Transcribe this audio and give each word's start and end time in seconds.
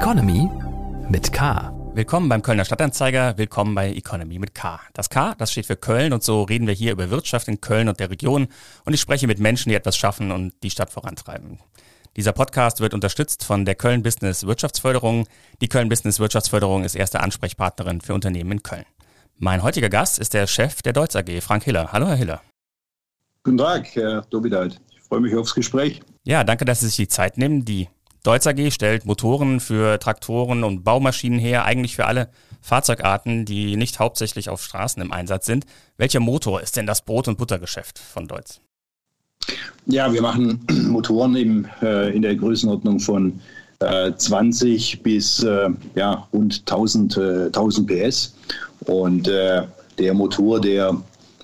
Economy 0.00 0.48
mit 1.10 1.30
K. 1.30 1.74
Willkommen 1.92 2.30
beim 2.30 2.40
Kölner 2.40 2.64
Stadtanzeiger, 2.64 3.36
willkommen 3.36 3.74
bei 3.74 3.92
Economy 3.92 4.38
mit 4.38 4.54
K. 4.54 4.80
Das 4.94 5.10
K, 5.10 5.34
das 5.36 5.52
steht 5.52 5.66
für 5.66 5.76
Köln 5.76 6.14
und 6.14 6.24
so 6.24 6.42
reden 6.44 6.66
wir 6.66 6.72
hier 6.72 6.92
über 6.92 7.10
Wirtschaft 7.10 7.48
in 7.48 7.60
Köln 7.60 7.86
und 7.86 8.00
der 8.00 8.08
Region 8.08 8.48
und 8.86 8.94
ich 8.94 9.00
spreche 9.02 9.26
mit 9.26 9.40
Menschen, 9.40 9.68
die 9.68 9.74
etwas 9.74 9.98
schaffen 9.98 10.32
und 10.32 10.54
die 10.62 10.70
Stadt 10.70 10.90
vorantreiben. 10.90 11.58
Dieser 12.16 12.32
Podcast 12.32 12.80
wird 12.80 12.94
unterstützt 12.94 13.44
von 13.44 13.66
der 13.66 13.74
Köln 13.74 14.02
Business 14.02 14.46
Wirtschaftsförderung. 14.46 15.26
Die 15.60 15.68
Köln 15.68 15.90
Business 15.90 16.18
Wirtschaftsförderung 16.18 16.82
ist 16.82 16.94
erste 16.94 17.20
Ansprechpartnerin 17.20 18.00
für 18.00 18.14
Unternehmen 18.14 18.52
in 18.52 18.62
Köln. 18.62 18.86
Mein 19.36 19.62
heutiger 19.62 19.90
Gast 19.90 20.18
ist 20.18 20.32
der 20.32 20.46
Chef 20.46 20.80
der 20.80 20.94
Deutz 20.94 21.14
AG, 21.14 21.42
Frank 21.42 21.64
Hiller. 21.64 21.92
Hallo, 21.92 22.06
Herr 22.06 22.16
Hiller. 22.16 22.40
Guten 23.42 23.58
Tag, 23.58 23.94
Herr 23.94 24.22
Dobideit. 24.30 24.80
Ich 24.92 25.00
freue 25.02 25.20
mich 25.20 25.36
aufs 25.36 25.54
Gespräch. 25.54 26.00
Ja, 26.24 26.42
danke, 26.42 26.64
dass 26.64 26.80
Sie 26.80 26.86
sich 26.86 26.96
die 26.96 27.08
Zeit 27.08 27.36
nehmen. 27.36 27.66
Die 27.66 27.90
Deutz 28.22 28.46
AG 28.46 28.70
stellt 28.70 29.06
Motoren 29.06 29.60
für 29.60 29.98
Traktoren 29.98 30.62
und 30.62 30.84
Baumaschinen 30.84 31.38
her, 31.38 31.64
eigentlich 31.64 31.96
für 31.96 32.06
alle 32.06 32.28
Fahrzeugarten, 32.60 33.46
die 33.46 33.76
nicht 33.76 33.98
hauptsächlich 33.98 34.50
auf 34.50 34.62
Straßen 34.62 35.02
im 35.02 35.10
Einsatz 35.12 35.46
sind. 35.46 35.64
Welcher 35.96 36.20
Motor 36.20 36.60
ist 36.60 36.76
denn 36.76 36.86
das 36.86 37.00
Brot- 37.02 37.28
und 37.28 37.38
Buttergeschäft 37.38 37.98
von 37.98 38.28
Deutz? 38.28 38.60
Ja, 39.86 40.12
wir 40.12 40.20
machen 40.20 40.60
Motoren 40.88 41.34
eben, 41.36 41.66
äh, 41.80 42.14
in 42.14 42.20
der 42.20 42.36
Größenordnung 42.36 43.00
von 43.00 43.40
äh, 43.78 44.12
20 44.14 45.02
bis 45.02 45.42
äh, 45.42 45.70
ja, 45.94 46.28
rund 46.34 46.60
1000, 46.60 47.16
1000 47.16 47.86
PS. 47.86 48.34
Und 48.80 49.28
äh, 49.28 49.62
der 49.98 50.12
Motor, 50.14 50.60
der 50.60 50.94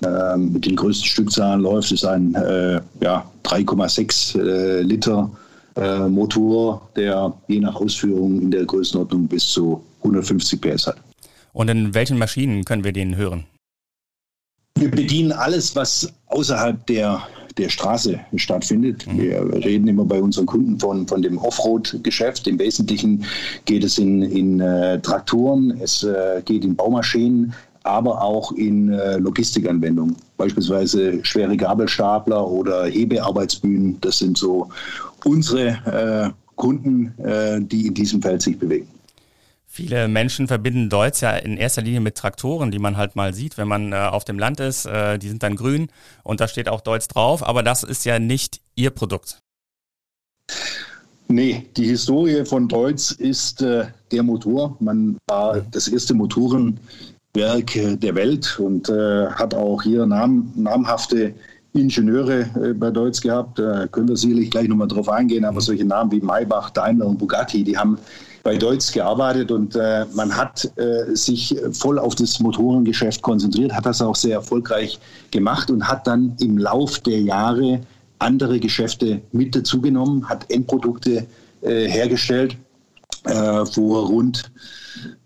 ähm, 0.05 0.53
mit 0.53 0.65
den 0.65 0.75
größten 0.75 1.07
Stückzahlen 1.07 1.61
läuft, 1.61 1.91
ist 1.91 2.05
ein 2.05 2.35
äh, 2.35 2.79
ja, 3.01 3.25
3,6 3.43 4.39
äh, 4.39 4.81
Liter 4.81 5.31
äh, 5.77 6.07
Motor, 6.07 6.89
der 6.95 7.33
je 7.47 7.59
nach 7.59 7.75
Ausführung 7.75 8.41
in 8.41 8.51
der 8.51 8.65
Größenordnung 8.65 9.27
bis 9.27 9.47
zu 9.47 9.83
150 9.99 10.61
PS 10.61 10.87
hat. 10.87 10.97
Und 11.53 11.69
in 11.69 11.93
welchen 11.93 12.17
Maschinen 12.17 12.65
können 12.65 12.83
wir 12.83 12.93
den 12.93 13.15
hören? 13.15 13.45
Wir 14.77 14.91
bedienen 14.91 15.31
alles, 15.31 15.75
was 15.75 16.13
außerhalb 16.27 16.85
der, 16.85 17.23
der 17.57 17.69
Straße 17.69 18.19
stattfindet. 18.35 19.07
Mhm. 19.07 19.17
Wir 19.17 19.65
reden 19.65 19.87
immer 19.87 20.05
bei 20.05 20.21
unseren 20.21 20.45
Kunden 20.45 20.79
von, 20.79 21.07
von 21.07 21.21
dem 21.21 21.39
Offroad-Geschäft. 21.39 22.47
Im 22.47 22.59
Wesentlichen 22.59 23.25
geht 23.65 23.83
es 23.83 23.97
in, 23.97 24.21
in 24.21 24.59
äh, 24.59 24.99
Traktoren, 24.99 25.79
es 25.81 26.03
äh, 26.03 26.43
geht 26.45 26.63
in 26.63 26.75
Baumaschinen, 26.75 27.53
aber 27.87 28.21
auch 28.21 28.51
in 28.53 28.91
äh, 28.91 29.17
Logistikanwendungen, 29.17 30.15
beispielsweise 30.37 31.23
schwere 31.23 31.55
Gabelstapler 31.55 32.45
oder 32.45 32.85
Hebearbeitsbühnen. 32.85 33.99
Das 34.01 34.19
sind 34.19 34.37
so 34.37 34.69
unsere 35.23 36.33
äh, 36.33 36.55
Kunden, 36.55 37.13
äh, 37.19 37.61
die 37.61 37.87
in 37.87 37.93
diesem 37.93 38.21
Feld 38.21 38.41
sich 38.41 38.59
bewegen. 38.59 38.87
Viele 39.69 40.07
Menschen 40.07 40.47
verbinden 40.47 40.89
Deutz 40.89 41.21
ja 41.21 41.35
in 41.35 41.55
erster 41.55 41.83
Linie 41.83 41.99
mit 41.99 42.15
Traktoren, 42.15 42.71
die 42.71 42.79
man 42.79 42.97
halt 42.97 43.15
mal 43.15 43.33
sieht, 43.33 43.57
wenn 43.57 43.67
man 43.67 43.93
äh, 43.93 43.95
auf 43.95 44.25
dem 44.25 44.39
Land 44.39 44.59
ist. 44.59 44.85
Äh, 44.85 45.19
die 45.19 45.29
sind 45.29 45.43
dann 45.43 45.55
grün 45.55 45.89
und 46.23 46.39
da 46.39 46.47
steht 46.47 46.67
auch 46.67 46.81
Deutz 46.81 47.07
drauf, 47.07 47.47
aber 47.47 47.61
das 47.63 47.83
ist 47.83 48.03
ja 48.05 48.17
nicht 48.17 48.59
Ihr 48.75 48.89
Produkt. 48.89 49.39
Nee, 51.27 51.67
die 51.75 51.85
Historie 51.85 52.45
von 52.45 52.67
Deutz 52.67 53.11
ist 53.11 53.61
äh, 53.61 53.85
der 54.11 54.23
Motor. 54.23 54.77
Man 54.79 55.17
war 55.27 55.61
das 55.61 55.87
erste 55.89 56.13
Motoren 56.13 56.79
Werk 57.37 57.71
der 58.01 58.15
Welt 58.15 58.59
und 58.59 58.89
äh, 58.89 59.27
hat 59.27 59.53
auch 59.53 59.83
hier 59.83 60.05
nam, 60.05 60.51
namhafte 60.55 61.33
Ingenieure 61.73 62.41
äh, 62.61 62.73
bei 62.73 62.89
Deutz 62.89 63.21
gehabt. 63.21 63.59
Da 63.59 63.87
können 63.87 64.09
wir 64.09 64.17
sicherlich 64.17 64.49
gleich 64.49 64.67
nochmal 64.67 64.87
drauf 64.87 65.07
eingehen, 65.07 65.45
aber 65.45 65.61
solche 65.61 65.85
Namen 65.85 66.11
wie 66.11 66.19
Maybach, 66.19 66.71
Daimler 66.71 67.05
und 67.05 67.19
Bugatti, 67.19 67.63
die 67.63 67.77
haben 67.77 67.97
bei 68.43 68.57
Deutz 68.57 68.91
gearbeitet 68.91 69.51
und 69.51 69.75
äh, 69.75 70.05
man 70.13 70.35
hat 70.35 70.71
äh, 70.77 71.15
sich 71.15 71.55
voll 71.73 71.99
auf 71.99 72.15
das 72.15 72.39
Motorengeschäft 72.39 73.21
konzentriert, 73.21 73.73
hat 73.73 73.85
das 73.85 74.01
auch 74.01 74.15
sehr 74.15 74.35
erfolgreich 74.35 74.99
gemacht 75.31 75.69
und 75.69 75.87
hat 75.87 76.07
dann 76.07 76.35
im 76.39 76.57
Lauf 76.57 76.99
der 76.99 77.21
Jahre 77.21 77.81
andere 78.19 78.59
Geschäfte 78.59 79.21
mit 79.31 79.55
dazugenommen, 79.55 80.27
hat 80.27 80.49
Endprodukte 80.49 81.27
äh, 81.61 81.87
hergestellt. 81.87 82.57
Äh, 83.25 83.65
vor 83.65 84.07
rund 84.07 84.49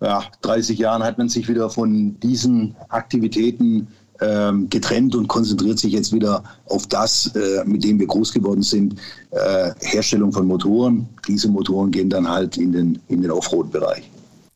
ja, 0.02 0.24
30 0.42 0.78
Jahren 0.80 1.04
hat 1.04 1.18
man 1.18 1.30
sich 1.30 1.48
wieder 1.48 1.70
von 1.70 2.20
diesen 2.20 2.76
Aktivitäten 2.90 3.88
ähm, 4.22 4.70
getrennt 4.70 5.16
und 5.16 5.28
konzentriert 5.28 5.80
sich 5.80 5.94
jetzt 5.94 6.14
wieder 6.14 6.44
auf 6.68 6.88
das, 6.88 7.28
äh, 7.36 7.64
mit 7.66 7.84
dem 7.84 8.00
wir 8.00 8.08
groß 8.08 8.32
geworden 8.32 8.62
sind, 8.62 9.00
äh, 9.32 9.72
Herstellung 9.80 10.32
von 10.32 10.46
Motoren. 10.46 11.10
Diese 11.28 11.48
Motoren 11.50 11.92
gehen 11.92 12.10
dann 12.10 12.28
halt 12.28 12.58
in 12.58 12.72
den, 12.72 13.00
in 13.08 13.22
den 13.22 13.32
Offroad-Bereich. 13.32 14.10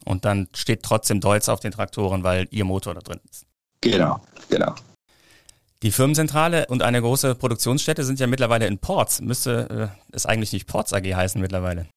Und 0.05 0.23
dann 0.23 0.47
steht 0.53 0.83
trotzdem 0.83 1.19
Deutz 1.19 1.49
auf 1.49 1.59
den 1.59 1.71
Traktoren, 1.71 2.23
weil 2.23 2.47
Ihr 2.51 2.63
Motor 2.63 2.93
da 2.93 3.01
drin 3.01 3.19
ist. 3.29 3.45
Genau, 3.81 4.19
genau. 4.49 4.75
Die 5.81 5.91
Firmenzentrale 5.91 6.67
und 6.67 6.81
eine 6.81 7.01
große 7.01 7.35
Produktionsstätte 7.35 8.03
sind 8.03 8.19
ja 8.19 8.27
mittlerweile 8.27 8.67
in 8.67 8.77
Ports. 8.77 9.21
Müsste 9.21 9.91
äh, 9.91 10.15
es 10.15 10.25
eigentlich 10.25 10.53
nicht 10.53 10.67
Ports 10.67 10.93
AG 10.93 11.03
heißen 11.03 11.41
mittlerweile? 11.41 11.87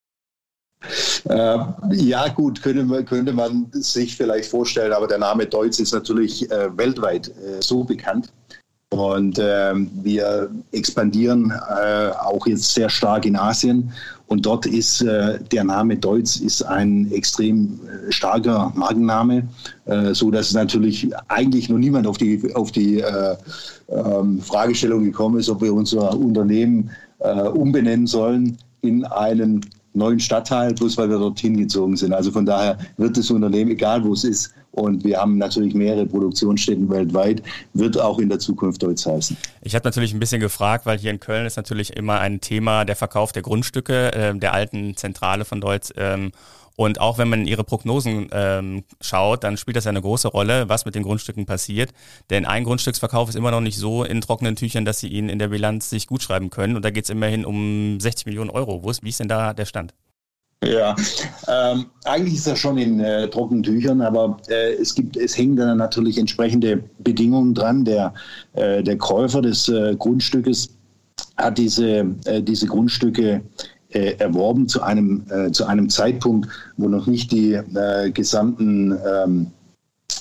Äh, 1.25 1.59
ja, 1.93 2.29
gut, 2.29 2.62
könnte, 2.62 3.05
könnte 3.05 3.33
man 3.33 3.67
sich 3.73 4.17
vielleicht 4.17 4.51
vorstellen, 4.51 4.93
aber 4.93 5.06
der 5.06 5.19
Name 5.19 5.47
Deutz 5.47 5.79
ist 5.79 5.93
natürlich 5.93 6.51
äh, 6.51 6.77
weltweit 6.77 7.29
äh, 7.29 7.61
so 7.61 7.84
bekannt. 7.84 8.33
Und 8.91 9.39
ähm, 9.39 9.91
wir 10.03 10.51
expandieren 10.73 11.51
äh, 11.51 12.11
auch 12.23 12.47
jetzt 12.47 12.73
sehr 12.73 12.89
stark 12.89 13.27
in 13.27 13.37
Asien. 13.37 13.93
Und 14.29 14.47
dort 14.47 14.65
ist 14.65 15.03
äh, 15.03 15.39
der 15.53 15.65
Name 15.65 15.97
Deutz 15.97 16.37
ist 16.37 16.62
ein 16.62 17.11
extrem 17.12 17.79
äh, 17.87 18.11
starker 18.11 18.73
Markenname, 18.75 19.47
so 20.12 20.31
dass 20.31 20.53
natürlich 20.53 21.09
eigentlich 21.29 21.71
noch 21.71 21.79
niemand 21.79 22.06
auf 22.06 22.19
die, 22.19 22.55
auf 22.55 22.73
die 22.73 23.03
ähm, 23.89 24.41
Fragestellung 24.43 25.03
gekommen 25.05 25.39
ist, 25.39 25.49
ob 25.49 25.62
wir 25.62 25.73
unser 25.73 26.15
Unternehmen 26.15 26.91
umbenennen 27.55 28.06
sollen 28.06 28.59
in 28.83 29.05
einen 29.06 29.65
neuen 29.94 30.21
Stadtteil, 30.21 30.75
bloß 30.75 30.97
weil 30.97 31.09
wir 31.10 31.19
dorthin 31.19 31.56
gezogen 31.56 31.97
sind. 31.97 32.12
Also 32.12 32.31
von 32.31 32.47
daher 32.47 32.78
wird 32.97 33.16
das 33.16 33.31
Unternehmen, 33.31 33.71
egal 33.71 34.04
wo 34.04 34.12
es 34.12 34.25
ist, 34.25 34.54
und 34.72 35.03
wir 35.04 35.19
haben 35.19 35.38
natürlich 35.38 35.75
mehrere 35.75 36.06
Produktionsstätten 36.06 36.88
weltweit, 36.88 37.43
wird 37.75 38.00
auch 38.00 38.19
in 38.19 38.28
der 38.28 38.38
Zukunft 38.38 38.82
Deutz 38.82 39.04
heißen. 39.06 39.37
Ich 39.62 39.75
habe 39.75 39.84
natürlich 39.84 40.15
ein 40.15 40.21
bisschen 40.21 40.41
gefragt, 40.41 40.87
weil 40.87 40.99
hier 40.99 41.10
in 41.10 41.21
Köln 41.21 41.47
ist 41.47 41.56
natürlich 41.56 41.97
immer 41.97 42.21
ein 42.21 42.41
Thema 42.41 42.84
der 42.84 42.94
Verkauf 42.94 43.32
der 43.32 43.43
Grundstücke 43.43 44.12
äh, 44.12 44.38
der 44.38 44.53
alten 44.53 44.97
Zentrale 44.97 45.44
von 45.44 45.60
Deutz. 45.60 45.93
Ähm, 45.97 46.32
und 46.78 47.00
auch 47.00 47.19
wenn 47.19 47.28
man 47.28 47.44
ihre 47.44 47.65
Prognosen 47.65 48.28
ähm, 48.31 48.84
schaut, 49.00 49.43
dann 49.43 49.56
spielt 49.56 49.77
das 49.77 49.87
ja 49.87 49.89
eine 49.89 50.00
große 50.00 50.28
Rolle, 50.28 50.69
was 50.69 50.84
mit 50.84 50.94
den 50.94 51.03
Grundstücken 51.03 51.44
passiert. 51.44 51.91
Denn 52.31 52.47
ein 52.47 52.62
Grundstücksverkauf 52.62 53.28
ist 53.28 53.34
immer 53.34 53.50
noch 53.50 53.61
nicht 53.61 53.77
so 53.77 54.05
in 54.05 54.21
trockenen 54.21 54.55
Tüchern, 54.55 54.84
dass 54.84 55.00
sie 55.00 55.09
ihn 55.09 55.28
in 55.28 55.41
der 55.41 55.49
Bilanz 55.49 55.91
sich 55.91 56.06
gut 56.06 56.22
schreiben 56.22 56.50
können. 56.50 56.77
Und 56.77 56.84
da 56.84 56.91
geht 56.91 57.03
es 57.03 57.11
immerhin 57.11 57.44
um 57.44 57.99
60 57.99 58.27
Millionen 58.27 58.49
Euro. 58.49 58.84
Wo 58.84 58.91
ist, 58.91 59.03
wie 59.03 59.09
ist 59.09 59.19
denn 59.19 59.27
da 59.27 59.55
der 59.55 59.65
Stand? 59.65 59.93
Ja, 60.62 60.94
ähm, 61.49 61.87
eigentlich 62.05 62.34
ist 62.34 62.47
das 62.47 62.61
schon 62.61 62.78
in 62.78 63.00
äh, 63.00 63.28
trockenen 63.28 63.65
Tüchern, 63.65 64.00
aber 64.00 64.37
äh, 64.49 64.75
es 64.75 64.94
gibt, 64.94 65.17
es 65.17 65.37
hängen 65.37 65.56
dann 65.56 65.78
natürlich 65.78 66.17
entsprechende 66.17 66.84
Bedingungen 67.00 67.55
dran. 67.55 67.84
Der, 67.84 68.15
äh, 68.53 68.84
der 68.84 68.99
Käufer 68.99 69.43
des 69.43 69.69
äh, 69.69 69.97
Grundstückes 69.99 70.71
hat 71.37 71.59
diese, 71.59 72.15
äh, 72.25 72.41
diese 72.41 72.67
Grundstücke 72.67 73.43
äh, 73.91 74.16
erworben 74.19 74.69
zu 74.69 74.82
einem, 74.82 75.25
äh, 75.31 75.50
zu 75.50 75.66
einem 75.66 75.88
Zeitpunkt, 75.88 76.49
wo 76.76 76.88
noch 76.88 77.06
nicht 77.06 77.32
die 77.32 77.54
äh, 77.54 78.10
gesamten 78.10 78.97
ähm, 79.06 79.47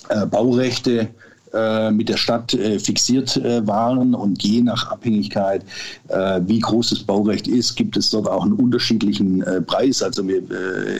äh, 0.09 0.25
Baurechte 0.25 1.09
äh, 1.53 1.91
mit 1.91 2.09
der 2.09 2.17
Stadt 2.17 2.53
äh, 2.53 2.79
fixiert 2.79 3.41
waren 3.65 4.13
und 4.13 4.43
je 4.43 4.61
nach 4.61 4.91
Abhängigkeit, 4.91 5.63
wie 6.41 6.59
groß 6.59 6.89
das 6.91 6.99
Baurecht 7.03 7.47
ist, 7.47 7.75
gibt 7.75 7.97
es 7.97 8.09
dort 8.09 8.27
auch 8.27 8.43
einen 8.43 8.53
unterschiedlichen 8.53 9.43
Preis. 9.65 10.01
Also 10.01 10.27
wir, 10.27 10.41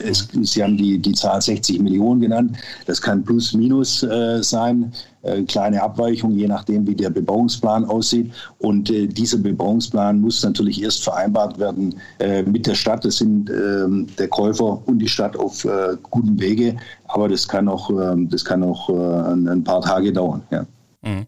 es, 0.04 0.28
Sie 0.42 0.62
haben 0.62 0.76
die, 0.76 0.98
die 0.98 1.12
Zahl 1.12 1.40
60 1.40 1.80
Millionen 1.80 2.20
genannt. 2.20 2.56
Das 2.86 3.00
kann 3.00 3.24
plus 3.24 3.54
minus 3.54 4.06
sein. 4.40 4.92
Äh, 5.22 5.42
kleine 5.42 5.82
Abweichung, 5.82 6.36
je 6.36 6.46
nachdem, 6.46 6.86
wie 6.86 6.94
der 6.94 7.10
Bebauungsplan 7.10 7.84
aussieht. 7.86 8.32
Und 8.58 8.88
äh, 8.90 9.08
dieser 9.08 9.38
Bebauungsplan 9.38 10.20
muss 10.20 10.44
natürlich 10.44 10.80
erst 10.80 11.02
vereinbart 11.02 11.58
werden 11.58 11.96
äh, 12.20 12.42
mit 12.42 12.66
der 12.66 12.76
Stadt. 12.76 13.04
Das 13.04 13.16
sind 13.16 13.50
ähm, 13.50 14.06
der 14.16 14.28
Käufer 14.28 14.80
und 14.86 15.00
die 15.00 15.08
Stadt 15.08 15.36
auf 15.36 15.64
äh, 15.64 15.96
gutem 16.10 16.38
Wege. 16.38 16.76
Aber 17.08 17.28
das 17.28 17.48
kann 17.48 17.68
auch, 17.68 17.90
ähm, 17.90 18.28
das 18.28 18.44
kann 18.44 18.62
auch 18.62 18.88
äh, 18.90 19.32
ein 19.32 19.64
paar 19.64 19.80
Tage 19.80 20.12
dauern. 20.12 20.42
Ja. 20.50 20.66
Mhm. 21.02 21.26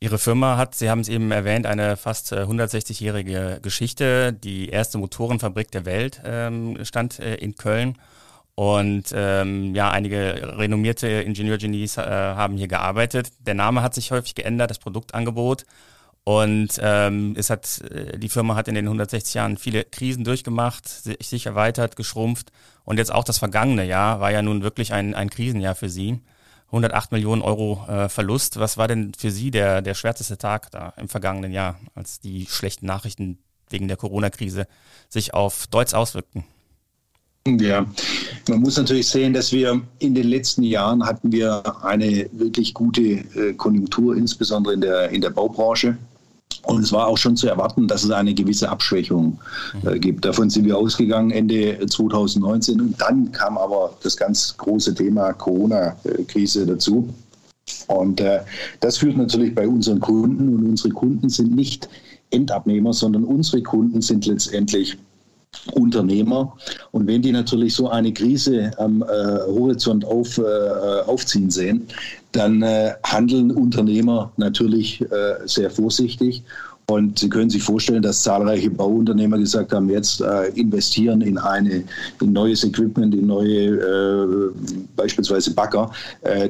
Ihre 0.00 0.18
Firma 0.18 0.56
hat, 0.56 0.74
Sie 0.74 0.88
haben 0.88 1.00
es 1.00 1.08
eben 1.08 1.30
erwähnt, 1.32 1.66
eine 1.66 1.96
fast 1.96 2.32
160-jährige 2.32 3.58
Geschichte. 3.60 4.32
Die 4.32 4.68
erste 4.68 4.96
Motorenfabrik 4.96 5.70
der 5.72 5.84
Welt 5.84 6.22
ähm, 6.24 6.78
stand 6.84 7.18
äh, 7.18 7.34
in 7.34 7.56
Köln. 7.56 7.98
Und 8.58 9.12
ähm, 9.14 9.72
ja, 9.76 9.92
einige 9.92 10.56
renommierte 10.58 11.06
Ingenieurgenies 11.06 11.96
äh, 11.96 12.02
haben 12.02 12.56
hier 12.56 12.66
gearbeitet. 12.66 13.30
Der 13.38 13.54
Name 13.54 13.82
hat 13.82 13.94
sich 13.94 14.10
häufig 14.10 14.34
geändert, 14.34 14.68
das 14.68 14.80
Produktangebot. 14.80 15.64
Und 16.24 16.70
ähm, 16.82 17.36
es 17.38 17.50
hat, 17.50 17.80
äh, 17.82 18.18
die 18.18 18.28
Firma 18.28 18.56
hat 18.56 18.66
in 18.66 18.74
den 18.74 18.86
160 18.86 19.34
Jahren 19.34 19.58
viele 19.58 19.84
Krisen 19.84 20.24
durchgemacht, 20.24 20.88
sich 20.88 21.46
erweitert, 21.46 21.94
geschrumpft. 21.94 22.50
Und 22.82 22.98
jetzt 22.98 23.14
auch 23.14 23.22
das 23.22 23.38
vergangene 23.38 23.84
Jahr 23.84 24.18
war 24.18 24.32
ja 24.32 24.42
nun 24.42 24.64
wirklich 24.64 24.92
ein, 24.92 25.14
ein 25.14 25.30
Krisenjahr 25.30 25.76
für 25.76 25.88
Sie. 25.88 26.18
108 26.72 27.12
Millionen 27.12 27.42
Euro 27.42 27.86
äh, 27.86 28.08
Verlust. 28.08 28.58
Was 28.58 28.76
war 28.76 28.88
denn 28.88 29.12
für 29.16 29.30
Sie 29.30 29.52
der, 29.52 29.82
der 29.82 29.94
schwärzeste 29.94 30.36
Tag 30.36 30.72
da 30.72 30.94
im 30.96 31.08
vergangenen 31.08 31.52
Jahr, 31.52 31.78
als 31.94 32.18
die 32.18 32.48
schlechten 32.50 32.86
Nachrichten 32.86 33.38
wegen 33.70 33.86
der 33.86 33.96
Corona-Krise 33.96 34.66
sich 35.08 35.32
auf 35.32 35.68
Deutsch 35.68 35.94
auswirkten? 35.94 36.42
Ja, 37.56 37.86
man 38.48 38.60
muss 38.60 38.76
natürlich 38.76 39.08
sehen, 39.08 39.32
dass 39.32 39.52
wir 39.52 39.80
in 40.00 40.14
den 40.14 40.28
letzten 40.28 40.62
Jahren 40.62 41.04
hatten 41.04 41.32
wir 41.32 41.62
eine 41.82 42.28
wirklich 42.32 42.74
gute 42.74 43.02
äh, 43.02 43.54
Konjunktur, 43.56 44.16
insbesondere 44.16 44.74
in 44.74 44.80
der, 44.80 45.10
in 45.10 45.20
der 45.20 45.30
Baubranche. 45.30 45.96
Und 46.62 46.82
es 46.82 46.92
war 46.92 47.06
auch 47.06 47.16
schon 47.16 47.36
zu 47.36 47.48
erwarten, 47.48 47.88
dass 47.88 48.04
es 48.04 48.10
eine 48.10 48.34
gewisse 48.34 48.68
Abschwächung 48.68 49.38
äh, 49.84 49.98
gibt. 49.98 50.24
Davon 50.24 50.50
sind 50.50 50.66
wir 50.66 50.76
ausgegangen 50.76 51.30
Ende 51.30 51.78
2019. 51.86 52.80
Und 52.80 53.00
dann 53.00 53.32
kam 53.32 53.56
aber 53.56 53.96
das 54.02 54.16
ganz 54.16 54.56
große 54.56 54.94
Thema 54.94 55.32
Corona-Krise 55.32 56.66
dazu. 56.66 57.08
Und 57.86 58.20
äh, 58.20 58.40
das 58.80 58.98
führt 58.98 59.16
natürlich 59.16 59.54
bei 59.54 59.66
unseren 59.66 60.00
Kunden. 60.00 60.54
Und 60.54 60.66
unsere 60.68 60.90
Kunden 60.90 61.28
sind 61.28 61.54
nicht 61.54 61.88
Endabnehmer, 62.30 62.92
sondern 62.92 63.24
unsere 63.24 63.62
Kunden 63.62 64.02
sind 64.02 64.26
letztendlich 64.26 64.98
Unternehmer. 65.72 66.56
Und 66.90 67.06
wenn 67.06 67.22
die 67.22 67.32
natürlich 67.32 67.74
so 67.74 67.88
eine 67.88 68.12
Krise 68.12 68.70
am 68.78 69.02
äh, 69.02 69.06
Horizont 69.06 70.04
auf, 70.04 70.38
äh, 70.38 70.42
aufziehen 71.06 71.50
sehen, 71.50 71.86
dann 72.32 72.62
äh, 72.62 72.92
handeln 73.04 73.50
Unternehmer 73.50 74.32
natürlich 74.36 75.00
äh, 75.00 75.06
sehr 75.46 75.70
vorsichtig. 75.70 76.42
Und 76.90 77.18
Sie 77.18 77.28
können 77.28 77.50
sich 77.50 77.62
vorstellen, 77.62 78.00
dass 78.00 78.22
zahlreiche 78.22 78.70
Bauunternehmer 78.70 79.36
gesagt 79.36 79.74
haben, 79.74 79.90
jetzt 79.90 80.22
äh, 80.22 80.46
investieren 80.54 81.20
in 81.20 81.36
eine 81.36 81.84
in 82.22 82.32
neues 82.32 82.64
Equipment, 82.64 83.14
in 83.14 83.26
neue 83.26 83.76
äh, 83.76 84.50
beispielsweise 84.96 85.52
Bagger. 85.52 85.90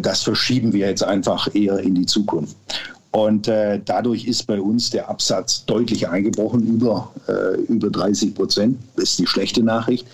das 0.00 0.22
verschieben 0.22 0.72
wir 0.72 0.86
jetzt 0.86 1.02
einfach 1.02 1.52
eher 1.54 1.78
in 1.80 1.94
die 1.94 2.06
Zukunft. 2.06 2.56
Und 3.18 3.48
äh, 3.48 3.80
dadurch 3.84 4.26
ist 4.26 4.46
bei 4.46 4.60
uns 4.60 4.90
der 4.90 5.10
Absatz 5.10 5.64
deutlich 5.66 6.08
eingebrochen, 6.08 6.64
über, 6.64 7.12
äh, 7.26 7.60
über 7.62 7.90
30 7.90 8.32
Prozent. 8.32 8.78
Das 8.94 9.10
ist 9.10 9.18
die 9.18 9.26
schlechte 9.26 9.60
Nachricht. 9.60 10.06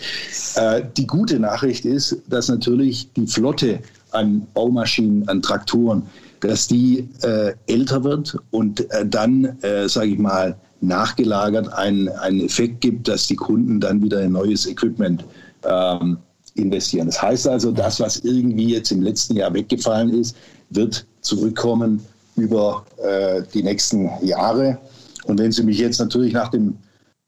Äh, 0.57 0.85
die 0.97 1.07
gute 1.07 1.39
Nachricht 1.39 1.85
ist, 1.85 2.17
dass 2.29 2.49
natürlich 2.49 3.13
die 3.13 3.27
Flotte 3.27 3.81
an 4.13 4.47
Baumaschinen, 4.55 5.29
an 5.29 5.43
Traktoren, 5.43 6.05
dass 6.41 6.67
die 6.67 7.07
äh, 7.21 7.53
älter 7.67 8.05
wird 8.05 8.39
und 8.53 8.91
äh, 8.91 9.05
dann, 9.05 9.55
äh, 9.61 9.87
sage 9.87 10.13
ich 10.13 10.19
mal, 10.19 10.57
nachgelagert 10.81 11.71
einen, 11.75 12.09
einen 12.09 12.41
Effekt 12.41 12.81
gibt, 12.81 13.07
dass 13.07 13.27
die 13.27 13.37
Kunden 13.37 13.81
dann 13.81 14.03
wieder 14.03 14.23
in 14.23 14.33
neues 14.33 14.67
Equipment 14.67 15.27
ähm, 15.65 16.17
investieren. 16.55 17.09
Das 17.09 17.21
heißt 17.21 17.49
also, 17.49 17.71
das, 17.71 18.01
was 18.01 18.21
irgendwie 18.21 18.73
jetzt 18.73 18.91
im 18.93 19.03
letzten 19.03 19.37
Jahr 19.37 19.53
weggefallen 19.53 20.09
ist, 20.09 20.35
wird 20.71 21.05
zurückkommen 21.21 22.01
über 22.37 22.85
äh, 23.03 23.43
die 23.53 23.63
nächsten 23.63 24.11
Jahre. 24.25 24.79
Und 25.25 25.39
wenn 25.39 25.53
Sie 25.53 25.63
mich 25.63 25.79
jetzt 25.79 25.99
natürlich 25.99 26.33
nach 26.33 26.51
dem 26.51 26.77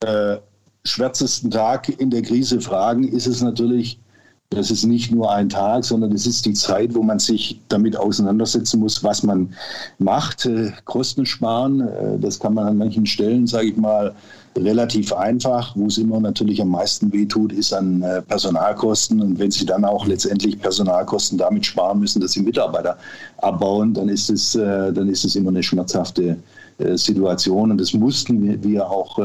äh, 0.01 0.37
schwärzesten 0.85 1.51
Tag 1.51 1.89
in 2.01 2.11
der 2.11 2.23
Krise 2.23 2.61
fragen, 2.61 3.09
ist 3.09 3.27
es 3.27 3.43
natürlich, 3.43 3.99
das 4.51 4.71
ist 4.71 4.85
nicht 4.85 5.11
nur 5.11 5.33
ein 5.33 5.49
Tag, 5.49 5.85
sondern 5.85 6.13
es 6.13 6.27
ist 6.27 6.47
die 6.47 6.53
Zeit, 6.53 6.95
wo 6.95 7.03
man 7.03 7.19
sich 7.19 7.61
damit 7.69 7.97
auseinandersetzen 7.97 8.79
muss, 8.79 9.03
was 9.03 9.23
man 9.23 9.53
macht. 9.99 10.47
Äh, 10.47 10.71
Kosten 10.85 11.27
sparen, 11.27 11.81
äh, 11.81 12.19
das 12.19 12.39
kann 12.39 12.55
man 12.55 12.67
an 12.67 12.77
manchen 12.77 13.07
Stellen, 13.07 13.47
sage 13.47 13.69
ich 13.69 13.77
mal, 13.77 14.15
relativ 14.57 15.13
einfach. 15.13 15.75
Wo 15.75 15.87
es 15.87 15.99
immer 15.99 16.21
natürlich 16.21 16.63
am 16.63 16.69
meisten 16.69 17.13
wehtut, 17.13 17.53
ist 17.53 17.73
an 17.73 18.03
äh, 18.03 18.23
Personalkosten. 18.23 19.21
Und 19.21 19.39
wenn 19.39 19.51
Sie 19.51 19.67
dann 19.67 19.85
auch 19.85 20.07
letztendlich 20.07 20.61
Personalkosten 20.61 21.39
damit 21.39 21.67
sparen 21.67 21.99
müssen, 21.99 22.21
dass 22.21 22.33
Sie 22.33 22.43
Mitarbeiter 22.43 22.97
abbauen, 23.39 23.95
dann 23.95 24.09
ist 24.09 24.31
es, 24.31 24.53
dann 24.53 25.09
ist 25.09 25.25
es 25.25 25.35
immer 25.37 25.51
eine 25.51 25.63
schmerzhafte 25.63 26.37
Situation. 26.95 27.71
Und 27.71 27.81
das 27.81 27.93
mussten 27.93 28.63
wir 28.63 28.91
auch 28.91 29.19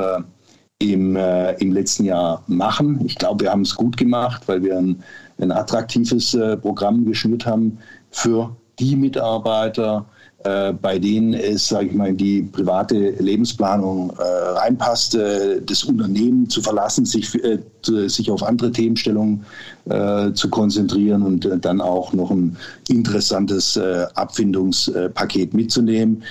im, 0.81 1.15
im 1.15 1.71
letzten 1.71 2.05
Jahr 2.05 2.43
machen. 2.47 2.99
Ich 3.05 3.15
glaube, 3.15 3.45
wir 3.45 3.51
haben 3.51 3.61
es 3.61 3.75
gut 3.75 3.97
gemacht, 3.97 4.43
weil 4.47 4.63
wir 4.63 4.77
ein, 4.77 5.03
ein 5.39 5.51
attraktives 5.51 6.37
Programm 6.61 7.05
geschnürt 7.05 7.45
haben 7.45 7.77
für 8.11 8.55
die 8.79 8.95
Mitarbeiter, 8.95 10.05
äh, 10.43 10.73
bei 10.73 10.97
denen 10.97 11.35
es, 11.35 11.67
sage 11.67 11.87
ich 11.87 11.93
mal, 11.93 12.09
in 12.09 12.17
die 12.17 12.41
private 12.41 13.11
Lebensplanung 13.19 14.11
äh, 14.17 14.23
reinpasst, 14.23 15.13
äh, 15.13 15.61
das 15.61 15.83
Unternehmen 15.83 16.49
zu 16.49 16.63
verlassen, 16.63 17.05
sich, 17.05 17.35
äh, 17.43 17.59
sich 18.07 18.31
auf 18.31 18.41
andere 18.41 18.71
Themenstellungen 18.71 19.45
äh, 19.85 20.31
zu 20.33 20.49
konzentrieren 20.49 21.21
und 21.21 21.45
äh, 21.45 21.59
dann 21.59 21.79
auch 21.79 22.13
noch 22.13 22.31
ein 22.31 22.57
interessantes 22.89 23.79
Abfindungspaket 24.15 25.53
mitzunehmen. 25.53 26.23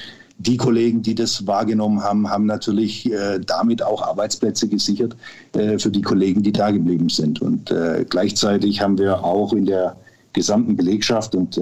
Die 0.42 0.56
Kollegen, 0.56 1.02
die 1.02 1.14
das 1.14 1.46
wahrgenommen 1.46 2.02
haben, 2.02 2.28
haben 2.30 2.46
natürlich 2.46 3.10
damit 3.46 3.82
auch 3.82 4.02
Arbeitsplätze 4.02 4.68
gesichert 4.68 5.14
für 5.52 5.90
die 5.90 6.00
Kollegen, 6.00 6.42
die 6.42 6.52
da 6.52 6.70
geblieben 6.70 7.10
sind. 7.10 7.42
Und 7.42 7.74
gleichzeitig 8.08 8.80
haben 8.80 8.96
wir 8.96 9.22
auch 9.22 9.52
in 9.52 9.66
der 9.66 9.96
gesamten 10.32 10.76
Belegschaft 10.76 11.34
und 11.34 11.60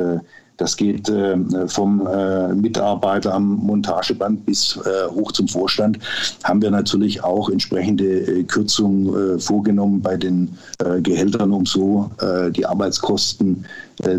das 0.59 0.77
geht 0.77 1.09
äh, 1.09 1.37
vom 1.69 2.07
äh, 2.07 2.53
Mitarbeiter 2.53 3.33
am 3.33 3.55
Montageband 3.59 4.45
bis 4.45 4.77
äh, 4.77 5.09
hoch 5.09 5.31
zum 5.33 5.47
Vorstand. 5.47 6.01
Haben 6.43 6.61
wir 6.61 6.71
natürlich 6.71 7.23
auch 7.23 7.49
entsprechende 7.49 8.05
äh, 8.05 8.43
Kürzungen 8.43 9.37
äh, 9.37 9.39
vorgenommen 9.39 10.03
bei 10.03 10.17
den 10.17 10.59
äh, 10.85 11.01
Gehältern, 11.01 11.53
um 11.53 11.65
so 11.65 12.11
die 12.51 12.67
Arbeitskosten 12.67 13.65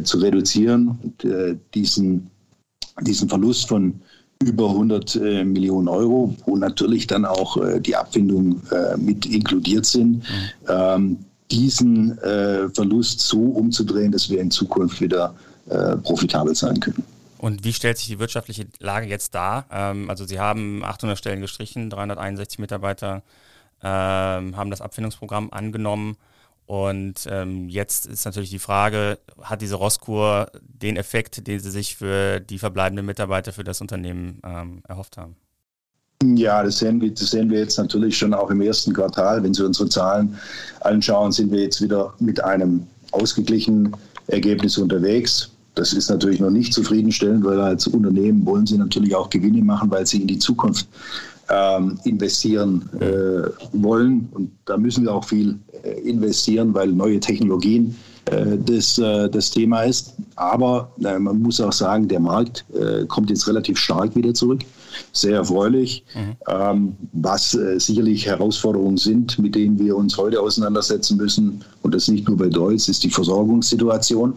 zu 0.03 0.17
reduzieren. 0.17 0.97
Und, 1.03 1.27
diesen, 1.73 2.29
diesen 3.01 3.27
Verlust 3.27 3.67
von 3.67 3.99
über 4.41 4.69
100 4.69 5.15
Millionen 5.45 5.87
Euro, 5.89 6.33
wo 6.45 6.55
natürlich 6.55 7.07
dann 7.07 7.25
auch 7.25 7.57
die 7.79 7.95
Abfindungen 7.95 8.61
mit 8.97 9.25
inkludiert 9.25 9.85
sind. 9.85 10.17
Mhm. 10.17 10.23
Ähm, 10.69 11.17
diesen 11.51 12.17
Verlust 12.17 13.19
so 13.19 13.41
umzudrehen, 13.41 14.11
dass 14.13 14.29
wir 14.29 14.39
in 14.39 14.49
Zukunft 14.49 15.01
wieder 15.01 15.33
äh, 15.69 15.97
profitabel 15.97 16.55
sein 16.55 16.79
können. 16.79 17.03
Und 17.37 17.63
wie 17.63 17.73
stellt 17.73 17.99
sich 17.99 18.07
die 18.07 18.17
wirtschaftliche 18.17 18.65
Lage 18.79 19.05
jetzt 19.05 19.35
dar? 19.35 19.65
Ähm, 19.71 20.09
also 20.09 20.25
Sie 20.25 20.39
haben 20.39 20.83
800 20.83 21.15
Stellen 21.15 21.41
gestrichen, 21.41 21.91
361 21.91 22.57
Mitarbeiter 22.57 23.21
ähm, 23.83 24.57
haben 24.57 24.71
das 24.71 24.81
Abfindungsprogramm 24.81 25.53
angenommen. 25.53 26.17
Und 26.69 27.25
ähm, 27.27 27.67
jetzt 27.67 28.05
ist 28.05 28.25
natürlich 28.25 28.51
die 28.51 28.59
Frage, 28.59 29.17
hat 29.41 29.63
diese 29.63 29.73
Roskur 29.73 30.51
den 30.61 30.97
Effekt, 30.97 31.47
den 31.47 31.59
Sie 31.59 31.71
sich 31.71 31.95
für 31.95 32.39
die 32.39 32.59
verbleibenden 32.59 33.07
Mitarbeiter 33.07 33.51
für 33.51 33.63
das 33.63 33.81
Unternehmen 33.81 34.39
ähm, 34.45 34.83
erhofft 34.87 35.17
haben? 35.17 35.35
Ja, 36.35 36.61
das 36.61 36.77
sehen, 36.77 37.01
wir, 37.01 37.09
das 37.09 37.31
sehen 37.31 37.49
wir 37.49 37.57
jetzt 37.57 37.79
natürlich 37.79 38.15
schon 38.15 38.35
auch 38.35 38.51
im 38.51 38.61
ersten 38.61 38.93
Quartal. 38.93 39.41
Wenn 39.41 39.55
Sie 39.55 39.65
unsere 39.65 39.89
Zahlen 39.89 40.37
anschauen, 40.81 41.31
sind 41.31 41.51
wir 41.51 41.63
jetzt 41.63 41.81
wieder 41.81 42.13
mit 42.19 42.43
einem 42.43 42.85
ausgeglichenen 43.13 43.97
Ergebnis 44.27 44.77
unterwegs. 44.77 45.49
Das 45.73 45.91
ist 45.91 46.07
natürlich 46.07 46.39
noch 46.39 46.51
nicht 46.51 46.75
zufriedenstellend, 46.75 47.43
weil 47.45 47.59
als 47.59 47.87
Unternehmen 47.87 48.45
wollen 48.45 48.67
sie 48.67 48.77
natürlich 48.77 49.15
auch 49.15 49.31
Gewinne 49.31 49.63
machen, 49.63 49.89
weil 49.89 50.05
sie 50.05 50.21
in 50.21 50.27
die 50.27 50.37
Zukunft 50.37 50.87
ähm, 51.49 51.99
investieren 52.03 52.89
äh, 52.99 53.49
wollen. 53.73 54.29
Und 54.31 54.51
da 54.65 54.77
müssen 54.77 55.05
wir 55.05 55.13
auch 55.13 55.23
viel 55.23 55.57
äh, 55.83 56.01
investieren, 56.01 56.73
weil 56.73 56.87
neue 56.87 57.19
Technologien 57.19 57.95
äh, 58.25 58.57
das, 58.57 58.97
äh, 58.97 59.29
das 59.29 59.49
Thema 59.51 59.83
ist. 59.83 60.13
Aber 60.35 60.91
man 60.97 61.41
muss 61.41 61.59
auch 61.59 61.73
sagen, 61.73 62.07
der 62.07 62.21
Markt 62.21 62.63
kommt 63.09 63.29
jetzt 63.29 63.47
relativ 63.47 63.77
stark 63.77 64.15
wieder 64.15 64.33
zurück. 64.33 64.61
Sehr 65.11 65.35
erfreulich, 65.35 66.05
mhm. 66.15 66.35
ähm, 66.47 66.95
was 67.11 67.51
sicherlich 67.51 68.25
Herausforderungen 68.25 68.97
sind, 68.97 69.37
mit 69.37 69.55
denen 69.55 69.77
wir 69.79 69.97
uns 69.97 70.17
heute 70.17 70.39
auseinandersetzen 70.39 71.17
müssen. 71.17 71.63
Und 71.81 71.93
das 71.93 72.07
nicht 72.07 72.27
nur 72.27 72.37
bei 72.37 72.47
Deutsch, 72.47 72.87
ist 72.87 73.03
die 73.03 73.09
Versorgungssituation. 73.09 74.33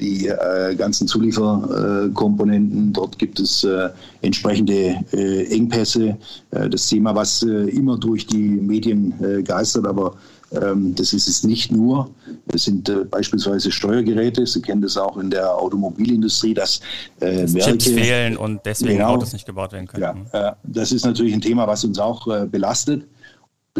Die 0.00 0.28
äh, 0.28 0.74
ganzen 0.76 1.06
Zulieferkomponenten. 1.06 2.92
Dort 2.92 3.18
gibt 3.18 3.38
es 3.38 3.64
äh, 3.64 3.90
entsprechende 4.22 4.96
äh, 5.12 5.44
Engpässe. 5.54 6.16
Äh, 6.50 6.70
das 6.70 6.88
Thema, 6.88 7.14
was 7.14 7.42
äh, 7.42 7.68
immer 7.68 7.98
durch 7.98 8.26
die 8.26 8.38
Medien 8.38 9.12
äh, 9.22 9.42
geistert, 9.42 9.86
aber 9.86 10.14
ähm, 10.52 10.94
das 10.94 11.12
ist 11.12 11.28
es 11.28 11.44
nicht 11.44 11.70
nur. 11.70 12.10
Es 12.52 12.64
sind 12.64 12.90
beispielsweise 13.10 13.70
Steuergeräte. 13.70 14.46
Sie 14.46 14.62
kennen 14.62 14.82
das 14.82 14.96
auch 14.96 15.16
in 15.18 15.30
der 15.30 15.54
Automobilindustrie, 15.54 16.54
dass 16.54 16.80
dass 17.20 17.54
Werke, 17.54 17.78
Chips 17.78 17.84
fehlen 17.84 18.36
und 18.36 18.60
deswegen 18.64 18.98
genau, 18.98 19.14
Autos 19.14 19.32
nicht 19.32 19.46
gebaut 19.46 19.72
werden 19.72 19.86
können. 19.86 20.26
Ja, 20.32 20.56
das 20.64 20.90
ist 20.90 21.04
natürlich 21.04 21.34
ein 21.34 21.40
Thema, 21.40 21.68
was 21.68 21.84
uns 21.84 21.98
auch 22.00 22.26
belastet. 22.48 23.04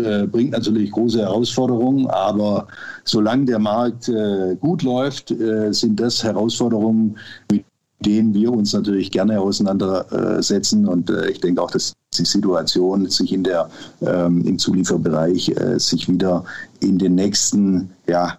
Äh, 0.01 0.27
bringt 0.27 0.53
natürlich 0.53 0.91
große 0.91 1.21
Herausforderungen, 1.21 2.07
aber 2.09 2.67
solange 3.05 3.45
der 3.45 3.59
Markt 3.59 4.09
äh, 4.09 4.57
gut 4.61 4.83
läuft, 4.83 5.31
äh, 5.31 5.73
sind 5.73 6.01
das 6.01 6.23
Herausforderungen, 6.23 7.19
mit 7.51 7.65
denen 8.01 8.33
wir 8.33 8.51
uns 8.51 8.73
natürlich 8.73 9.11
gerne 9.11 9.39
auseinandersetzen. 9.39 10.89
Und 10.89 11.11
ich 11.31 11.39
denke 11.39 11.61
auch, 11.61 11.71
dass 11.71 11.93
die 12.17 12.25
Situation 12.25 13.11
sich 13.11 13.31
in 13.31 13.45
der, 13.45 13.69
ähm, 14.01 14.43
im 14.47 14.59
Zulieferbereich 14.59 15.55
sich 15.77 16.09
wieder 16.09 16.43
in 16.81 16.97
den 16.97 17.15
nächsten 17.15 17.91
ja, 18.09 18.39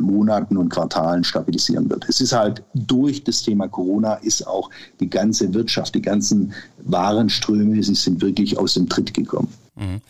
Monaten 0.00 0.56
und 0.56 0.70
Quartalen 0.70 1.24
stabilisieren 1.24 1.90
wird. 1.90 2.06
Es 2.08 2.22
ist 2.22 2.32
halt 2.32 2.62
durch 2.72 3.22
das 3.22 3.42
Thema 3.42 3.68
Corona 3.68 4.14
ist 4.14 4.46
auch 4.46 4.70
die 4.98 5.10
ganze 5.10 5.52
Wirtschaft, 5.52 5.94
die 5.94 6.00
ganzen 6.00 6.54
Warenströme, 6.82 7.82
sie 7.82 7.94
sind 7.94 8.22
wirklich 8.22 8.58
aus 8.58 8.72
dem 8.72 8.88
Tritt 8.88 9.12
gekommen. 9.12 9.48
Mhm. 9.76 10.00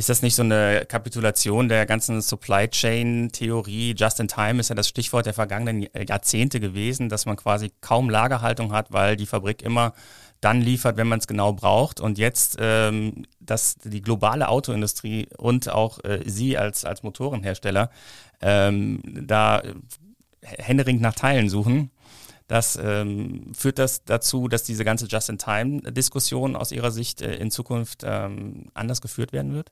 Ist 0.00 0.08
das 0.08 0.22
nicht 0.22 0.34
so 0.34 0.42
eine 0.42 0.86
Kapitulation 0.88 1.68
der 1.68 1.84
ganzen 1.84 2.22
Supply 2.22 2.66
Chain 2.68 3.28
Theorie? 3.32 3.94
Just 3.94 4.18
in 4.18 4.28
Time 4.28 4.58
ist 4.58 4.70
ja 4.70 4.74
das 4.74 4.88
Stichwort 4.88 5.26
der 5.26 5.34
vergangenen 5.34 5.88
Jahrzehnte 6.08 6.58
gewesen, 6.58 7.10
dass 7.10 7.26
man 7.26 7.36
quasi 7.36 7.70
kaum 7.82 8.08
Lagerhaltung 8.08 8.72
hat, 8.72 8.94
weil 8.94 9.16
die 9.16 9.26
Fabrik 9.26 9.60
immer 9.60 9.92
dann 10.40 10.62
liefert, 10.62 10.96
wenn 10.96 11.06
man 11.06 11.18
es 11.18 11.26
genau 11.26 11.52
braucht. 11.52 12.00
Und 12.00 12.16
jetzt, 12.16 12.56
ähm, 12.58 13.26
dass 13.40 13.74
die 13.74 14.00
globale 14.00 14.48
Autoindustrie 14.48 15.28
und 15.36 15.68
auch 15.68 16.02
äh, 16.02 16.22
Sie 16.24 16.56
als, 16.56 16.86
als 16.86 17.02
Motorenhersteller 17.02 17.90
ähm, 18.40 19.02
da 19.04 19.62
händeringend 20.40 21.02
nach 21.02 21.14
Teilen 21.14 21.50
suchen. 21.50 21.90
Das 22.48 22.78
ähm, 22.82 23.52
führt 23.54 23.78
das 23.78 24.02
dazu, 24.04 24.48
dass 24.48 24.62
diese 24.64 24.86
ganze 24.86 25.08
Just-in-Time-Diskussion 25.08 26.56
aus 26.56 26.72
Ihrer 26.72 26.90
Sicht 26.90 27.20
äh, 27.20 27.34
in 27.34 27.50
Zukunft 27.50 28.00
ähm, 28.02 28.68
anders 28.72 29.02
geführt 29.02 29.34
werden 29.34 29.52
wird? 29.52 29.70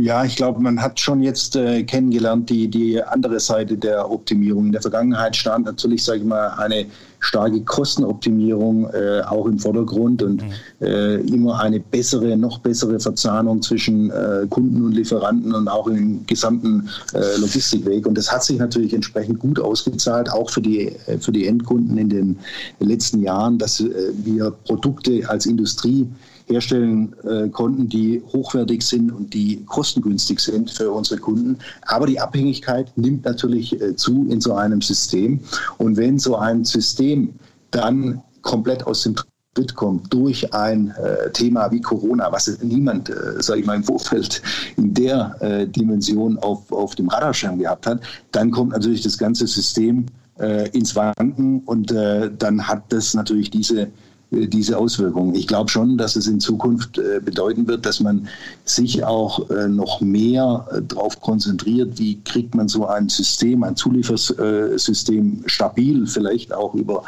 Ja, 0.00 0.24
ich 0.24 0.36
glaube, 0.36 0.60
man 0.60 0.80
hat 0.80 0.98
schon 1.00 1.22
jetzt 1.22 1.54
äh, 1.54 1.82
kennengelernt, 1.82 2.48
die, 2.48 2.68
die 2.68 3.02
andere 3.02 3.38
Seite 3.40 3.76
der 3.76 4.10
Optimierung. 4.10 4.66
In 4.66 4.72
der 4.72 4.80
Vergangenheit 4.80 5.36
stand 5.36 5.66
natürlich, 5.66 6.02
sage 6.02 6.20
ich 6.20 6.24
mal, 6.24 6.48
eine 6.56 6.86
starke 7.20 7.60
Kostenoptimierung 7.60 8.88
äh, 8.90 9.20
auch 9.22 9.46
im 9.46 9.58
Vordergrund 9.58 10.22
und 10.22 10.42
mhm. 10.42 10.86
äh, 10.86 11.16
immer 11.16 11.60
eine 11.60 11.78
bessere, 11.78 12.36
noch 12.36 12.58
bessere 12.60 12.98
Verzahnung 12.98 13.60
zwischen 13.60 14.10
äh, 14.10 14.46
Kunden 14.48 14.82
und 14.82 14.92
Lieferanten 14.92 15.54
und 15.54 15.68
auch 15.68 15.86
im 15.88 16.26
gesamten 16.26 16.88
äh, 17.12 17.36
Logistikweg. 17.38 18.06
Und 18.06 18.16
das 18.16 18.32
hat 18.32 18.44
sich 18.44 18.58
natürlich 18.58 18.94
entsprechend 18.94 19.38
gut 19.40 19.60
ausgezahlt, 19.60 20.30
auch 20.32 20.50
für 20.50 20.62
die, 20.62 20.88
äh, 21.06 21.18
für 21.18 21.32
die 21.32 21.46
Endkunden 21.46 21.98
in 21.98 22.08
den 22.08 22.38
letzten 22.80 23.20
Jahren, 23.22 23.58
dass 23.58 23.82
wir 23.82 24.50
Produkte 24.64 25.22
als 25.28 25.46
Industrie 25.46 26.08
herstellen 26.52 27.14
äh, 27.24 27.48
konnten, 27.48 27.88
die 27.88 28.22
hochwertig 28.32 28.82
sind 28.82 29.10
und 29.10 29.32
die 29.34 29.64
kostengünstig 29.66 30.40
sind 30.40 30.70
für 30.70 30.90
unsere 30.90 31.20
Kunden. 31.20 31.58
Aber 31.82 32.06
die 32.06 32.20
Abhängigkeit 32.20 32.92
nimmt 32.96 33.24
natürlich 33.24 33.80
äh, 33.80 33.96
zu 33.96 34.26
in 34.28 34.40
so 34.40 34.54
einem 34.54 34.80
System. 34.82 35.40
Und 35.78 35.96
wenn 35.96 36.18
so 36.18 36.36
ein 36.36 36.64
System 36.64 37.34
dann 37.70 38.22
komplett 38.42 38.86
aus 38.86 39.02
dem 39.02 39.16
Tritt 39.54 39.74
kommt 39.74 40.12
durch 40.12 40.54
ein 40.54 40.90
äh, 40.92 41.30
Thema 41.30 41.70
wie 41.70 41.80
Corona, 41.80 42.32
was 42.32 42.58
niemand, 42.62 43.10
äh, 43.10 43.14
sage 43.38 43.60
ich 43.60 43.66
mal, 43.66 43.76
im 43.76 43.84
Vorfeld 43.84 44.40
in 44.76 44.94
der 44.94 45.36
äh, 45.40 45.66
Dimension 45.66 46.38
auf, 46.38 46.72
auf 46.72 46.94
dem 46.94 47.08
Radarschirm 47.08 47.58
gehabt 47.58 47.86
hat, 47.86 48.00
dann 48.32 48.50
kommt 48.50 48.72
natürlich 48.72 49.02
das 49.02 49.18
ganze 49.18 49.46
System 49.46 50.06
äh, 50.40 50.70
ins 50.70 50.96
Wanken 50.96 51.60
und 51.66 51.92
äh, 51.92 52.30
dann 52.38 52.66
hat 52.66 52.84
das 52.88 53.12
natürlich 53.12 53.50
diese 53.50 53.88
diese 54.32 54.78
Auswirkungen. 54.78 55.34
Ich 55.34 55.46
glaube 55.46 55.70
schon, 55.70 55.98
dass 55.98 56.16
es 56.16 56.26
in 56.26 56.40
Zukunft 56.40 56.98
äh, 56.98 57.20
bedeuten 57.22 57.68
wird, 57.68 57.84
dass 57.84 58.00
man 58.00 58.26
sich 58.64 59.04
auch 59.04 59.50
äh, 59.50 59.68
noch 59.68 60.00
mehr 60.00 60.66
darauf 60.88 61.20
konzentriert, 61.20 61.98
wie 61.98 62.20
kriegt 62.22 62.54
man 62.54 62.68
so 62.68 62.86
ein 62.86 63.08
System, 63.08 63.62
ein 63.62 63.76
Zuliefersystem 63.76 65.42
stabil, 65.46 66.06
vielleicht 66.06 66.52
auch 66.52 66.74
über 66.74 67.02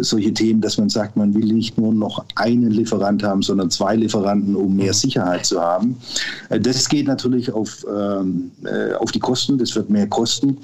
solche 0.00 0.34
Themen, 0.34 0.60
dass 0.60 0.76
man 0.76 0.90
sagt, 0.90 1.16
man 1.16 1.34
will 1.34 1.52
nicht 1.52 1.78
nur 1.78 1.92
noch 1.92 2.24
einen 2.34 2.70
Lieferant 2.70 3.22
haben, 3.22 3.42
sondern 3.42 3.70
zwei 3.70 3.96
Lieferanten, 3.96 4.54
um 4.54 4.76
mehr 4.76 4.92
Sicherheit 4.92 5.46
zu 5.46 5.60
haben. 5.60 5.96
Das 6.48 6.88
geht 6.88 7.06
natürlich 7.06 7.52
auf, 7.52 7.86
ähm, 7.88 8.50
auf 8.98 9.10
die 9.12 9.20
Kosten, 9.20 9.58
das 9.58 9.74
wird 9.74 9.88
mehr 9.88 10.06
kosten. 10.06 10.58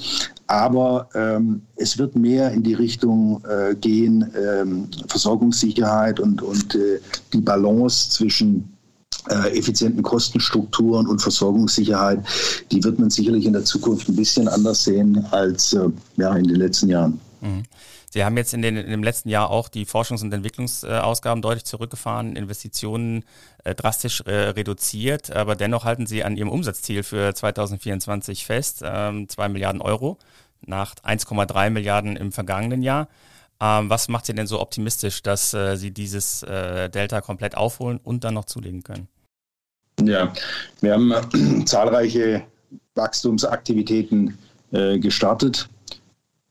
Aber 0.49 1.09
ähm, 1.15 1.63
es 1.75 1.99
wird 1.99 2.15
mehr 2.15 2.53
in 2.53 2.63
die 2.63 2.75
Richtung 2.75 3.43
äh, 3.45 3.75
gehen, 3.75 4.31
ähm, 4.37 4.89
Versorgungssicherheit 5.09 6.21
und, 6.21 6.41
und 6.41 6.75
äh, 6.75 7.01
die 7.33 7.41
Balance 7.41 8.11
zwischen 8.11 8.77
äh, 9.29 9.59
effizienten 9.59 10.03
Kostenstrukturen 10.03 11.09
und 11.09 11.21
Versorgungssicherheit, 11.21 12.21
die 12.71 12.83
wird 12.85 12.99
man 12.99 13.11
sicherlich 13.11 13.45
in 13.45 13.55
der 13.55 13.65
Zukunft 13.65 14.09
ein 14.09 14.15
bisschen 14.17 14.47
anders 14.47 14.85
sehen 14.85 15.25
als 15.33 15.73
äh, 15.73 15.89
ja, 16.17 16.35
in 16.37 16.45
den 16.45 16.57
letzten 16.57 16.89
Jahren. 16.89 17.21
Mhm. 17.41 17.65
Sie 18.11 18.25
haben 18.25 18.37
jetzt 18.37 18.55
in, 18.55 18.63
den, 18.63 18.77
in 18.77 18.91
dem 18.91 19.03
letzten 19.03 19.29
Jahr 19.29 19.51
auch 19.51 19.69
die 19.69 19.85
Forschungs- 19.85 20.23
und 20.23 20.33
Entwicklungsausgaben 20.33 21.43
deutlich 21.43 21.65
zurückgefahren, 21.65 22.37
Investitionen 22.37 23.25
äh, 23.65 23.75
drastisch 23.75 24.23
äh, 24.23 24.33
reduziert, 24.51 25.31
aber 25.31 25.57
dennoch 25.57 25.85
halten 25.85 26.07
Sie 26.07 26.25
an 26.25 26.37
Ihrem 26.37 26.51
Umsatzziel 26.51 27.03
für 27.03 27.35
2024 27.35 28.47
fest, 28.47 28.83
ähm, 28.85 29.29
2 29.29 29.49
Milliarden 29.49 29.81
Euro 29.81 30.19
nach 30.65 30.95
1,3 30.97 31.71
Milliarden 31.71 32.17
im 32.17 32.33
vergangenen 32.33 32.83
Jahr. 32.83 33.09
Ähm, 33.61 33.89
was 33.89 34.09
macht 34.09 34.27
Sie 34.27 34.35
denn 34.35 34.47
so 34.47 34.61
optimistisch, 34.61 35.23
dass 35.23 35.55
äh, 35.55 35.77
Sie 35.77 35.91
dieses 35.91 36.43
äh, 36.43 36.89
Delta 36.91 37.21
komplett 37.21 37.57
aufholen 37.57 37.99
und 38.03 38.25
dann 38.25 38.35
noch 38.35 38.45
zulegen 38.45 38.83
können? 38.83 39.09
Ja, 40.03 40.33
wir 40.81 40.93
haben 40.93 41.11
äh, 41.11 41.65
zahlreiche 41.65 42.43
Wachstumsaktivitäten 42.95 44.37
äh, 44.73 44.99
gestartet. 44.99 45.69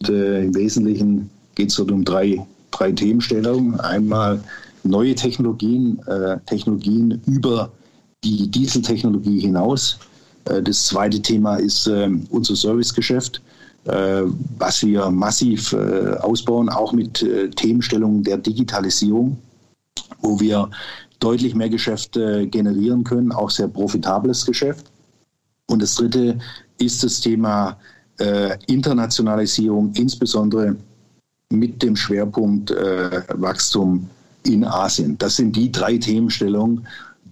Und, 0.02 0.10
äh, 0.10 0.44
Im 0.44 0.56
Wesentlichen 0.56 1.30
geht 1.56 1.70
es 1.70 1.76
dort 1.76 1.92
um 1.92 2.04
drei, 2.04 2.46
drei 2.72 2.92
Themenstellungen. 2.92 3.80
Einmal 3.80 4.42
neue 4.84 5.16
Technologien, 5.16 6.00
äh, 6.08 6.38
Technologien 6.46 7.22
über 7.26 7.72
die 8.24 8.48
Dieseltechnologie 8.50 9.40
hinaus. 9.40 9.98
das 10.46 10.86
zweite 10.86 11.22
Thema 11.22 11.58
ist 11.58 11.88
unser 12.30 12.56
Servicegeschäft. 12.56 13.42
Äh, 13.86 14.24
was 14.58 14.84
wir 14.84 15.12
massiv 15.12 15.74
äh, 15.74 16.16
ausbauen, 16.18 16.70
auch 16.70 16.92
mit 16.92 17.22
äh, 17.22 17.50
Themenstellungen 17.50 18.24
der 18.24 18.38
Digitalisierung, 18.40 19.38
wo 20.22 20.40
wir 20.40 20.72
deutlich 21.20 21.54
mehr 21.54 21.70
Geschäft 21.70 22.14
generieren 22.14 23.04
können, 23.04 23.32
auch 23.32 23.50
sehr 23.50 23.68
profitables 23.70 24.46
Geschäft. 24.46 24.86
Und 25.68 25.82
das 25.82 25.96
Dritte 25.96 26.38
ist 26.78 27.04
das 27.04 27.22
Thema 27.22 27.78
Internationalisierung, 28.68 29.94
insbesondere 29.96 30.76
mit 31.56 31.82
dem 31.82 31.96
Schwerpunkt 31.96 32.72
Wachstum 32.72 34.10
in 34.44 34.64
Asien. 34.64 35.18
Das 35.18 35.38
sind 35.38 35.56
die 35.56 35.72
drei 35.72 35.98
Themenstellungen, 35.98 36.86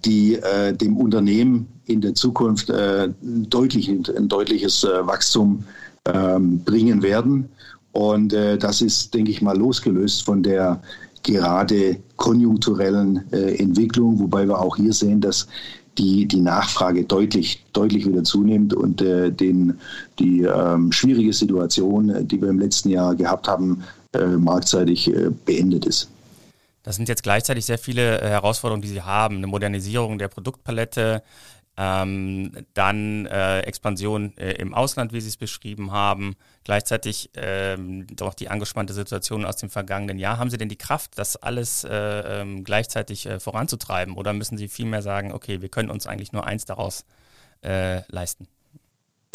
die 0.04 0.38
dem 0.80 0.96
Unternehmen 0.96 1.66
in 1.86 2.00
der 2.00 2.14
Zukunft 2.14 2.70
deutlich, 2.70 3.88
ein 3.88 4.28
deutliches 4.28 4.82
Wachstum 4.82 5.64
ähm, 6.06 6.60
bringen 6.64 7.02
werden. 7.02 7.48
Und 7.92 8.32
äh, 8.32 8.58
das 8.58 8.82
ist, 8.82 9.14
denke 9.14 9.30
ich 9.30 9.40
mal, 9.40 9.56
losgelöst 9.56 10.24
von 10.24 10.42
der 10.42 10.82
gerade 11.22 11.96
konjunkturellen 12.16 13.24
äh, 13.32 13.54
Entwicklung, 13.56 14.18
wobei 14.18 14.46
wir 14.46 14.60
auch 14.60 14.76
hier 14.76 14.92
sehen, 14.92 15.20
dass 15.20 15.46
die, 15.96 16.26
die 16.26 16.40
Nachfrage 16.40 17.04
deutlich, 17.04 17.64
deutlich 17.72 18.06
wieder 18.06 18.24
zunimmt 18.24 18.74
und 18.74 19.00
äh, 19.00 19.30
den, 19.30 19.78
die 20.18 20.42
ähm, 20.42 20.90
schwierige 20.90 21.32
Situation, 21.32 22.10
äh, 22.10 22.24
die 22.24 22.42
wir 22.42 22.48
im 22.48 22.58
letzten 22.58 22.90
Jahr 22.90 23.14
gehabt 23.14 23.46
haben, 23.46 23.82
äh, 23.82 24.03
marktseitig 24.18 25.08
äh, 25.08 25.30
beendet 25.44 25.86
ist. 25.86 26.08
Das 26.82 26.96
sind 26.96 27.08
jetzt 27.08 27.22
gleichzeitig 27.22 27.64
sehr 27.64 27.78
viele 27.78 28.20
äh, 28.20 28.28
Herausforderungen, 28.28 28.82
die 28.82 28.88
Sie 28.88 29.02
haben. 29.02 29.38
Eine 29.38 29.46
Modernisierung 29.46 30.18
der 30.18 30.28
Produktpalette, 30.28 31.22
ähm, 31.76 32.52
dann 32.74 33.26
äh, 33.26 33.60
Expansion 33.60 34.36
äh, 34.36 34.52
im 34.52 34.74
Ausland, 34.74 35.12
wie 35.12 35.20
Sie 35.20 35.28
es 35.28 35.36
beschrieben 35.36 35.92
haben. 35.92 36.36
Gleichzeitig 36.62 37.30
ähm, 37.34 38.06
doch 38.14 38.34
die 38.34 38.48
angespannte 38.48 38.92
Situation 38.92 39.44
aus 39.44 39.56
dem 39.56 39.70
vergangenen 39.70 40.18
Jahr. 40.18 40.38
Haben 40.38 40.50
Sie 40.50 40.58
denn 40.58 40.68
die 40.68 40.76
Kraft, 40.76 41.18
das 41.18 41.36
alles 41.36 41.84
äh, 41.84 41.90
ähm, 41.90 42.64
gleichzeitig 42.64 43.26
äh, 43.26 43.40
voranzutreiben? 43.40 44.14
Oder 44.14 44.34
müssen 44.34 44.58
Sie 44.58 44.68
vielmehr 44.68 45.02
sagen, 45.02 45.32
okay, 45.32 45.62
wir 45.62 45.68
können 45.70 45.90
uns 45.90 46.06
eigentlich 46.06 46.32
nur 46.32 46.46
eins 46.46 46.64
daraus 46.64 47.04
äh, 47.62 48.02
leisten? 48.12 48.46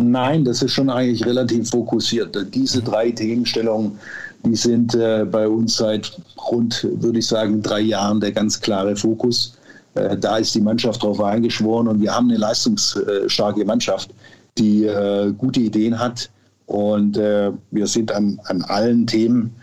Nein, 0.02 0.46
das 0.46 0.62
ist 0.62 0.74
schon 0.74 0.90
eigentlich 0.90 1.26
relativ 1.26 1.70
fokussiert. 1.70 2.38
Diese 2.54 2.82
drei 2.82 3.12
Themenstellungen, 3.12 3.98
die 4.46 4.56
sind 4.56 4.96
äh, 4.96 5.26
bei 5.26 5.48
uns 5.48 5.78
seit 5.78 6.12
rund, 6.50 6.88
würde 7.02 7.20
ich 7.20 7.28
sagen, 7.28 7.62
drei 7.62 7.82
Jahren 7.82 8.20
der 8.20 8.32
ganz 8.32 8.60
klare 8.60 8.96
Fokus. 8.96 9.58
Äh, 9.96 10.18
da 10.18 10.38
ist 10.38 10.56
die 10.56 10.62
Mannschaft 10.62 11.04
darauf 11.04 11.22
eingeschworen 11.22 11.88
und 11.88 12.02
wir 12.02 12.14
haben 12.14 12.30
eine 12.30 12.38
leistungsstarke 12.38 13.66
Mannschaft, 13.66 14.12
die 14.58 14.86
äh, 14.86 15.32
gute 15.38 15.60
Ideen 15.60 16.00
hat. 16.00 16.30
Und 16.68 17.18
äh, 17.18 17.52
wir 17.72 17.88
sind 17.88 18.12
an, 18.12 18.40
an 18.46 18.62
allen 18.64 19.08
Themen 19.08 19.56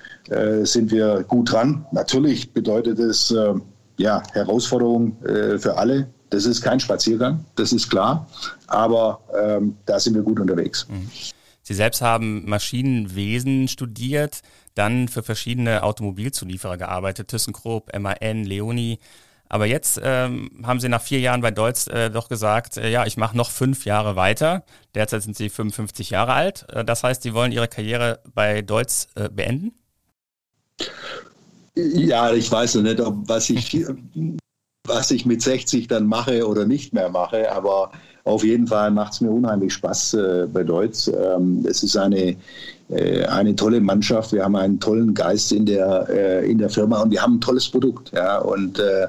sind 0.62 0.90
wir 0.90 1.23
gut 1.28 1.52
dran. 1.52 1.87
Natürlich 1.93 2.50
bedeutet 2.50 2.99
es 2.99 3.33
ja, 3.97 4.21
Herausforderungen 4.33 5.16
für 5.23 5.78
alle. 5.78 6.09
Das 6.30 6.45
ist 6.45 6.61
kein 6.61 6.80
Spaziergang, 6.80 7.45
das 7.54 7.73
ist 7.73 7.88
klar. 7.88 8.26
Aber 8.66 9.21
ähm, 9.38 9.76
da 9.87 10.00
sind 10.00 10.14
wir 10.14 10.23
gut 10.23 10.40
unterwegs. 10.40 10.87
Mhm. 10.88 11.11
Sie 11.62 11.75
selbst 11.75 12.00
haben 12.00 12.49
Maschinenwesen 12.49 13.66
studiert, 13.66 14.42
dann 14.75 15.09
für 15.09 15.25
verschiedene 15.25 15.83
Automobilzulieferer 15.83 16.76
gearbeitet, 16.76 17.28
ThyssenKrupp, 17.28 17.90
MAN, 17.99 18.45
Leoni. 18.45 19.00
Aber 19.49 19.66
jetzt 19.66 20.00
ähm, 20.02 20.50
haben 20.64 20.80
Sie 20.80 20.88
nach 20.88 21.02
vier 21.02 21.21
Jahren 21.21 21.40
bei 21.40 21.50
Deutz 21.50 21.87
äh, 21.87 22.11
doch 22.11 22.28
gesagt, 22.28 22.76
äh, 22.76 22.90
ja, 22.90 23.06
ich 23.06 23.16
mache 23.16 23.37
noch 23.37 23.50
fünf 23.50 23.85
Jahre 23.85 24.16
weiter. 24.16 24.64
Derzeit 24.95 25.23
sind 25.23 25.37
Sie 25.37 25.49
55 25.49 26.11
Jahre 26.11 26.35
alt. 26.35 26.66
Äh, 26.71 26.85
das 26.85 27.04
heißt, 27.04 27.23
Sie 27.23 27.35
wollen 27.35 27.52
Ihre 27.52 27.68
Karriere 27.68 28.21
bei 28.35 28.62
Deutz 28.62 29.09
äh, 29.14 29.28
beenden? 29.28 29.73
Ja, 31.75 32.33
ich 32.33 32.50
weiß 32.50 32.76
noch 32.76 32.83
nicht, 32.83 33.00
ob, 33.00 33.28
was 33.28 33.50
ich 33.50 33.73
was 34.88 35.11
ich 35.11 35.26
mit 35.26 35.43
60 35.43 35.88
dann 35.88 36.07
mache 36.07 36.47
oder 36.47 36.66
nicht 36.66 36.93
mehr 36.93 37.09
mache, 37.09 37.52
aber 37.52 37.90
auf 38.26 38.43
jeden 38.43 38.66
Fall 38.66 38.90
macht 38.90 39.12
es 39.12 39.21
mir 39.21 39.31
unheimlich 39.31 39.73
Spaß 39.75 40.14
äh, 40.14 40.47
bei 40.52 40.64
Deutsch. 40.64 41.07
Ähm, 41.09 41.64
es 41.64 41.85
ist 41.85 41.97
eine, 41.97 42.35
äh, 42.88 43.25
eine 43.26 43.55
tolle 43.55 43.81
Mannschaft. 43.81 44.33
Wir 44.33 44.43
haben 44.43 44.57
einen 44.57 44.81
tollen 44.81 45.14
Geist 45.14 45.52
in 45.52 45.64
der, 45.64 46.09
äh, 46.11 46.50
in 46.50 46.59
der 46.59 46.69
Firma 46.69 47.02
und 47.02 47.12
wir 47.12 47.23
haben 47.23 47.37
ein 47.37 47.40
tolles 47.40 47.69
Produkt. 47.69 48.11
Ja, 48.12 48.38
und 48.38 48.81
äh, 48.81 49.05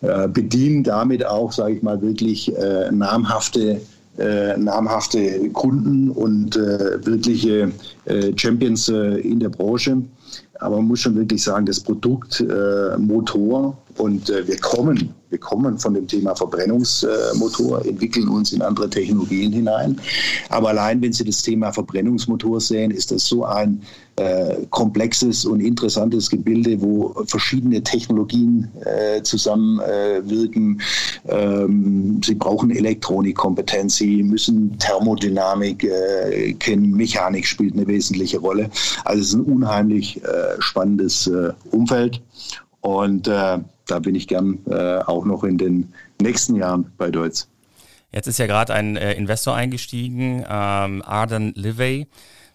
äh, 0.00 0.26
bedienen 0.26 0.84
damit 0.84 1.24
auch, 1.24 1.52
sage 1.52 1.74
ich 1.74 1.82
mal, 1.82 2.00
wirklich 2.00 2.54
äh, 2.56 2.90
namhafte 2.90 3.80
namhafte 4.14 5.48
Kunden 5.54 6.10
und 6.10 6.54
wirkliche 6.54 7.72
Champions 8.36 8.86
in 8.90 9.40
der 9.40 9.48
Branche. 9.48 10.02
Aber 10.60 10.76
man 10.76 10.88
muss 10.88 11.00
schon 11.00 11.16
wirklich 11.16 11.42
sagen, 11.42 11.64
das 11.64 11.80
Produkt 11.80 12.44
Motor 12.98 13.74
und 13.98 14.28
wir 14.28 14.58
kommen 14.58 15.14
wir 15.32 15.38
kommen 15.38 15.78
von 15.78 15.94
dem 15.94 16.06
Thema 16.06 16.36
Verbrennungsmotor, 16.36 17.86
entwickeln 17.86 18.28
uns 18.28 18.52
in 18.52 18.60
andere 18.60 18.90
Technologien 18.90 19.50
hinein. 19.50 19.98
Aber 20.50 20.68
allein, 20.68 21.00
wenn 21.00 21.14
Sie 21.14 21.24
das 21.24 21.40
Thema 21.40 21.72
Verbrennungsmotor 21.72 22.60
sehen, 22.60 22.90
ist 22.90 23.10
das 23.10 23.24
so 23.24 23.46
ein 23.46 23.80
äh, 24.16 24.66
komplexes 24.68 25.46
und 25.46 25.60
interessantes 25.60 26.28
Gebilde, 26.28 26.82
wo 26.82 27.14
verschiedene 27.26 27.82
Technologien 27.82 28.68
äh, 28.84 29.22
zusammenwirken. 29.22 30.82
Äh, 31.24 31.34
ähm, 31.34 32.20
Sie 32.22 32.34
brauchen 32.34 32.70
Elektronikkompetenz, 32.70 33.96
Sie 33.96 34.22
müssen 34.22 34.78
Thermodynamik 34.78 35.84
äh, 35.84 36.52
kennen, 36.58 36.90
Mechanik 36.90 37.46
spielt 37.46 37.72
eine 37.72 37.86
wesentliche 37.86 38.38
Rolle. 38.38 38.68
Also 39.06 39.22
es 39.22 39.28
ist 39.28 39.34
ein 39.34 39.44
unheimlich 39.44 40.22
äh, 40.22 40.60
spannendes 40.60 41.26
äh, 41.26 41.54
Umfeld. 41.70 42.20
Und 42.82 43.28
äh, 43.28 43.58
da 43.86 43.98
bin 43.98 44.14
ich 44.14 44.28
gern 44.28 44.58
äh, 44.66 44.98
auch 44.98 45.24
noch 45.24 45.44
in 45.44 45.58
den 45.58 45.92
nächsten 46.20 46.56
Jahren 46.56 46.92
bei 46.96 47.10
Deutz. 47.10 47.48
Jetzt 48.10 48.26
ist 48.26 48.38
ja 48.38 48.46
gerade 48.46 48.74
ein 48.74 48.96
äh, 48.96 49.14
Investor 49.14 49.54
eingestiegen, 49.54 50.44
ähm, 50.48 51.02
Arden 51.02 51.52
Livey. 51.54 52.06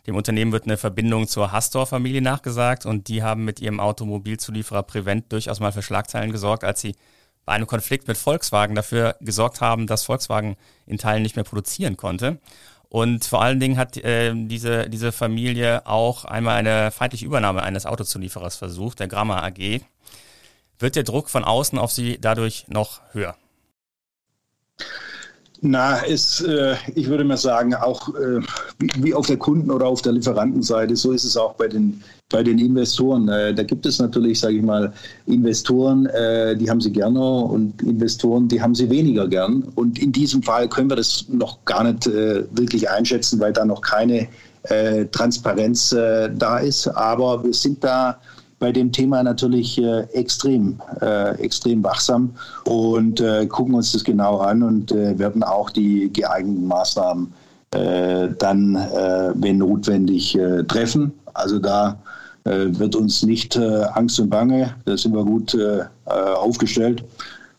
Dem 0.05 0.15
Unternehmen 0.15 0.51
wird 0.51 0.65
eine 0.65 0.77
Verbindung 0.77 1.27
zur 1.27 1.51
Hastor-Familie 1.51 2.21
nachgesagt 2.21 2.85
und 2.85 3.09
die 3.09 3.23
haben 3.23 3.43
mit 3.43 3.59
ihrem 3.59 3.79
Automobilzulieferer 3.79 4.83
Prevent 4.83 5.31
durchaus 5.33 5.59
mal 5.59 5.73
für 5.73 5.81
Schlagzeilen 5.81 6.31
gesorgt, 6.31 6.63
als 6.63 6.79
sie 6.79 6.95
bei 7.43 7.53
einem 7.53 7.67
Konflikt 7.67 8.07
mit 8.07 8.17
Volkswagen 8.17 8.75
dafür 8.75 9.15
gesorgt 9.19 9.59
haben, 9.59 9.87
dass 9.87 10.03
Volkswagen 10.03 10.55
in 10.85 10.97
Teilen 10.97 11.23
nicht 11.23 11.35
mehr 11.35 11.45
produzieren 11.45 11.97
konnte. 11.97 12.39
Und 12.89 13.25
vor 13.25 13.41
allen 13.41 13.59
Dingen 13.59 13.77
hat 13.77 13.97
äh, 13.97 14.33
diese, 14.33 14.89
diese 14.89 15.11
Familie 15.11 15.85
auch 15.85 16.23
einmal 16.23 16.55
eine 16.55 16.91
feindliche 16.91 17.25
Übernahme 17.25 17.63
eines 17.63 17.85
Autozulieferers 17.85 18.55
versucht, 18.55 18.99
der 18.99 19.07
Gramma 19.07 19.43
AG. 19.43 19.81
Wird 20.79 20.95
der 20.95 21.03
Druck 21.03 21.29
von 21.29 21.43
außen 21.43 21.79
auf 21.79 21.91
Sie 21.91 22.17
dadurch 22.19 22.65
noch 22.67 23.01
höher? 23.11 23.35
Na, 25.61 26.05
es, 26.05 26.41
äh, 26.41 26.75
ich 26.93 27.07
würde 27.07 27.23
mal 27.23 27.37
sagen, 27.37 27.73
auch 27.73 28.09
äh, 28.09 28.41
wie, 28.77 28.91
wie, 28.97 29.13
auf 29.15 29.25
der 29.25 29.37
Kunden- 29.37 29.71
oder 29.71 29.87
auf 29.87 30.03
der 30.03 30.11
Lieferantenseite, 30.11 30.95
so 30.95 31.11
ist 31.11 31.23
es 31.23 31.35
auch 31.35 31.55
bei 31.55 31.67
den, 31.67 32.03
bei 32.29 32.43
den 32.43 32.59
Investoren. 32.59 33.27
Äh, 33.27 33.55
da 33.55 33.63
gibt 33.63 33.87
es 33.87 33.97
natürlich, 33.97 34.39
sage 34.39 34.57
ich 34.57 34.61
mal, 34.61 34.93
Investoren, 35.25 36.05
äh, 36.07 36.55
die 36.55 36.69
haben 36.69 36.79
sie 36.79 36.91
gerne 36.91 37.19
und 37.19 37.81
Investoren, 37.81 38.47
die 38.47 38.61
haben 38.61 38.75
sie 38.75 38.87
weniger 38.91 39.27
gern. 39.27 39.63
Und 39.73 39.97
in 39.97 40.11
diesem 40.11 40.43
Fall 40.43 40.69
können 40.69 40.91
wir 40.91 40.97
das 40.97 41.25
noch 41.27 41.65
gar 41.65 41.83
nicht 41.83 42.05
äh, 42.05 42.43
wirklich 42.51 42.87
einschätzen, 42.87 43.39
weil 43.39 43.51
da 43.51 43.65
noch 43.65 43.81
keine 43.81 44.27
äh, 44.63 45.05
Transparenz 45.05 45.89
da 45.89 46.59
ist. 46.59 46.87
Aber 46.87 47.43
wir 47.43 47.53
sind 47.53 47.83
da 47.83 48.19
bei 48.59 48.71
dem 48.71 48.91
Thema 48.91 49.21
natürlich 49.23 49.77
äh, 49.81 50.01
extrem, 50.13 50.81
äh, 51.01 51.39
extrem 51.39 51.83
wachsam 51.83 52.31
und 52.65 53.21
äh, 53.21 53.45
gucken 53.45 53.75
uns 53.75 53.91
das 53.91 54.03
genau 54.03 54.37
an 54.37 54.63
und 54.63 54.91
äh, 54.91 55.17
werden 55.19 55.43
auch 55.43 55.69
die 55.69 56.11
geeigneten 56.11 56.67
Maßnahmen 56.67 57.33
äh, 57.71 58.29
dann, 58.39 58.75
wenn 59.35 59.57
notwendig, 59.57 60.37
treffen. 60.67 61.11
Also 61.33 61.59
da 61.59 61.99
wird 62.45 62.95
uns 62.95 63.23
nicht 63.23 63.57
Angst 63.57 64.21
und 64.21 64.29
Bange, 64.29 64.73
da 64.85 64.95
sind 64.95 65.13
wir 65.13 65.25
gut 65.25 65.57
aufgestellt. 66.05 67.03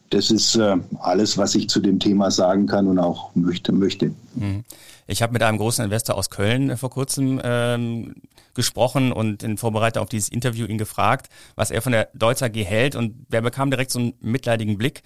Das 0.08 0.30
ist 0.30 0.58
alles, 1.00 1.36
was 1.36 1.54
ich 1.54 1.68
zu 1.68 1.80
dem 1.80 2.00
Thema 2.00 2.30
sagen 2.30 2.66
kann 2.66 2.86
und 2.86 2.98
auch 2.98 3.30
möchte. 3.34 3.70
möchte. 3.70 4.06
Mhm. 4.34 4.64
Ich 5.10 5.22
habe 5.22 5.32
mit 5.32 5.42
einem 5.42 5.56
großen 5.56 5.82
Investor 5.82 6.16
aus 6.16 6.28
Köln 6.28 6.76
vor 6.76 6.90
kurzem 6.90 7.40
ähm, 7.42 8.16
gesprochen 8.52 9.10
und 9.10 9.42
in 9.42 9.56
Vorbereitung 9.56 10.02
auf 10.02 10.10
dieses 10.10 10.28
Interview 10.28 10.66
ihn 10.66 10.76
gefragt, 10.76 11.30
was 11.56 11.70
er 11.70 11.80
von 11.80 11.92
der 11.92 12.10
Deutz 12.12 12.42
AG 12.42 12.54
hält 12.54 12.94
und 12.94 13.26
der 13.32 13.40
bekam 13.40 13.70
direkt 13.70 13.90
so 13.90 14.00
einen 14.00 14.12
mitleidigen 14.20 14.76
Blick, 14.76 15.02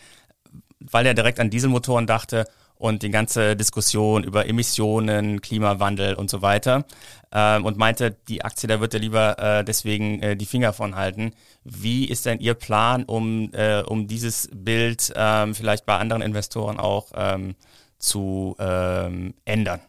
weil 0.80 1.06
er 1.06 1.14
direkt 1.14 1.38
an 1.38 1.50
Dieselmotoren 1.50 2.08
dachte 2.08 2.46
und 2.74 3.04
die 3.04 3.10
ganze 3.10 3.54
Diskussion 3.54 4.24
über 4.24 4.48
Emissionen, 4.48 5.40
Klimawandel 5.40 6.14
und 6.14 6.28
so 6.28 6.42
weiter 6.42 6.84
ähm, 7.30 7.64
und 7.64 7.78
meinte, 7.78 8.16
die 8.26 8.44
Aktie, 8.44 8.68
da 8.68 8.80
wird 8.80 8.94
er 8.94 9.00
lieber 9.00 9.38
äh, 9.38 9.64
deswegen 9.64 10.20
äh, 10.20 10.36
die 10.36 10.46
Finger 10.46 10.72
von 10.72 10.96
halten. 10.96 11.30
Wie 11.62 12.06
ist 12.06 12.26
denn 12.26 12.40
Ihr 12.40 12.54
Plan, 12.54 13.04
um, 13.04 13.52
äh, 13.52 13.82
um 13.82 14.08
dieses 14.08 14.50
Bild 14.52 15.12
ähm, 15.14 15.54
vielleicht 15.54 15.86
bei 15.86 15.96
anderen 15.96 16.22
Investoren 16.22 16.80
auch 16.80 17.12
ähm, 17.14 17.54
zu 18.00 18.56
ähm, 18.58 19.34
ändern? 19.44 19.80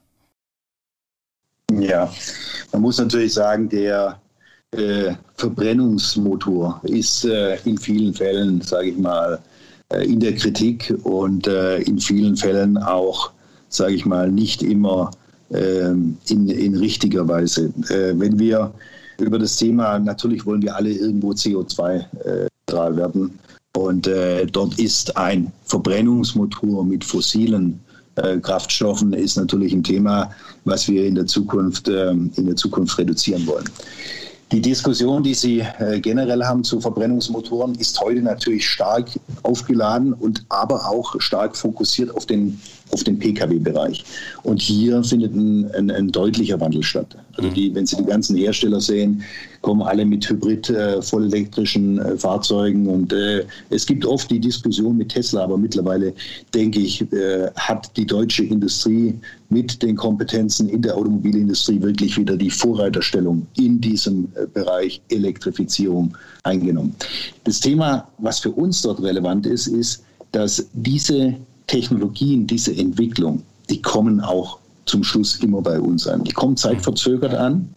Ja, 1.81 2.11
man 2.71 2.81
muss 2.81 2.97
natürlich 2.97 3.33
sagen, 3.33 3.69
der 3.69 4.19
äh, 4.71 5.13
Verbrennungsmotor 5.35 6.81
ist 6.83 7.25
äh, 7.25 7.57
in 7.65 7.77
vielen 7.77 8.13
Fällen, 8.13 8.61
sage 8.61 8.89
ich 8.89 8.97
mal, 8.97 9.39
äh, 9.89 10.05
in 10.05 10.19
der 10.19 10.35
Kritik 10.35 10.93
und 11.03 11.47
äh, 11.47 11.77
in 11.79 11.99
vielen 11.99 12.35
Fällen 12.35 12.77
auch, 12.77 13.31
sage 13.69 13.93
ich 13.93 14.05
mal, 14.05 14.31
nicht 14.31 14.63
immer 14.63 15.11
ähm, 15.51 16.17
in, 16.29 16.47
in 16.49 16.75
richtiger 16.75 17.27
Weise. 17.27 17.73
Äh, 17.89 18.19
wenn 18.19 18.39
wir 18.39 18.73
über 19.19 19.39
das 19.39 19.57
Thema, 19.57 19.99
natürlich 19.99 20.45
wollen 20.45 20.61
wir 20.61 20.75
alle 20.75 20.91
irgendwo 20.91 21.31
CO2-neutral 21.31 22.97
werden. 22.97 23.39
Und 23.75 24.07
äh, 24.07 24.45
dort 24.45 24.79
ist 24.79 25.17
ein 25.17 25.51
Verbrennungsmotor 25.65 26.85
mit 26.85 27.03
fossilen 27.03 27.79
äh, 27.87 27.92
Kraftstoffen 28.15 29.13
ist 29.13 29.37
natürlich 29.37 29.73
ein 29.73 29.83
Thema, 29.83 30.29
was 30.65 30.87
wir 30.87 31.05
in 31.05 31.15
der 31.15 31.25
Zukunft, 31.25 31.87
ähm, 31.87 32.31
in 32.35 32.45
der 32.45 32.55
Zukunft 32.55 32.97
reduzieren 32.97 33.45
wollen. 33.47 33.69
Die 34.51 34.61
Diskussion, 34.61 35.23
die 35.23 35.33
Sie 35.33 35.61
äh, 35.79 35.99
generell 35.99 36.43
haben 36.43 36.63
zu 36.63 36.79
Verbrennungsmotoren, 36.79 37.73
ist 37.73 37.99
heute 37.99 38.21
natürlich 38.21 38.69
stark 38.69 39.09
aufgeladen 39.41 40.13
und 40.13 40.45
aber 40.49 40.87
auch 40.87 41.19
stark 41.19 41.57
fokussiert 41.57 42.15
auf 42.15 42.27
den 42.27 42.61
auf 42.93 43.03
den 43.03 43.17
Pkw-Bereich. 43.19 44.03
Und 44.43 44.61
hier 44.61 45.03
findet 45.03 45.33
ein, 45.33 45.69
ein, 45.71 45.91
ein, 45.91 46.11
deutlicher 46.11 46.59
Wandel 46.59 46.83
statt. 46.83 47.17
Also 47.35 47.49
die, 47.49 47.73
wenn 47.73 47.85
Sie 47.85 47.97
die 47.97 48.05
ganzen 48.05 48.37
Hersteller 48.37 48.79
sehen, 48.79 49.23
kommen 49.61 49.81
alle 49.81 50.05
mit 50.05 50.29
hybrid 50.29 50.69
äh, 50.69 51.01
vollelektrischen 51.01 51.97
äh, 51.99 52.17
Fahrzeugen. 52.17 52.87
Und 52.87 53.11
äh, 53.11 53.45
es 53.69 53.85
gibt 53.85 54.05
oft 54.05 54.29
die 54.29 54.39
Diskussion 54.39 54.97
mit 54.97 55.09
Tesla, 55.09 55.43
aber 55.43 55.57
mittlerweile, 55.57 56.13
denke 56.53 56.79
ich, 56.79 57.01
äh, 57.13 57.49
hat 57.55 57.95
die 57.97 58.05
deutsche 58.05 58.43
Industrie 58.43 59.15
mit 59.49 59.81
den 59.81 59.95
Kompetenzen 59.95 60.69
in 60.69 60.81
der 60.81 60.95
Automobilindustrie 60.95 61.81
wirklich 61.81 62.17
wieder 62.17 62.37
die 62.37 62.49
Vorreiterstellung 62.49 63.47
in 63.57 63.79
diesem 63.79 64.27
äh, 64.35 64.45
Bereich 64.45 65.01
Elektrifizierung 65.09 66.15
eingenommen. 66.43 66.95
Das 67.43 67.59
Thema, 67.59 68.07
was 68.17 68.39
für 68.39 68.51
uns 68.51 68.81
dort 68.81 69.01
relevant 69.01 69.45
ist, 69.45 69.67
ist, 69.67 70.03
dass 70.31 70.67
diese 70.73 71.35
Technologien, 71.73 72.45
diese 72.45 72.77
Entwicklung, 72.77 73.41
die 73.67 73.81
kommen 73.81 74.21
auch 74.21 74.59
zum 74.85 75.03
Schluss 75.03 75.37
immer 75.37 75.59
bei 75.59 75.79
uns 75.79 76.05
an. 76.07 76.23
Die 76.23 76.31
kommen 76.31 76.55
zeitverzögert 76.55 77.33
an. 77.33 77.67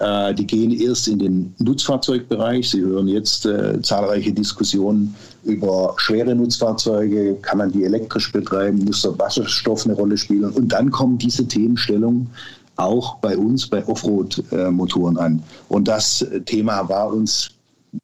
Äh, 0.00 0.34
die 0.34 0.44
gehen 0.44 0.72
erst 0.72 1.06
in 1.06 1.20
den 1.20 1.54
Nutzfahrzeugbereich. 1.58 2.68
Sie 2.68 2.80
hören 2.80 3.06
jetzt 3.06 3.46
äh, 3.46 3.80
zahlreiche 3.82 4.32
Diskussionen 4.32 5.14
über 5.44 5.94
schwere 5.98 6.34
Nutzfahrzeuge. 6.34 7.36
Kann 7.40 7.58
man 7.58 7.70
die 7.70 7.84
elektrisch 7.84 8.32
betreiben? 8.32 8.84
Muss 8.84 9.02
der 9.02 9.16
Wasserstoff 9.16 9.84
eine 9.84 9.94
Rolle 9.94 10.16
spielen? 10.16 10.50
Und 10.50 10.70
dann 10.70 10.90
kommen 10.90 11.16
diese 11.16 11.46
Themenstellungen 11.46 12.28
auch 12.74 13.18
bei 13.18 13.38
uns 13.38 13.68
bei 13.68 13.86
Offroad-Motoren 13.86 15.18
an. 15.18 15.40
Und 15.68 15.86
das 15.86 16.26
Thema 16.46 16.88
war 16.88 17.12
uns 17.12 17.50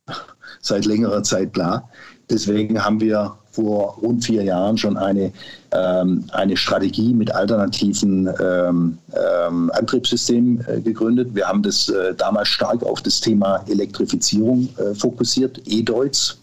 seit 0.61 0.85
längerer 0.85 1.25
Zeit 1.25 1.53
klar. 1.53 1.89
Deswegen 2.31 2.83
haben 2.83 3.01
wir 3.01 3.37
vor 3.53 3.99
rund 4.03 4.25
vier 4.25 4.43
Jahren 4.43 4.77
schon 4.79 4.97
eine, 4.97 5.33
ähm, 5.73 6.25
eine 6.33 6.57
Strategie 6.57 7.13
mit 7.13 7.35
alternativen 7.35 8.29
ähm, 8.41 8.99
ähm, 9.15 9.71
Antriebssystemen 9.75 10.65
äh, 10.67 10.81
gegründet. 10.81 11.35
Wir 11.35 11.47
haben 11.47 11.63
das 11.63 11.89
äh, 11.89 12.15
damals 12.15 12.49
stark 12.49 12.83
auf 12.83 13.03
das 13.03 13.21
Thema 13.21 13.63
Elektrifizierung 13.69 14.69
äh, 14.79 14.95
fokussiert, 14.95 15.61
E-Deutz. 15.67 16.39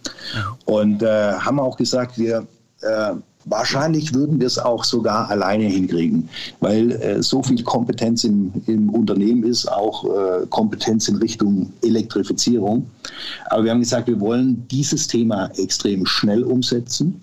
Und 0.66 1.02
äh, 1.02 1.34
haben 1.34 1.60
auch 1.60 1.78
gesagt, 1.78 2.18
wir 2.18 2.46
äh, 2.82 3.14
Wahrscheinlich 3.50 4.14
würden 4.14 4.40
wir 4.40 4.48
es 4.48 4.60
auch 4.60 4.84
sogar 4.84 5.30
alleine 5.30 5.66
hinkriegen, 5.66 6.30
weil 6.60 6.92
äh, 6.92 7.22
so 7.24 7.42
viel 7.42 7.64
Kompetenz 7.64 8.24
im, 8.24 8.52
im 8.68 8.90
Unternehmen 8.90 9.44
ist, 9.44 9.72
auch 9.72 10.06
äh, 10.06 10.46
Kompetenz 10.50 11.08
in 11.08 11.16
Richtung 11.18 11.72
Elektrifizierung. 11.82 12.88
Aber 13.50 13.64
wir 13.64 13.72
haben 13.72 13.80
gesagt, 13.80 14.08
wir 14.08 14.20
wollen 14.20 14.68
dieses 14.70 15.08
Thema 15.08 15.50
extrem 15.58 16.06
schnell 16.06 16.44
umsetzen 16.44 17.22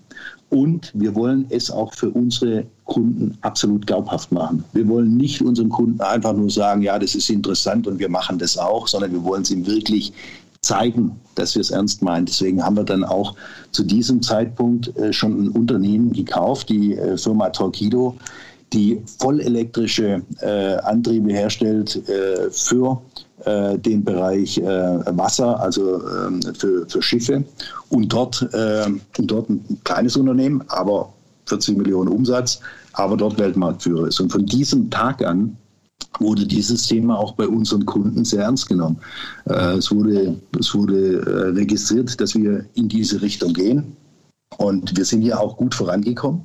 und 0.49 0.91
wir 0.93 1.13
wollen 1.15 1.45
es 1.49 1.69
auch 1.69 1.93
für 1.93 2.09
unsere 2.09 2.65
Kunden 2.85 3.37
absolut 3.41 3.85
glaubhaft 3.85 4.31
machen. 4.31 4.63
Wir 4.71 4.87
wollen 4.87 5.17
nicht 5.17 5.41
unseren 5.41 5.69
Kunden 5.69 5.99
einfach 5.99 6.33
nur 6.33 6.49
sagen, 6.49 6.81
ja, 6.81 6.97
das 6.97 7.15
ist 7.15 7.29
interessant 7.29 7.85
und 7.85 7.99
wir 7.99 8.09
machen 8.09 8.39
das 8.39 8.57
auch, 8.57 8.87
sondern 8.87 9.11
wir 9.11 9.23
wollen 9.23 9.41
es 9.41 9.51
ihm 9.51 9.65
wirklich 9.67 10.13
zeigen, 10.61 11.19
dass 11.35 11.55
wir 11.55 11.61
es 11.61 11.71
ernst 11.71 12.01
meinen. 12.01 12.25
Deswegen 12.25 12.63
haben 12.63 12.75
wir 12.75 12.83
dann 12.83 13.03
auch 13.03 13.35
zu 13.71 13.83
diesem 13.83 14.21
Zeitpunkt 14.21 14.95
äh, 14.97 15.13
schon 15.13 15.45
ein 15.45 15.49
Unternehmen 15.49 16.13
gekauft, 16.13 16.69
die 16.69 16.95
äh, 16.95 17.17
Firma 17.17 17.49
Torquido, 17.49 18.15
die 18.73 19.01
vollelektrische 19.19 20.21
äh, 20.41 20.75
Antriebe 20.77 21.31
herstellt 21.31 22.01
für 22.51 23.01
den 23.45 24.03
Bereich 24.03 24.59
Wasser, 24.59 25.59
also 25.59 26.01
ähm, 26.09 26.41
für, 26.57 26.89
für 26.89 27.01
Schiffe. 27.03 27.43
Und 27.89 28.11
dort, 28.11 28.41
und 28.41 29.27
dort 29.27 29.49
ein 29.49 29.79
kleines 29.83 30.17
Unternehmen, 30.17 30.63
aber 30.69 31.13
40 31.45 31.77
Millionen 31.77 32.09
Umsatz, 32.09 32.59
aber 32.93 33.15
dort 33.15 33.37
Weltmarktführer 33.37 34.07
ist. 34.07 34.19
Und 34.19 34.31
von 34.31 34.45
diesem 34.47 34.89
Tag 34.89 35.23
an 35.23 35.55
wurde 36.19 36.45
dieses 36.45 36.87
Thema 36.87 37.17
auch 37.17 37.33
bei 37.33 37.47
unseren 37.47 37.85
Kunden 37.85 38.25
sehr 38.25 38.43
ernst 38.43 38.67
genommen. 38.67 38.97
Äh, 39.45 39.77
es 39.77 39.91
wurde, 39.91 40.35
es 40.59 40.73
wurde 40.73 41.21
äh, 41.21 41.57
registriert, 41.57 42.19
dass 42.19 42.35
wir 42.35 42.65
in 42.75 42.87
diese 42.87 43.21
Richtung 43.21 43.53
gehen. 43.53 43.95
Und 44.57 44.95
wir 44.97 45.05
sind 45.05 45.21
hier 45.21 45.39
auch 45.39 45.57
gut 45.57 45.75
vorangekommen. 45.75 46.41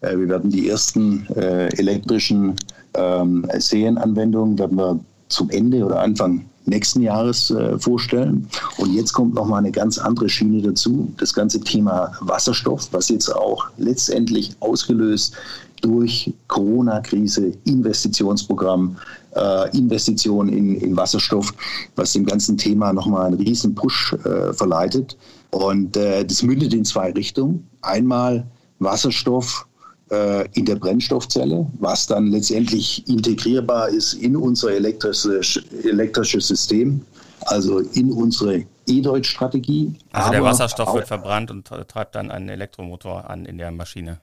Äh, 0.00 0.16
wir 0.18 0.28
werden 0.28 0.50
die 0.50 0.68
ersten 0.68 1.26
elektrischen 1.26 2.54
ähm, 2.94 3.46
Serienanwendungen 3.56 4.58
werden 4.58 4.76
wir 4.76 5.00
zum 5.28 5.48
Ende 5.50 5.84
oder 5.84 6.00
Anfang 6.00 6.44
nächsten 6.66 7.00
Jahres 7.02 7.52
vorstellen. 7.78 8.48
Und 8.76 8.92
jetzt 8.92 9.12
kommt 9.12 9.34
noch 9.34 9.46
mal 9.46 9.58
eine 9.58 9.72
ganz 9.72 9.98
andere 9.98 10.28
Schiene 10.28 10.60
dazu. 10.60 11.12
Das 11.18 11.32
ganze 11.32 11.60
Thema 11.60 12.12
Wasserstoff, 12.20 12.88
was 12.92 13.08
jetzt 13.08 13.34
auch 13.34 13.68
letztendlich 13.78 14.54
ausgelöst 14.60 15.36
durch 15.80 16.32
Corona-Krise, 16.48 17.52
Investitionsprogramm, 17.64 18.96
äh, 19.34 19.76
Investitionen 19.76 20.52
in, 20.52 20.74
in, 20.76 20.96
Wasserstoff, 20.96 21.52
was 21.96 22.12
dem 22.12 22.26
ganzen 22.26 22.56
Thema 22.56 22.92
nochmal 22.92 23.26
einen 23.26 23.36
riesen 23.36 23.74
Push 23.74 24.12
äh, 24.24 24.52
verleitet. 24.52 25.16
Und 25.50 25.96
äh, 25.96 26.24
das 26.24 26.42
mündet 26.42 26.74
in 26.74 26.84
zwei 26.84 27.10
Richtungen. 27.12 27.68
Einmal 27.82 28.46
Wasserstoff 28.78 29.66
äh, 30.10 30.48
in 30.52 30.64
der 30.64 30.76
Brennstoffzelle, 30.76 31.66
was 31.78 32.06
dann 32.06 32.28
letztendlich 32.28 33.06
integrierbar 33.08 33.88
ist 33.88 34.14
in 34.14 34.36
unser 34.36 34.72
elektrisches, 34.72 35.60
elektrisches 35.84 36.48
System, 36.48 37.00
also 37.46 37.78
in 37.78 38.12
unsere 38.12 38.64
E-Deutsch-Strategie. 38.86 39.94
Also 40.12 40.30
der 40.32 40.42
Wasserstoff 40.42 40.94
wird 40.94 41.06
verbrannt 41.06 41.50
und 41.50 41.66
treibt 41.66 42.14
dann 42.14 42.30
einen 42.30 42.48
Elektromotor 42.48 43.28
an 43.30 43.46
in 43.46 43.58
der 43.58 43.70
Maschine. 43.70 44.20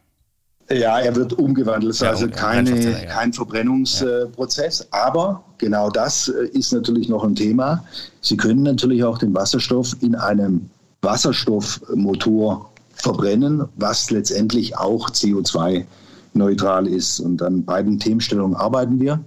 Ja, 0.69 0.99
er 0.99 1.15
wird 1.15 1.33
umgewandelt. 1.33 1.97
Ja, 1.99 2.09
also 2.09 2.27
keine, 2.27 3.05
kein 3.05 3.31
Verbrennungsprozess. 3.31 4.79
Ja. 4.79 5.05
Aber 5.05 5.43
genau 5.57 5.89
das 5.89 6.27
äh, 6.27 6.47
ist 6.47 6.73
natürlich 6.73 7.07
noch 7.07 7.23
ein 7.23 7.35
Thema. 7.35 7.83
Sie 8.21 8.35
können 8.35 8.63
natürlich 8.63 9.03
auch 9.03 9.17
den 9.17 9.33
Wasserstoff 9.33 9.95
in 10.01 10.15
einem 10.15 10.69
Wasserstoffmotor 11.01 12.69
verbrennen, 12.95 13.63
was 13.77 14.11
letztendlich 14.11 14.77
auch 14.77 15.09
CO2-neutral 15.09 16.87
ist. 16.87 17.21
Und 17.21 17.41
an 17.41 17.63
beiden 17.63 17.99
Themenstellungen 17.99 18.55
arbeiten 18.55 18.99
wir. 18.99 19.23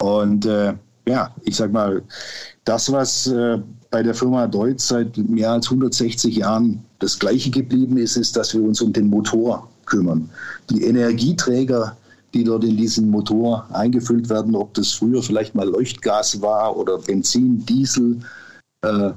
Und 0.00 0.46
äh, 0.46 0.72
ja, 1.06 1.34
ich 1.42 1.56
sag 1.56 1.72
mal, 1.72 2.02
das, 2.64 2.90
was 2.90 3.26
äh, 3.26 3.58
bei 3.90 4.02
der 4.02 4.14
Firma 4.14 4.46
Deutz 4.46 4.88
seit 4.88 5.18
mehr 5.18 5.52
als 5.52 5.66
160 5.66 6.36
Jahren 6.36 6.82
das 6.98 7.18
Gleiche 7.18 7.50
geblieben 7.50 7.98
ist, 7.98 8.16
ist, 8.16 8.36
dass 8.36 8.54
wir 8.54 8.62
uns 8.62 8.80
um 8.80 8.92
den 8.92 9.08
Motor 9.08 9.68
kümmern. 9.88 10.30
Die 10.70 10.84
Energieträger, 10.84 11.96
die 12.34 12.44
dort 12.44 12.64
in 12.64 12.76
diesen 12.76 13.10
Motor 13.10 13.66
eingefüllt 13.72 14.28
werden, 14.28 14.54
ob 14.54 14.74
das 14.74 14.92
früher 14.92 15.22
vielleicht 15.22 15.54
mal 15.54 15.68
Leuchtgas 15.68 16.40
war 16.40 16.76
oder 16.76 16.98
Benzin, 16.98 17.64
Diesel, 17.66 18.20
äh, 18.82 19.10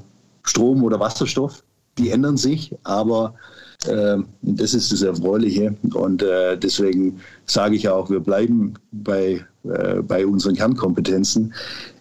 Strom 0.43 0.83
oder 0.83 0.99
Wasserstoff, 0.99 1.63
die 1.97 2.09
ändern 2.09 2.37
sich, 2.37 2.73
aber 2.83 3.35
äh, 3.85 4.17
das 4.41 4.73
ist 4.73 4.91
das 4.91 5.01
Erfreuliche 5.01 5.75
und 5.93 6.23
äh, 6.23 6.57
deswegen 6.57 7.19
sage 7.45 7.75
ich 7.75 7.89
auch, 7.89 8.09
wir 8.09 8.19
bleiben 8.19 8.75
bei, 8.91 9.45
äh, 9.63 10.01
bei 10.01 10.25
unseren 10.25 10.55
Kernkompetenzen. 10.55 11.53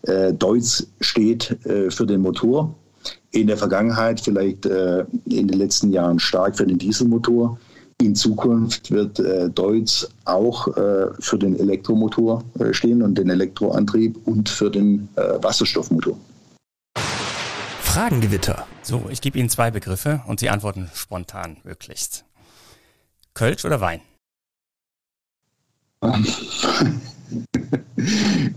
Äh, 0.02 0.32
Deutz 0.32 0.86
steht 1.00 1.58
äh, 1.66 1.90
für 1.90 2.06
den 2.06 2.22
Motor, 2.22 2.74
in 3.32 3.46
der 3.46 3.56
Vergangenheit 3.56 4.20
vielleicht 4.20 4.66
in 4.66 5.06
den 5.26 5.48
letzten 5.48 5.92
Jahren 5.92 6.18
stark 6.18 6.56
für 6.56 6.66
den 6.66 6.78
Dieselmotor. 6.78 7.58
In 8.00 8.14
Zukunft 8.14 8.90
wird 8.90 9.18
äh, 9.18 9.50
Deutz 9.50 10.08
auch 10.24 10.68
äh, 10.68 11.08
für 11.18 11.38
den 11.38 11.54
Elektromotor 11.60 12.42
äh, 12.58 12.72
stehen 12.72 13.02
und 13.02 13.18
den 13.18 13.28
Elektroantrieb 13.28 14.26
und 14.26 14.48
für 14.48 14.70
den 14.70 15.10
äh, 15.16 15.42
Wasserstoffmotor. 15.42 16.16
Fragengewitter. 17.82 18.66
So, 18.82 19.04
ich 19.10 19.20
gebe 19.20 19.38
Ihnen 19.38 19.50
zwei 19.50 19.70
Begriffe 19.70 20.22
und 20.26 20.40
Sie 20.40 20.48
antworten 20.48 20.90
spontan 20.94 21.58
möglichst. 21.62 22.24
Kölsch 23.34 23.66
oder 23.66 23.82
Wein? 23.82 24.00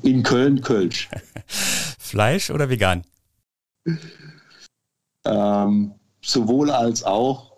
In 0.04 0.24
Köln 0.24 0.62
Kölsch. 0.62 1.10
Fleisch 2.00 2.50
oder 2.50 2.70
vegan? 2.70 3.04
Ähm, 5.26 5.96
sowohl 6.22 6.72
als 6.72 7.04
auch 7.04 7.53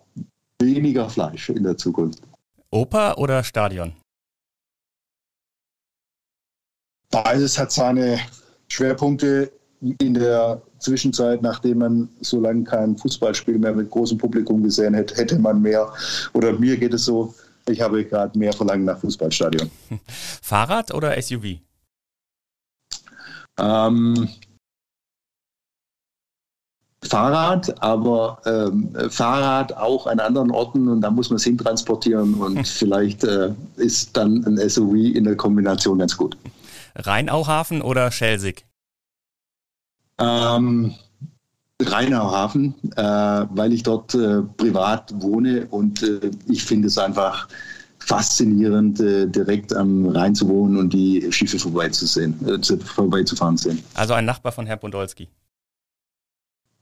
weniger 0.60 1.08
Fleisch 1.08 1.48
in 1.50 1.62
der 1.62 1.76
Zukunft. 1.76 2.22
Oper 2.70 3.18
oder 3.18 3.42
Stadion? 3.44 3.92
Beides 7.10 7.58
hat 7.58 7.72
seine 7.72 8.20
Schwerpunkte 8.68 9.52
in 9.80 10.14
der 10.14 10.62
Zwischenzeit, 10.78 11.42
nachdem 11.42 11.78
man 11.78 12.08
so 12.20 12.40
lange 12.40 12.64
kein 12.64 12.96
Fußballspiel 12.96 13.58
mehr 13.58 13.74
mit 13.74 13.90
großem 13.90 14.18
Publikum 14.18 14.62
gesehen 14.62 14.94
hätte, 14.94 15.14
hätte 15.16 15.38
man 15.38 15.62
mehr, 15.62 15.92
oder 16.32 16.52
mir 16.52 16.76
geht 16.76 16.94
es 16.94 17.04
so, 17.04 17.34
ich 17.68 17.80
habe 17.80 18.04
gerade 18.04 18.38
mehr 18.38 18.52
Verlangen 18.52 18.84
nach 18.84 18.98
Fußballstadion. 18.98 19.70
Fahrrad 20.42 20.92
oder 20.94 21.20
SUV? 21.20 21.58
Ähm, 23.58 24.28
Fahrrad, 27.06 27.82
aber 27.82 28.38
ähm, 28.44 28.94
Fahrrad 29.10 29.76
auch 29.76 30.06
an 30.06 30.20
anderen 30.20 30.50
Orten 30.50 30.88
und 30.88 31.00
da 31.00 31.10
muss 31.10 31.30
man 31.30 31.36
es 31.36 31.44
hintransportieren 31.44 32.34
und 32.34 32.56
hm. 32.58 32.64
vielleicht 32.64 33.24
äh, 33.24 33.52
ist 33.76 34.16
dann 34.16 34.44
ein 34.44 34.56
SUV 34.68 34.94
in 34.94 35.24
der 35.24 35.36
Kombination 35.36 35.98
ganz 35.98 36.16
gut. 36.16 36.36
Rheinauhafen 36.94 37.82
oder 37.82 38.10
Schelsig? 38.10 38.64
Ähm, 40.18 40.94
Rheinauhafen, 41.80 42.74
äh, 42.96 43.02
weil 43.02 43.72
ich 43.72 43.82
dort 43.82 44.14
äh, 44.14 44.42
privat 44.56 45.12
wohne 45.16 45.66
und 45.70 46.02
äh, 46.02 46.30
ich 46.48 46.64
finde 46.64 46.88
es 46.88 46.96
einfach 46.96 47.48
faszinierend, 47.98 49.00
äh, 49.00 49.26
direkt 49.26 49.74
am 49.74 50.06
Rhein 50.06 50.34
zu 50.34 50.48
wohnen 50.48 50.78
und 50.78 50.92
die 50.92 51.26
Schiffe 51.30 51.58
vorbeizusehen, 51.58 52.34
äh, 52.46 52.78
vorbeizufahren 52.78 53.56
sehen. 53.56 53.82
Also 53.94 54.14
ein 54.14 54.24
Nachbar 54.24 54.52
von 54.52 54.64
Herr 54.64 54.76
Podolski. 54.76 55.28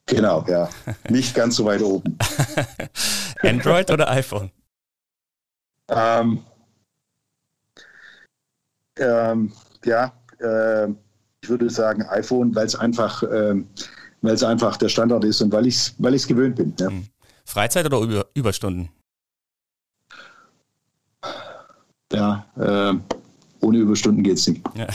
Genau, 0.07 0.45
ja. 0.49 0.69
Nicht 1.09 1.35
ganz 1.35 1.57
so 1.57 1.65
weit 1.65 1.83
oben. 1.83 2.19
Android 3.43 3.91
oder 3.91 4.11
iPhone? 4.11 4.51
Ähm, 5.89 6.45
ähm, 8.99 9.53
ja, 9.85 10.13
äh, 10.41 10.89
ich 11.43 11.49
würde 11.49 11.69
sagen 11.71 12.03
iPhone, 12.03 12.55
weil 12.55 12.67
es 12.67 12.75
einfach, 12.75 13.23
äh, 13.23 13.55
weil 14.23 14.35
es 14.35 14.43
einfach 14.43 14.77
der 14.77 14.89
Standard 14.89 15.25
ist 15.25 15.41
und 15.41 15.53
weil 15.53 15.67
ich 15.67 15.77
es 15.77 15.95
weil 15.99 16.17
gewöhnt 16.17 16.57
bin. 16.57 16.75
Ja. 16.79 16.89
Hm. 16.89 17.09
Freizeit 17.45 17.87
oder 17.87 18.01
Über 18.01 18.27
Überstunden? 18.35 18.91
Ja, 22.13 22.47
äh, 22.57 22.95
ohne 23.61 23.79
Überstunden 23.79 24.23
geht 24.23 24.39
es 24.39 24.47
nicht. 24.47 24.63
Ja. 24.75 24.87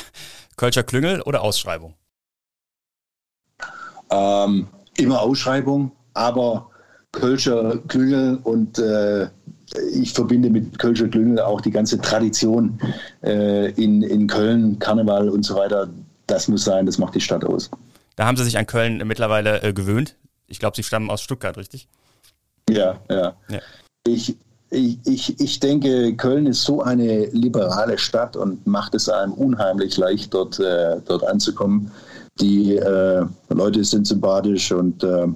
Kölscher 0.55 0.83
Klüngel 0.83 1.21
oder 1.21 1.41
Ausschreibung? 1.41 1.95
Ähm, 4.09 4.67
immer 4.99 5.21
Ausschreibung, 5.21 5.91
aber 6.13 6.69
Kölscher 7.11 7.79
Klüngel 7.87 8.39
und 8.43 8.77
äh, 8.77 9.27
ich 9.93 10.13
verbinde 10.13 10.49
mit 10.49 10.77
Kölscher 10.79 11.07
Klüngel 11.07 11.39
auch 11.39 11.61
die 11.61 11.71
ganze 11.71 11.99
Tradition 11.99 12.79
äh, 13.23 13.71
in, 13.71 14.01
in 14.01 14.27
Köln, 14.27 14.79
Karneval 14.79 15.29
und 15.29 15.43
so 15.43 15.55
weiter. 15.55 15.89
Das 16.27 16.47
muss 16.47 16.63
sein, 16.63 16.85
das 16.85 16.97
macht 16.97 17.15
die 17.15 17.21
Stadt 17.21 17.43
aus. 17.43 17.69
Da 18.15 18.25
haben 18.25 18.37
Sie 18.37 18.43
sich 18.43 18.57
an 18.57 18.67
Köln 18.67 19.01
mittlerweile 19.05 19.61
äh, 19.63 19.73
gewöhnt. 19.73 20.15
Ich 20.47 20.59
glaube, 20.59 20.75
Sie 20.75 20.83
stammen 20.83 21.09
aus 21.09 21.21
Stuttgart, 21.21 21.57
richtig? 21.57 21.87
Ja, 22.69 22.99
ja. 23.09 23.35
ja. 23.49 23.59
Ich, 24.05 24.37
ich, 24.69 24.99
ich, 25.05 25.39
ich 25.39 25.59
denke, 25.59 26.15
Köln 26.15 26.45
ist 26.45 26.63
so 26.63 26.81
eine 26.81 27.25
liberale 27.27 27.97
Stadt 27.97 28.35
und 28.35 28.65
macht 28.67 28.93
es 28.93 29.09
einem 29.09 29.33
unheimlich 29.33 29.97
leicht, 29.97 30.33
dort, 30.33 30.59
äh, 30.59 30.97
dort 31.05 31.23
anzukommen. 31.23 31.91
Die 32.39 32.75
äh, 32.75 33.25
Leute 33.49 33.83
sind 33.83 34.07
sympathisch 34.07 34.71
und 34.71 35.03
äh, 35.03 35.27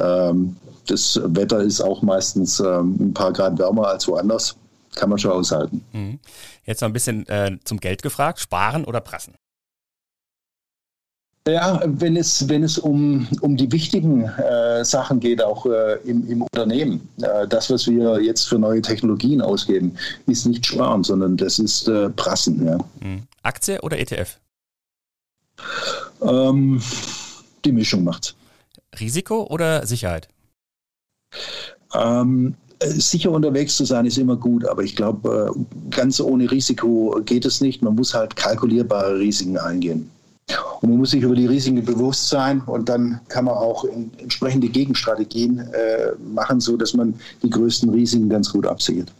ähm, 0.00 0.56
das 0.86 1.20
Wetter 1.24 1.60
ist 1.60 1.80
auch 1.80 2.02
meistens 2.02 2.60
ähm, 2.60 2.96
ein 3.00 3.14
paar 3.14 3.32
Grad 3.32 3.58
wärmer 3.58 3.88
als 3.88 4.08
woanders. 4.08 4.56
Kann 4.94 5.10
man 5.10 5.18
schon 5.18 5.32
aushalten. 5.32 5.84
Mhm. 5.92 6.18
Jetzt 6.64 6.80
noch 6.80 6.88
ein 6.88 6.92
bisschen 6.92 7.26
äh, 7.28 7.56
zum 7.64 7.78
Geld 7.78 8.02
gefragt. 8.02 8.40
Sparen 8.40 8.84
oder 8.84 9.00
prassen? 9.00 9.34
Ja, 11.46 11.80
wenn 11.86 12.16
es, 12.16 12.46
wenn 12.48 12.62
es 12.62 12.78
um, 12.78 13.26
um 13.40 13.56
die 13.56 13.72
wichtigen 13.72 14.24
äh, 14.24 14.84
Sachen 14.84 15.18
geht, 15.18 15.42
auch 15.42 15.64
äh, 15.64 15.94
im, 16.04 16.28
im 16.28 16.42
Unternehmen, 16.42 17.08
äh, 17.22 17.46
das, 17.48 17.70
was 17.70 17.86
wir 17.86 18.22
jetzt 18.22 18.48
für 18.48 18.58
neue 18.58 18.82
Technologien 18.82 19.40
ausgeben, 19.40 19.96
ist 20.26 20.44
nicht 20.44 20.66
sparen, 20.66 21.04
sondern 21.04 21.38
das 21.38 21.58
ist 21.58 21.88
äh, 21.88 22.10
prassen. 22.10 22.66
Ja. 22.66 22.78
Mhm. 23.00 23.22
Aktie 23.42 23.80
oder 23.80 23.98
ETF? 23.98 24.38
Ähm, 26.22 26.80
die 27.64 27.72
Mischung 27.72 28.04
macht's. 28.04 28.34
Risiko 28.98 29.46
oder 29.48 29.86
Sicherheit? 29.86 30.28
Ähm, 31.94 32.54
sicher 32.82 33.30
unterwegs 33.30 33.76
zu 33.76 33.84
sein 33.84 34.06
ist 34.06 34.18
immer 34.18 34.36
gut, 34.36 34.64
aber 34.66 34.82
ich 34.82 34.96
glaube, 34.96 35.52
äh, 35.54 35.90
ganz 35.90 36.20
ohne 36.20 36.50
Risiko 36.50 37.20
geht 37.24 37.44
es 37.44 37.60
nicht. 37.60 37.82
Man 37.82 37.94
muss 37.94 38.14
halt 38.14 38.36
kalkulierbare 38.36 39.18
Risiken 39.18 39.58
eingehen. 39.58 40.10
Und 40.80 40.88
man 40.88 40.98
muss 40.98 41.10
sich 41.10 41.22
über 41.22 41.34
die 41.34 41.46
Risiken 41.46 41.84
bewusst 41.84 42.28
sein 42.28 42.62
und 42.62 42.88
dann 42.88 43.20
kann 43.28 43.44
man 43.44 43.54
auch 43.54 43.84
entsprechende 44.18 44.68
Gegenstrategien 44.68 45.58
äh, 45.58 46.12
machen, 46.32 46.60
so 46.60 46.76
dass 46.76 46.94
man 46.94 47.18
die 47.42 47.50
größten 47.50 47.90
Risiken 47.90 48.28
ganz 48.30 48.50
gut 48.50 48.66
absichert. 48.66 49.12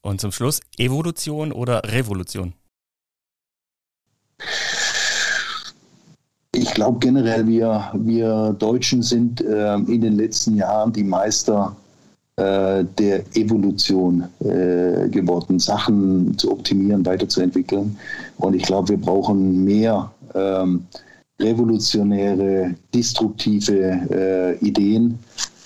Und 0.00 0.20
zum 0.20 0.32
Schluss 0.32 0.60
Evolution 0.78 1.52
oder 1.52 1.82
Revolution? 1.84 2.54
Ich 6.54 6.74
glaube 6.74 6.98
generell, 6.98 7.46
wir, 7.46 7.90
wir 7.94 8.54
Deutschen 8.58 9.02
sind 9.02 9.40
äh, 9.40 9.74
in 9.74 10.02
den 10.02 10.16
letzten 10.16 10.56
Jahren 10.56 10.92
die 10.92 11.02
Meister 11.02 11.74
äh, 12.36 12.84
der 12.98 13.24
Evolution 13.34 14.24
äh, 14.40 15.08
geworden, 15.08 15.58
Sachen 15.58 16.36
zu 16.36 16.52
optimieren, 16.52 17.06
weiterzuentwickeln. 17.06 17.96
Und 18.36 18.54
ich 18.54 18.64
glaube, 18.64 18.90
wir 18.90 18.98
brauchen 18.98 19.64
mehr 19.64 20.10
ähm, 20.34 20.84
revolutionäre, 21.40 22.74
destruktive 22.94 24.00
äh, 24.10 24.58
Ideen. 24.58 25.18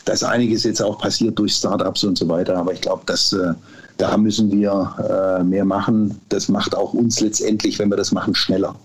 Da 0.04 0.12
ist 0.12 0.22
einiges 0.22 0.62
jetzt 0.62 0.80
auch 0.80 0.98
passiert 0.98 1.36
durch 1.36 1.52
Startups 1.52 2.04
und 2.04 2.16
so 2.16 2.28
weiter, 2.28 2.56
aber 2.56 2.72
ich 2.72 2.80
glaube, 2.80 3.02
dass 3.06 3.32
äh, 3.32 3.54
da 3.96 4.16
müssen 4.16 4.52
wir 4.52 5.40
äh, 5.40 5.42
mehr 5.42 5.64
machen. 5.64 6.20
Das 6.28 6.48
macht 6.48 6.76
auch 6.76 6.94
uns 6.94 7.20
letztendlich, 7.20 7.78
wenn 7.80 7.90
wir 7.90 7.96
das 7.96 8.12
machen, 8.12 8.36
schneller. 8.36 8.76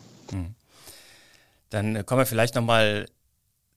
Dann 1.71 2.05
kommen 2.05 2.19
wir 2.19 2.25
vielleicht 2.27 2.53
nochmal 2.53 3.07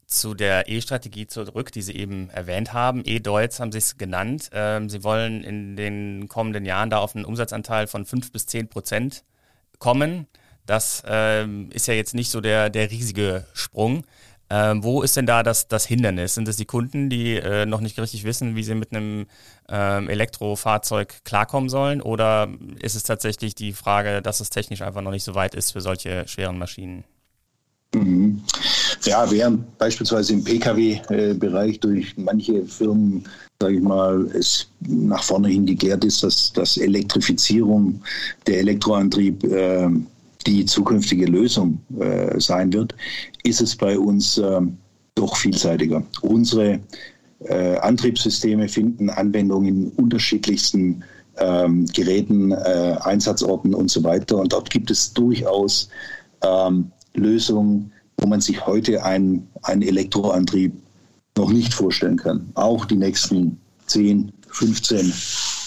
zu 0.07 0.35
der 0.35 0.69
E-Strategie 0.69 1.27
zurück, 1.27 1.73
die 1.73 1.83
Sie 1.83 1.95
eben 1.95 2.29
erwähnt 2.31 2.73
haben. 2.73 3.03
E-Deutz 3.05 3.61
haben 3.61 3.73
Sie 3.73 3.79
es 3.79 3.97
genannt. 3.97 4.51
Ähm, 4.53 4.91
Sie 4.91 5.03
wollen 5.03 5.43
in 5.43 5.77
den 5.77 6.29
kommenden 6.29 6.67
Jahren 6.67 6.91
da 6.91 6.99
auf 6.99 7.17
einen 7.17 7.25
Umsatzanteil 7.25 7.87
von 7.87 8.05
5 8.05 8.31
bis 8.33 8.47
10 8.47 8.69
Prozent 8.69 9.25
kommen. 9.79 10.27
Das 10.67 11.03
ähm, 11.07 11.71
ist 11.73 11.89
ja 11.89 11.95
jetzt 11.95 12.15
nicht 12.15 12.31
so 12.31 12.41
der, 12.41 12.69
der 12.69 12.91
riesige 12.91 13.47
Sprung. 13.55 14.05
Ähm, 14.51 14.85
wo 14.85 15.03
ist 15.03 15.17
denn 15.17 15.27
da 15.27 15.43
das, 15.43 15.69
das 15.69 15.87
Hindernis? 15.87 16.35
Sind 16.35 16.49
es 16.49 16.57
die 16.57 16.67
Kunden, 16.67 17.09
die 17.09 17.37
äh, 17.37 17.65
noch 17.65 17.81
nicht 17.81 17.99
richtig 17.99 18.25
wissen, 18.25 18.57
wie 18.57 18.63
sie 18.63 18.75
mit 18.75 18.93
einem 18.93 19.27
ähm, 19.69 20.09
Elektrofahrzeug 20.11 21.25
klarkommen 21.25 21.71
sollen? 21.71 22.03
Oder 22.03 22.49
ist 22.81 22.95
es 22.95 23.05
tatsächlich 23.05 23.55
die 23.55 23.73
Frage, 23.73 24.21
dass 24.21 24.41
es 24.41 24.51
technisch 24.51 24.83
einfach 24.83 25.01
noch 25.01 25.11
nicht 25.11 25.25
so 25.25 25.35
weit 25.35 25.55
ist 25.55 25.73
für 25.73 25.81
solche 25.81 26.29
schweren 26.29 26.59
Maschinen? 26.59 27.05
Mhm. 27.95 28.41
Ja, 29.05 29.31
während 29.31 29.77
beispielsweise 29.79 30.33
im 30.33 30.45
Pkw-Bereich 30.45 31.81
durch 31.81 32.17
manche 32.17 32.65
Firmen, 32.65 33.25
sage 33.61 33.77
ich 33.77 33.83
mal, 33.83 34.27
es 34.35 34.67
nach 34.81 35.23
vorne 35.23 35.49
hin 35.49 35.67
geklärt 35.67 36.05
ist, 36.05 36.23
dass, 36.23 36.53
dass 36.53 36.77
Elektrifizierung, 36.77 38.01
der 38.47 38.61
Elektroantrieb 38.61 39.45
äh, 39.45 39.89
die 40.47 40.65
zukünftige 40.65 41.27
Lösung 41.27 41.79
äh, 42.01 42.39
sein 42.41 42.73
wird, 42.73 42.95
ist 43.45 43.61
es 43.61 43.77
bei 43.77 43.99
uns 43.99 44.39
äh, 44.39 44.61
doch 45.15 45.37
vielseitiger. 45.37 46.03
Unsere 46.23 46.81
äh, 47.45 47.77
Antriebssysteme 47.79 48.69
finden 48.69 49.11
Anwendung 49.11 49.65
in 49.67 49.89
unterschiedlichsten 49.91 51.05
ähm, 51.39 51.87
Geräten, 51.87 52.53
äh, 52.53 52.97
Einsatzorten 53.03 53.75
und 53.75 53.91
so 53.91 54.03
weiter. 54.05 54.37
Und 54.37 54.53
dort 54.53 54.71
gibt 54.71 54.91
es 54.91 55.13
durchaus 55.13 55.89
ähm, 56.43 56.91
Lösungen, 57.15 57.93
wo 58.19 58.27
man 58.27 58.41
sich 58.41 58.67
heute 58.67 59.05
einen, 59.05 59.47
einen 59.63 59.83
Elektroantrieb 59.83 60.73
noch 61.37 61.51
nicht 61.51 61.75
vorstellen 61.75 62.17
kann. 62.17 62.49
Auch 62.55 62.85
die 62.85 62.97
nächsten 62.97 63.59
10, 63.87 64.33
15, 64.49 65.13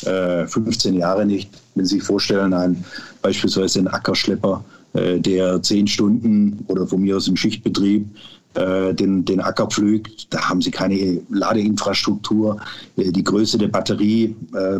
äh, 0.05 0.47
15 0.47 0.95
Jahre 0.95 1.25
nicht. 1.25 1.49
Wenn 1.75 1.85
Sie 1.85 1.95
sich 1.95 2.03
vorstellen, 2.03 2.53
ein, 2.53 2.83
beispielsweise 3.21 3.79
ein 3.79 3.87
Ackerschlepper, 3.87 4.63
äh, 4.93 5.19
der 5.19 5.61
10 5.61 5.87
Stunden 5.87 6.63
oder 6.67 6.87
von 6.87 7.01
mir 7.01 7.17
aus 7.17 7.27
im 7.27 7.35
Schichtbetrieb 7.35 8.07
äh, 8.53 8.93
den, 8.93 9.25
den 9.25 9.41
Acker 9.41 9.67
pflügt, 9.67 10.33
da 10.33 10.49
haben 10.49 10.61
Sie 10.61 10.71
keine 10.71 11.21
Ladeinfrastruktur. 11.29 12.59
Äh, 12.95 13.11
die 13.11 13.23
Größe 13.23 13.57
der 13.57 13.67
Batterie, 13.67 14.35
äh, 14.53 14.79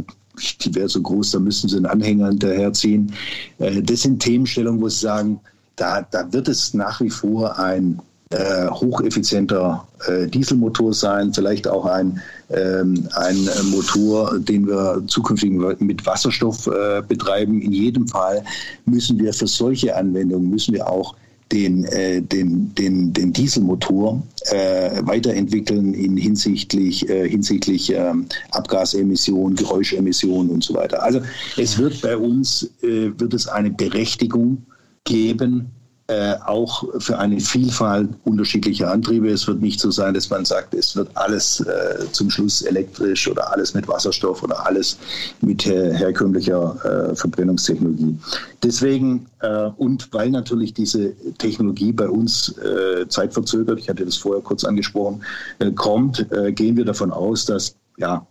die 0.62 0.75
wäre 0.75 0.88
so 0.88 1.01
groß, 1.01 1.32
da 1.32 1.39
müssten 1.39 1.67
Sie 1.67 1.77
einen 1.77 1.86
Anhänger 1.86 2.30
hinterherziehen. 2.30 3.12
Äh, 3.60 3.82
das 3.82 4.01
sind 4.03 4.21
Themenstellungen, 4.21 4.82
wo 4.82 4.89
Sie 4.89 4.99
sagen, 4.99 5.39
da, 5.78 6.02
da 6.12 6.32
wird 6.34 6.50
es 6.50 6.74
nach 6.74 7.00
wie 7.00 7.10
vor 7.10 7.58
ein 7.58 8.02
äh, 8.32 8.68
hocheffizienter 8.68 9.88
äh, 10.08 10.28
Dieselmotor 10.28 10.94
sein, 10.94 11.34
vielleicht 11.34 11.66
auch 11.68 11.86
ein, 11.86 12.22
ähm, 12.50 13.08
ein 13.16 13.48
Motor, 13.72 14.38
den 14.40 14.68
wir 14.68 15.02
zukünftig 15.08 15.52
mit 15.80 16.06
Wasserstoff 16.06 16.68
äh, 16.68 17.02
betreiben. 17.08 17.62
In 17.62 17.72
jedem 17.72 18.08
Fall 18.08 18.44
müssen 18.86 19.18
wir 19.18 19.34
für 19.34 19.48
solche 19.48 19.96
Anwendungen 19.96 20.50
müssen 20.50 20.74
wir 20.74 20.90
auch 20.90 21.16
den, 21.54 21.86
äh, 21.86 22.22
den, 22.22 22.76
den, 22.76 23.13
den 23.13 23.32
Dieselmotor 23.32 24.22
äh, 24.52 25.02
weiterentwickeln 25.04 25.94
in 25.94 26.18
hinsichtlich, 26.18 27.08
äh, 27.10 27.30
hinsichtlich 27.30 27.94
ähm, 27.94 28.26
Abgasemissionen, 28.52 29.56
Geräuschemissionen 29.56 30.50
und 30.50 30.63
so 30.66 30.74
weiter. 30.74 31.02
Also 31.02 31.22
es 31.56 31.78
wird 31.78 32.02
bei 32.02 32.18
uns 32.18 32.70
äh, 32.82 33.12
wird 33.18 33.34
es 33.34 33.48
eine 33.48 33.72
Berechtigung 33.72 34.63
geben, 35.08 35.72
äh, 36.08 36.36
auch 36.46 36.86
für 37.00 37.17
eine 37.17 37.39
Vielfalt 37.39 38.10
unterschiedlicher 38.24 38.91
Antriebe. 38.91 39.30
Es 39.30 39.46
wird 39.48 39.62
nicht 39.62 39.80
so 39.80 39.91
sein, 39.91 40.13
dass 40.13 40.30
man 40.30 40.46
sagt, 40.46 40.74
es 40.74 40.96
wird 40.96 41.10
alles 41.15 41.60
äh, 41.62 42.06
zum 42.12 42.30
Schluss 42.30 42.62
elektrisch 42.62 43.28
oder 43.28 43.52
alles 43.52 43.74
mit 43.74 43.88
Wasserstoff 43.88 44.41
oder 44.43 44.65
alles 44.65 44.98
mit 45.41 45.65
her 45.65 45.93
herkömmlicher 45.93 47.10
äh, 47.12 47.15
Verbrennungstechnologie. 47.15 48.17
Deswegen 48.63 49.26
äh, 49.41 49.70
und 49.78 50.13
weil 50.13 50.30
natürlich 50.30 50.74
diese 50.74 51.13
Technologie 51.39 51.91
bei 51.91 52.08
uns 52.08 52.58
äh, 52.58 53.06
zeitverzögert, 53.10 53.80
ich 53.80 53.89
hatte 53.89 54.06
das 54.06 54.15
vorher 54.15 54.41
kurz 54.41 54.63
angesprochen, 54.63 55.22
äh, 55.60 55.72
kommt, 55.72 56.26
gehen 56.56 56.78
wir 56.78 56.86
davon 56.86 57.12
aus, 57.12 57.46
dass 57.46 57.76
ja, 57.98 58.26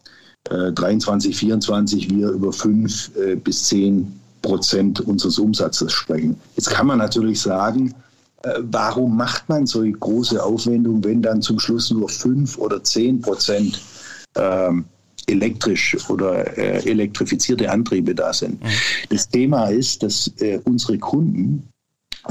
23, 0.48 1.36
24 1.36 2.08
wir 2.08 2.28
über 2.30 2.52
fünf 2.52 3.10
bis 3.42 3.64
zehn 3.64 4.18
Prozent 4.46 5.00
unseres 5.00 5.38
Umsatzes 5.38 5.92
sprechen. 5.92 6.40
Jetzt 6.54 6.70
kann 6.70 6.86
man 6.86 6.98
natürlich 6.98 7.40
sagen, 7.40 7.92
äh, 8.44 8.60
warum 8.60 9.16
macht 9.16 9.48
man 9.48 9.66
so 9.66 9.82
große 9.82 10.42
Aufwendungen, 10.42 11.02
wenn 11.02 11.20
dann 11.20 11.42
zum 11.42 11.58
Schluss 11.58 11.90
nur 11.90 12.08
fünf 12.08 12.56
oder 12.56 12.82
zehn 12.84 13.20
Prozent 13.20 13.80
ähm, 14.36 14.84
elektrisch 15.26 15.96
oder 16.08 16.56
äh, 16.56 16.88
elektrifizierte 16.88 17.68
Antriebe 17.68 18.14
da 18.14 18.32
sind. 18.32 18.62
Mhm. 18.62 18.68
Das 19.08 19.28
Thema 19.28 19.66
ist, 19.66 20.04
dass 20.04 20.32
äh, 20.38 20.60
unsere 20.64 20.98
Kunden 20.98 21.68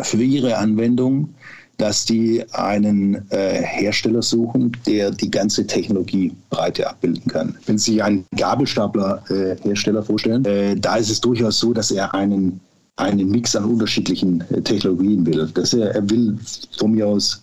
für 0.01 0.23
ihre 0.23 0.58
Anwendung 0.58 1.36
dass 1.77 2.05
die 2.05 2.43
einen 2.53 3.29
äh, 3.31 3.61
Hersteller 3.61 4.21
suchen, 4.21 4.75
der 4.85 5.11
die 5.11 5.29
ganze 5.29 5.67
Technologiebreite 5.67 6.89
abbilden 6.89 7.31
kann. 7.31 7.57
Wenn 7.65 7.77
Sie 7.77 7.93
sich 7.93 8.03
einen 8.03 8.25
Gabelstapler-Hersteller 8.35 9.99
äh, 9.99 10.03
vorstellen, 10.03 10.45
äh, 10.45 10.75
da 10.75 10.95
ist 10.95 11.09
es 11.09 11.21
durchaus 11.21 11.59
so, 11.59 11.73
dass 11.73 11.91
er 11.91 12.13
einen 12.13 12.59
einen 12.97 13.29
Mix 13.29 13.55
an 13.57 13.65
unterschiedlichen 13.65 14.41
äh, 14.51 14.61
Technologien 14.61 15.25
will. 15.25 15.49
Dass 15.53 15.73
er, 15.73 15.93
er 15.95 16.09
will 16.09 16.38
von 16.77 16.91
mir 16.91 17.07
aus 17.07 17.41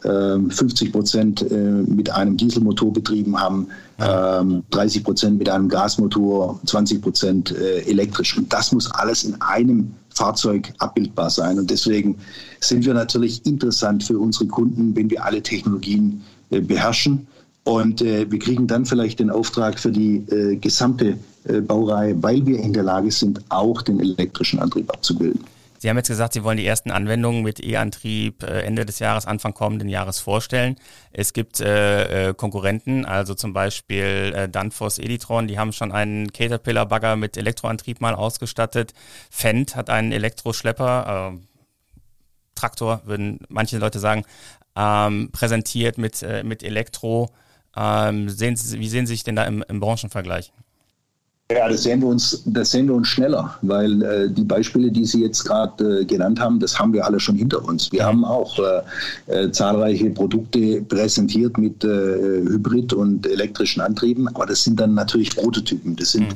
50 0.00 0.92
Prozent 0.92 1.50
äh, 1.50 1.56
mit 1.56 2.08
einem 2.08 2.36
Dieselmotor 2.36 2.92
betrieben 2.92 3.36
haben, 3.36 3.66
30 3.98 5.02
Prozent 5.02 5.38
mit 5.38 5.48
einem 5.48 5.68
Gasmotor, 5.68 6.60
20 6.66 7.02
Prozent 7.02 7.50
äh, 7.50 7.80
elektrisch. 7.80 8.38
Und 8.38 8.52
das 8.52 8.70
muss 8.70 8.88
alles 8.92 9.24
in 9.24 9.40
einem 9.40 9.92
Fahrzeug 10.18 10.72
abbildbar 10.78 11.30
sein. 11.30 11.58
Und 11.58 11.70
deswegen 11.70 12.16
sind 12.60 12.84
wir 12.84 12.94
natürlich 12.94 13.44
interessant 13.46 14.04
für 14.04 14.18
unsere 14.18 14.46
Kunden, 14.46 14.94
wenn 14.94 15.08
wir 15.10 15.24
alle 15.24 15.42
Technologien 15.42 16.22
äh, 16.50 16.60
beherrschen. 16.60 17.26
Und 17.64 18.00
wir 18.00 18.38
kriegen 18.38 18.66
dann 18.66 18.86
vielleicht 18.86 19.20
den 19.20 19.28
Auftrag 19.28 19.78
für 19.78 19.92
die 19.92 20.24
gesamte 20.58 21.18
Baureihe, 21.66 22.16
weil 22.22 22.46
wir 22.46 22.58
in 22.58 22.72
der 22.72 22.82
Lage 22.82 23.10
sind, 23.10 23.42
auch 23.50 23.82
den 23.82 24.00
elektrischen 24.00 24.58
Antrieb 24.58 24.90
abzubilden. 24.90 25.44
Sie 25.80 25.88
haben 25.88 25.96
jetzt 25.96 26.08
gesagt, 26.08 26.32
Sie 26.32 26.42
wollen 26.42 26.56
die 26.56 26.66
ersten 26.66 26.90
Anwendungen 26.90 27.42
mit 27.42 27.64
E-Antrieb 27.64 28.42
äh, 28.42 28.62
Ende 28.62 28.84
des 28.84 28.98
Jahres, 28.98 29.26
Anfang 29.26 29.54
kommenden 29.54 29.88
Jahres 29.88 30.18
vorstellen. 30.18 30.74
Es 31.12 31.32
gibt 31.32 31.60
äh, 31.60 32.30
äh, 32.30 32.34
Konkurrenten, 32.34 33.04
also 33.04 33.34
zum 33.34 33.52
Beispiel 33.52 34.32
äh, 34.34 34.48
Danfoss 34.48 34.98
Editron, 34.98 35.46
die 35.46 35.56
haben 35.56 35.72
schon 35.72 35.92
einen 35.92 36.32
Caterpillar-Bagger 36.32 37.14
mit 37.14 37.36
Elektroantrieb 37.36 38.00
mal 38.00 38.16
ausgestattet. 38.16 38.92
Fendt 39.30 39.76
hat 39.76 39.88
einen 39.88 40.10
Elektroschlepper, 40.10 41.34
äh, 41.34 41.38
Traktor, 42.56 43.02
würden 43.04 43.38
manche 43.48 43.78
Leute 43.78 44.00
sagen, 44.00 44.24
ähm, 44.74 45.30
präsentiert 45.30 45.96
mit, 45.96 46.24
äh, 46.24 46.42
mit 46.42 46.64
Elektro. 46.64 47.30
Ähm, 47.76 48.28
sehen 48.28 48.56
Sie, 48.56 48.80
wie 48.80 48.88
sehen 48.88 49.06
Sie 49.06 49.14
sich 49.14 49.22
denn 49.22 49.36
da 49.36 49.44
im, 49.44 49.64
im 49.68 49.78
Branchenvergleich? 49.78 50.52
Ja, 51.50 51.66
das 51.66 51.84
sehen 51.84 52.02
wir 52.02 52.08
uns, 52.08 52.42
das 52.44 52.72
sehen 52.72 52.88
wir 52.88 52.94
uns 52.94 53.08
schneller, 53.08 53.56
weil 53.62 54.02
äh, 54.02 54.28
die 54.28 54.44
Beispiele, 54.44 54.92
die 54.92 55.06
Sie 55.06 55.22
jetzt 55.22 55.44
gerade 55.44 56.00
äh, 56.00 56.04
genannt 56.04 56.38
haben, 56.38 56.60
das 56.60 56.78
haben 56.78 56.92
wir 56.92 57.06
alle 57.06 57.18
schon 57.18 57.36
hinter 57.36 57.64
uns. 57.64 57.90
Wir 57.90 58.04
haben 58.04 58.22
auch 58.22 58.58
äh, 58.58 58.82
äh 59.32 59.50
zahlreiche 59.50 60.10
Produkte 60.10 60.82
präsentiert 60.82 61.56
mit 61.56 61.82
äh, 61.84 61.88
Hybrid- 61.88 62.92
und 62.92 63.26
elektrischen 63.26 63.80
Antrieben, 63.80 64.28
aber 64.28 64.44
das 64.44 64.62
sind 64.62 64.78
dann 64.78 64.92
natürlich 64.92 65.34
Prototypen. 65.34 65.96
Das 65.96 66.12
sind 66.12 66.28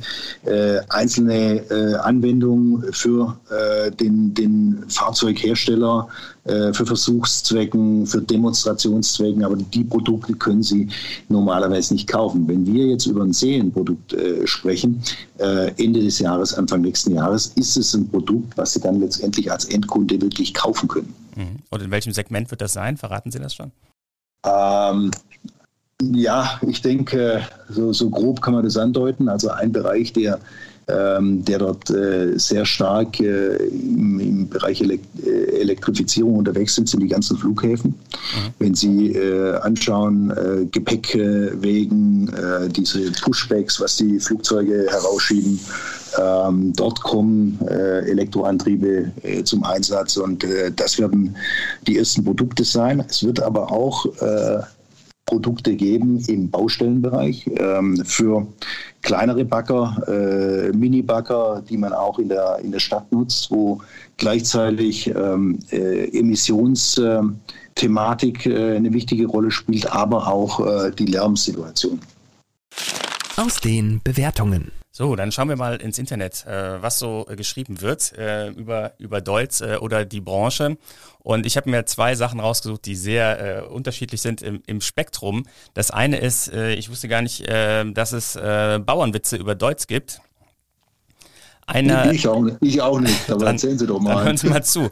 mhm. 0.46 0.50
äh, 0.50 0.80
einzelne 0.88 1.62
Anwendungen 2.02 2.90
für 2.92 3.36
den, 4.00 4.32
den 4.34 4.84
Fahrzeughersteller, 4.88 6.08
für 6.44 6.86
Versuchszwecken, 6.86 8.04
für 8.04 8.20
Demonstrationszwecken, 8.20 9.44
aber 9.44 9.56
die 9.56 9.84
Produkte 9.84 10.32
können 10.34 10.64
Sie 10.64 10.88
normalerweise 11.28 11.94
nicht 11.94 12.08
kaufen. 12.08 12.48
Wenn 12.48 12.66
wir 12.66 12.88
jetzt 12.88 13.06
über 13.06 13.22
ein 13.22 13.32
Serienprodukt 13.32 14.16
sprechen, 14.44 15.02
äh, 15.42 15.72
Ende 15.82 16.00
des 16.00 16.18
Jahres, 16.18 16.54
Anfang 16.54 16.82
nächsten 16.82 17.14
Jahres, 17.14 17.48
ist 17.56 17.76
es 17.76 17.94
ein 17.94 18.08
Produkt, 18.08 18.56
was 18.56 18.74
Sie 18.74 18.80
dann 18.80 19.00
letztendlich 19.00 19.50
als 19.50 19.64
Endkunde 19.66 20.20
wirklich 20.20 20.54
kaufen 20.54 20.88
können. 20.88 21.14
Mhm. 21.36 21.56
Und 21.70 21.82
in 21.82 21.90
welchem 21.90 22.12
Segment 22.12 22.50
wird 22.50 22.60
das 22.60 22.72
sein? 22.72 22.96
Verraten 22.96 23.30
Sie 23.30 23.38
das 23.38 23.54
schon? 23.54 23.72
Ähm, 24.44 25.10
ja, 26.00 26.60
ich 26.66 26.82
denke, 26.82 27.42
so, 27.68 27.92
so, 27.92 28.10
grob 28.10 28.40
kann 28.40 28.54
man 28.54 28.64
das 28.64 28.76
andeuten. 28.76 29.28
Also 29.28 29.50
ein 29.50 29.72
Bereich, 29.72 30.12
der 30.12 30.40
ähm, 30.88 31.44
der 31.44 31.58
dort 31.58 31.90
äh, 31.90 32.36
sehr 32.38 32.64
stark 32.64 33.20
äh, 33.20 33.56
im, 33.66 34.18
im, 34.18 34.48
Bereich 34.48 34.80
Elekt 34.80 35.06
äh, 35.24 35.60
Elektrifizierung 35.60 36.36
unterwegs 36.36 36.74
sind, 36.74 36.88
sind 36.88 37.00
die 37.00 37.08
ganzen 37.08 37.36
Flughäfen. 37.36 37.90
Mhm. 37.90 38.52
Wenn 38.58 38.74
Sie 38.74 39.12
äh, 39.12 39.54
anschauen, 39.58 40.30
äh, 40.30 40.64
Gepäckwegen, 40.66 42.28
äh, 42.28 42.68
diese 42.68 43.12
Pushbacks, 43.12 43.80
was 43.80 43.96
die 43.96 44.18
Flugzeuge 44.18 44.86
herausschieben, 44.88 45.60
ähm, 46.20 46.72
dort 46.76 47.00
kommen 47.00 47.58
Elektroantriebe 47.66 49.10
zum 49.44 49.64
Einsatz 49.64 50.18
und 50.18 50.46
das 50.76 50.98
werden 50.98 51.34
die 51.86 51.96
ersten 51.96 52.22
Produkte 52.22 52.64
sein. 52.64 53.02
Es 53.08 53.24
wird 53.24 53.40
aber 53.40 53.72
auch 53.72 54.04
Produkte 55.32 55.74
geben 55.74 56.22
im 56.28 56.48
Baustellenbereich 56.50 57.50
ähm, 57.56 58.04
für 58.04 58.46
kleinere 59.00 59.46
Bagger, 59.46 59.96
äh, 60.06 60.70
Mini-Bagger, 60.76 61.62
die 61.66 61.78
man 61.78 61.94
auch 61.94 62.18
in 62.18 62.28
der, 62.28 62.58
in 62.62 62.70
der 62.70 62.80
Stadt 62.80 63.10
nutzt, 63.10 63.50
wo 63.50 63.80
gleichzeitig 64.18 65.08
ähm, 65.08 65.58
äh, 65.70 66.18
Emissionsthematik 66.18 68.44
äh, 68.44 68.76
eine 68.76 68.92
wichtige 68.92 69.26
Rolle 69.26 69.50
spielt, 69.50 69.90
aber 69.90 70.28
auch 70.28 70.60
äh, 70.60 70.90
die 70.90 71.06
Lärmsituation. 71.06 71.98
Aus 73.38 73.58
den 73.58 74.02
Bewertungen. 74.04 74.70
So, 74.94 75.16
dann 75.16 75.32
schauen 75.32 75.48
wir 75.48 75.56
mal 75.56 75.76
ins 75.76 75.98
Internet, 75.98 76.44
äh, 76.46 76.82
was 76.82 76.98
so 76.98 77.26
äh, 77.26 77.34
geschrieben 77.34 77.80
wird 77.80 78.12
äh, 78.12 78.50
über, 78.50 78.92
über 78.98 79.22
Deutz 79.22 79.62
äh, 79.62 79.78
oder 79.80 80.04
die 80.04 80.20
Branche. 80.20 80.76
Und 81.20 81.46
ich 81.46 81.56
habe 81.56 81.70
mir 81.70 81.86
zwei 81.86 82.14
Sachen 82.14 82.40
rausgesucht, 82.40 82.84
die 82.84 82.94
sehr 82.94 83.62
äh, 83.62 83.62
unterschiedlich 83.62 84.20
sind 84.20 84.42
im, 84.42 84.62
im 84.66 84.82
Spektrum. 84.82 85.46
Das 85.72 85.90
eine 85.90 86.18
ist, 86.18 86.52
äh, 86.52 86.74
ich 86.74 86.90
wusste 86.90 87.08
gar 87.08 87.22
nicht, 87.22 87.48
dass 87.48 88.12
es 88.12 88.34
Bauernwitze 88.34 89.36
über 89.36 89.54
Deutz 89.54 89.86
gibt. 89.86 90.20
Einer, 91.66 92.12
ich, 92.12 92.28
auch, 92.28 92.42
nicht, 92.42 92.58
ich 92.60 92.82
auch 92.82 93.00
nicht, 93.00 93.30
aber 93.30 93.46
dann, 93.46 93.54
erzählen 93.54 93.78
Sie 93.78 93.86
doch 93.86 93.98
mal. 93.98 94.16
Dann 94.16 94.24
hören 94.24 94.36
Sie 94.36 94.48
mal 94.48 94.62
zu. 94.62 94.90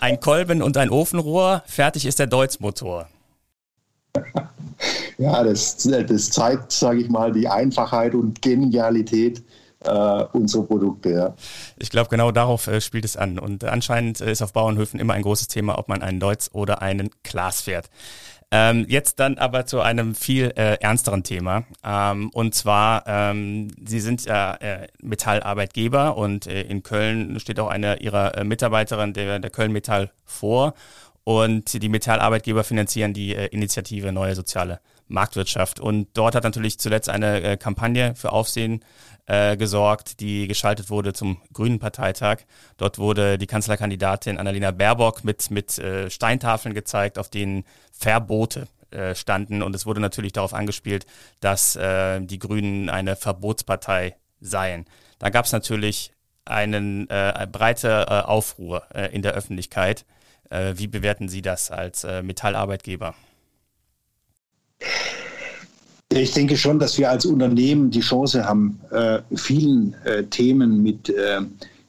ein 0.00 0.20
Kolben 0.20 0.62
und 0.62 0.76
ein 0.76 0.88
Ofenrohr, 0.90 1.62
fertig 1.66 2.06
ist 2.06 2.18
der 2.18 2.28
Deutz-Motor. 2.28 3.08
ja, 5.18 5.42
das, 5.42 5.76
das 5.78 6.30
zeigt, 6.30 6.72
sage 6.72 7.00
ich 7.00 7.08
mal, 7.08 7.32
die 7.32 7.48
Einfachheit 7.48 8.14
und 8.14 8.42
Genialität 8.42 9.42
äh, 9.84 10.24
unserer 10.32 10.64
Produkte. 10.64 11.10
Ja. 11.10 11.34
Ich 11.78 11.90
glaube, 11.90 12.08
genau 12.10 12.30
darauf 12.32 12.66
äh, 12.66 12.80
spielt 12.80 13.04
es 13.04 13.16
an. 13.16 13.38
Und 13.38 13.64
anscheinend 13.64 14.20
ist 14.20 14.42
auf 14.42 14.52
Bauernhöfen 14.52 15.00
immer 15.00 15.14
ein 15.14 15.22
großes 15.22 15.48
Thema, 15.48 15.78
ob 15.78 15.88
man 15.88 16.02
einen 16.02 16.20
Deutz 16.20 16.50
oder 16.52 16.82
einen 16.82 17.10
Glas 17.22 17.60
fährt. 17.60 17.90
Ähm, 18.52 18.86
jetzt 18.88 19.18
dann 19.18 19.38
aber 19.38 19.66
zu 19.66 19.80
einem 19.80 20.14
viel 20.14 20.52
äh, 20.56 20.74
ernsteren 20.80 21.24
Thema. 21.24 21.64
Ähm, 21.84 22.30
und 22.30 22.54
zwar, 22.54 23.02
ähm, 23.06 23.68
Sie 23.84 23.98
sind 23.98 24.24
ja 24.24 24.54
äh, 24.54 24.86
Metallarbeitgeber 25.02 26.16
und 26.16 26.46
äh, 26.46 26.62
in 26.62 26.84
Köln 26.84 27.40
steht 27.40 27.58
auch 27.58 27.68
eine 27.68 28.00
Ihrer 28.00 28.36
äh, 28.38 28.44
Mitarbeiterin 28.44 29.14
der, 29.14 29.40
der 29.40 29.50
Köln 29.50 29.72
Metall 29.72 30.12
vor. 30.24 30.74
Und 31.28 31.82
die 31.82 31.88
Metallarbeitgeber 31.88 32.62
finanzieren 32.62 33.12
die 33.12 33.34
äh, 33.34 33.46
Initiative 33.46 34.12
Neue 34.12 34.36
Soziale 34.36 34.78
Marktwirtschaft. 35.08 35.80
Und 35.80 36.06
dort 36.14 36.36
hat 36.36 36.44
natürlich 36.44 36.78
zuletzt 36.78 37.08
eine 37.08 37.42
äh, 37.42 37.56
Kampagne 37.56 38.14
für 38.14 38.30
Aufsehen 38.30 38.84
äh, 39.26 39.56
gesorgt, 39.56 40.20
die 40.20 40.46
geschaltet 40.46 40.88
wurde 40.88 41.14
zum 41.14 41.38
Grünen 41.52 41.80
Parteitag. 41.80 42.42
Dort 42.76 43.00
wurde 43.00 43.38
die 43.38 43.48
Kanzlerkandidatin 43.48 44.38
Annalena 44.38 44.70
Baerbock 44.70 45.24
mit, 45.24 45.50
mit 45.50 45.76
äh, 45.80 46.10
Steintafeln 46.10 46.76
gezeigt, 46.76 47.18
auf 47.18 47.28
denen 47.28 47.64
Verbote 47.90 48.68
äh, 48.92 49.16
standen. 49.16 49.64
Und 49.64 49.74
es 49.74 49.84
wurde 49.84 50.00
natürlich 50.00 50.32
darauf 50.32 50.54
angespielt, 50.54 51.06
dass 51.40 51.74
äh, 51.74 52.20
die 52.20 52.38
Grünen 52.38 52.88
eine 52.88 53.16
Verbotspartei 53.16 54.14
seien. 54.40 54.84
Da 55.18 55.30
gab 55.30 55.46
es 55.46 55.50
natürlich 55.50 56.12
einen 56.44 57.10
äh, 57.10 57.48
breite 57.50 58.06
äh, 58.08 58.12
Aufruhr 58.20 58.84
äh, 58.94 59.12
in 59.12 59.22
der 59.22 59.32
Öffentlichkeit. 59.32 60.04
Äh, 60.50 60.74
wie 60.76 60.86
bewerten 60.86 61.28
Sie 61.28 61.42
das 61.42 61.70
als 61.70 62.04
äh, 62.04 62.22
Metallarbeitgeber? 62.22 63.14
Ich 66.10 66.32
denke 66.32 66.56
schon, 66.56 66.78
dass 66.78 66.96
wir 66.98 67.10
als 67.10 67.26
Unternehmen 67.26 67.90
die 67.90 68.00
Chance 68.00 68.44
haben, 68.44 68.80
äh, 68.90 69.18
vielen 69.34 69.94
Themen 70.30 70.82
mit 70.82 71.12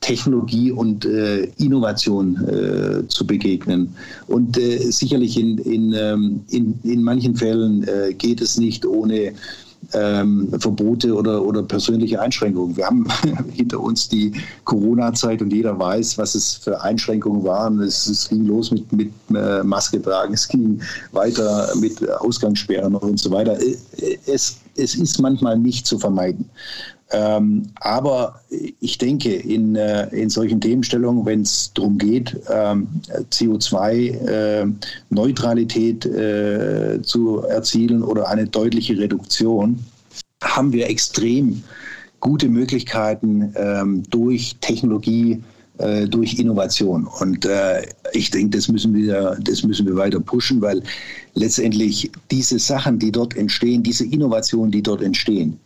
Technologie 0.01 0.71
und 0.71 1.05
Innovation 1.05 3.05
zu 3.07 3.25
begegnen. 3.25 3.95
Und 4.25 4.57
sicherlich 4.57 5.39
in, 5.39 5.59
in, 5.59 5.93
ähm, 5.93 6.43
in, 6.49 6.77
in 6.83 7.03
manchen 7.03 7.35
Fällen 7.35 7.85
geht 8.17 8.41
es 8.41 8.57
nicht 8.57 8.85
ohne 8.85 9.33
ähm, 9.93 10.49
Verbote 10.59 11.13
oder, 11.13 11.43
oder 11.43 11.63
persönliche 11.63 12.21
Einschränkungen. 12.21 12.75
Wir 12.75 12.85
haben 12.85 13.07
hinter 13.53 13.79
uns 13.79 14.09
die 14.09 14.33
Corona-Zeit 14.63 15.41
und 15.41 15.51
jeder 15.51 15.77
weiß, 15.77 16.17
was 16.17 16.35
es 16.35 16.55
für 16.55 16.81
Einschränkungen 16.81 17.43
waren. 17.43 17.79
Es, 17.81 18.07
es 18.07 18.29
ging 18.29 18.45
los 18.45 18.71
mit, 18.71 18.91
mit 18.91 19.11
äh, 19.33 19.63
Maske 19.63 20.01
tragen, 20.01 20.33
es 20.33 20.47
ging 20.47 20.81
weiter 21.11 21.69
mit 21.79 22.07
Ausgangssperren 22.09 22.95
und 22.95 23.19
so 23.19 23.31
weiter. 23.31 23.57
Es, 24.25 24.57
es 24.75 24.95
ist 24.95 25.19
manchmal 25.19 25.57
nicht 25.57 25.87
zu 25.87 25.97
vermeiden. 25.97 26.49
Ähm, 27.11 27.63
aber 27.75 28.41
ich 28.81 28.97
denke, 28.97 29.33
in, 29.33 29.77
äh, 29.77 30.09
in 30.09 30.29
solchen 30.29 30.59
Themenstellungen, 30.59 31.25
wenn 31.25 31.39
es 31.41 31.71
darum 31.73 31.97
geht, 31.97 32.35
ähm, 32.49 32.89
CO2-Neutralität 33.31 36.05
äh, 36.05 36.95
äh, 36.95 37.01
zu 37.01 37.43
erzielen 37.43 38.03
oder 38.03 38.27
eine 38.27 38.45
deutliche 38.45 38.97
Reduktion, 38.97 39.79
haben 40.43 40.73
wir 40.73 40.89
extrem 40.89 41.63
gute 42.19 42.49
Möglichkeiten 42.49 43.53
ähm, 43.55 44.03
durch 44.09 44.57
Technologie, 44.59 45.41
äh, 45.77 46.07
durch 46.07 46.37
Innovation. 46.37 47.07
Und 47.21 47.45
äh, 47.45 47.83
ich 48.11 48.31
denke, 48.31 48.57
das 48.57 48.67
müssen 48.67 48.93
wir, 48.93 49.37
das 49.41 49.63
müssen 49.63 49.85
wir 49.85 49.95
weiter 49.95 50.19
pushen, 50.19 50.61
weil 50.61 50.83
letztendlich 51.35 52.11
diese 52.31 52.59
Sachen, 52.59 52.99
die 52.99 53.13
dort 53.13 53.37
entstehen, 53.37 53.81
diese 53.81 54.03
Innovationen, 54.05 54.71
die 54.71 54.81
dort 54.81 55.01
entstehen, 55.01 55.57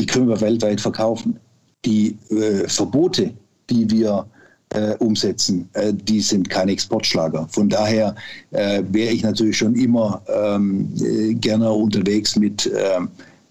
die 0.00 0.06
können 0.06 0.28
wir 0.28 0.40
weltweit 0.40 0.80
verkaufen. 0.80 1.38
Die 1.84 2.16
äh, 2.30 2.66
Verbote, 2.68 3.34
die 3.68 3.88
wir 3.90 4.26
äh, 4.70 4.94
umsetzen, 4.96 5.68
äh, 5.74 5.92
die 5.92 6.20
sind 6.20 6.48
kein 6.48 6.70
Exportschlager. 6.70 7.46
Von 7.50 7.68
daher 7.68 8.14
äh, 8.50 8.82
wäre 8.90 9.12
ich 9.12 9.22
natürlich 9.22 9.58
schon 9.58 9.74
immer 9.74 10.22
ähm, 10.28 10.92
äh, 10.98 11.34
gerne 11.34 11.70
unterwegs 11.70 12.34
mit 12.36 12.66
äh, 12.66 13.00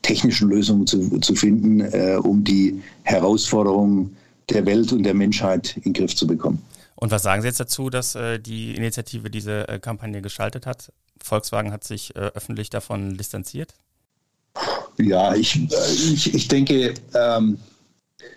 technischen 0.02 0.50
Lösungen 0.50 0.88
zu, 0.88 1.20
zu 1.20 1.36
finden, 1.36 1.82
äh, 1.82 2.18
um 2.22 2.44
die 2.44 2.82
Herausforderungen 3.04 4.16
der 4.50 4.66
Welt 4.66 4.92
und 4.92 5.04
der 5.04 5.14
Menschheit 5.14 5.78
in 5.78 5.84
den 5.84 5.94
Griff 5.94 6.16
zu 6.16 6.26
bekommen. 6.26 6.62
Und 6.96 7.12
was 7.12 7.22
sagen 7.22 7.44
Sie 7.44 7.48
jetzt 7.48 7.60
dazu, 7.60 7.90
dass 7.90 8.18
die 8.46 8.76
Initiative 8.76 9.30
diese 9.30 9.64
Kampagne 9.82 10.22
geschaltet 10.22 10.66
hat? 10.66 10.92
Volkswagen 11.24 11.72
hat 11.72 11.86
sich 11.86 12.14
öffentlich 12.18 12.70
davon 12.70 13.16
distanziert? 13.16 13.74
Ja, 15.02 15.34
ich, 15.34 15.60
ich, 16.14 16.34
ich 16.34 16.48
denke, 16.48 16.94
ähm, 17.14 17.58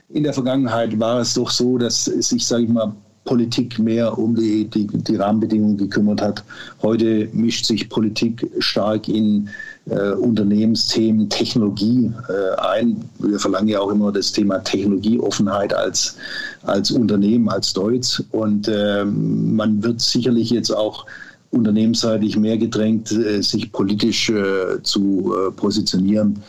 in 0.08 0.22
der 0.22 0.32
Vergangenheit 0.32 0.98
war 0.98 1.20
es 1.20 1.34
doch 1.34 1.50
so, 1.50 1.78
dass 1.78 2.04
sich, 2.04 2.46
sage 2.46 2.64
ich 2.64 2.68
mal, 2.68 2.94
Politik 3.24 3.78
mehr 3.78 4.18
um 4.18 4.34
die, 4.34 4.64
die, 4.64 4.86
die, 4.86 5.16
Rahmenbedingungen 5.16 5.76
gekümmert 5.76 6.20
hat. 6.20 6.42
Heute 6.82 7.28
mischt 7.32 7.66
sich 7.66 7.88
Politik 7.88 8.50
stark 8.58 9.08
in 9.08 9.48
äh, 9.88 10.10
Unternehmensthemen, 10.10 11.28
Technologie 11.28 12.10
äh, 12.28 12.60
ein. 12.60 13.08
Wir 13.20 13.38
verlangen 13.38 13.68
ja 13.68 13.80
auch 13.80 13.90
immer 13.90 14.10
das 14.10 14.32
Thema 14.32 14.58
Technologieoffenheit 14.58 15.72
als, 15.72 16.16
als 16.64 16.90
Unternehmen, 16.90 17.48
als 17.48 17.72
Deutsch. 17.72 18.22
Und 18.32 18.66
äh, 18.66 19.04
man 19.04 19.82
wird 19.84 20.00
sicherlich 20.00 20.50
jetzt 20.50 20.70
auch 20.70 21.06
unternehmensseitig 21.52 22.36
mehr 22.36 22.58
gedrängt, 22.58 23.12
äh, 23.12 23.42
sich 23.42 23.70
politisch 23.70 24.30
äh, 24.30 24.82
zu 24.82 25.34
äh, 25.34 25.52
positionieren. 25.52 26.42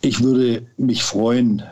Ich 0.00 0.24
würde 0.24 0.62
mich 0.76 1.04
freuen, 1.04 1.62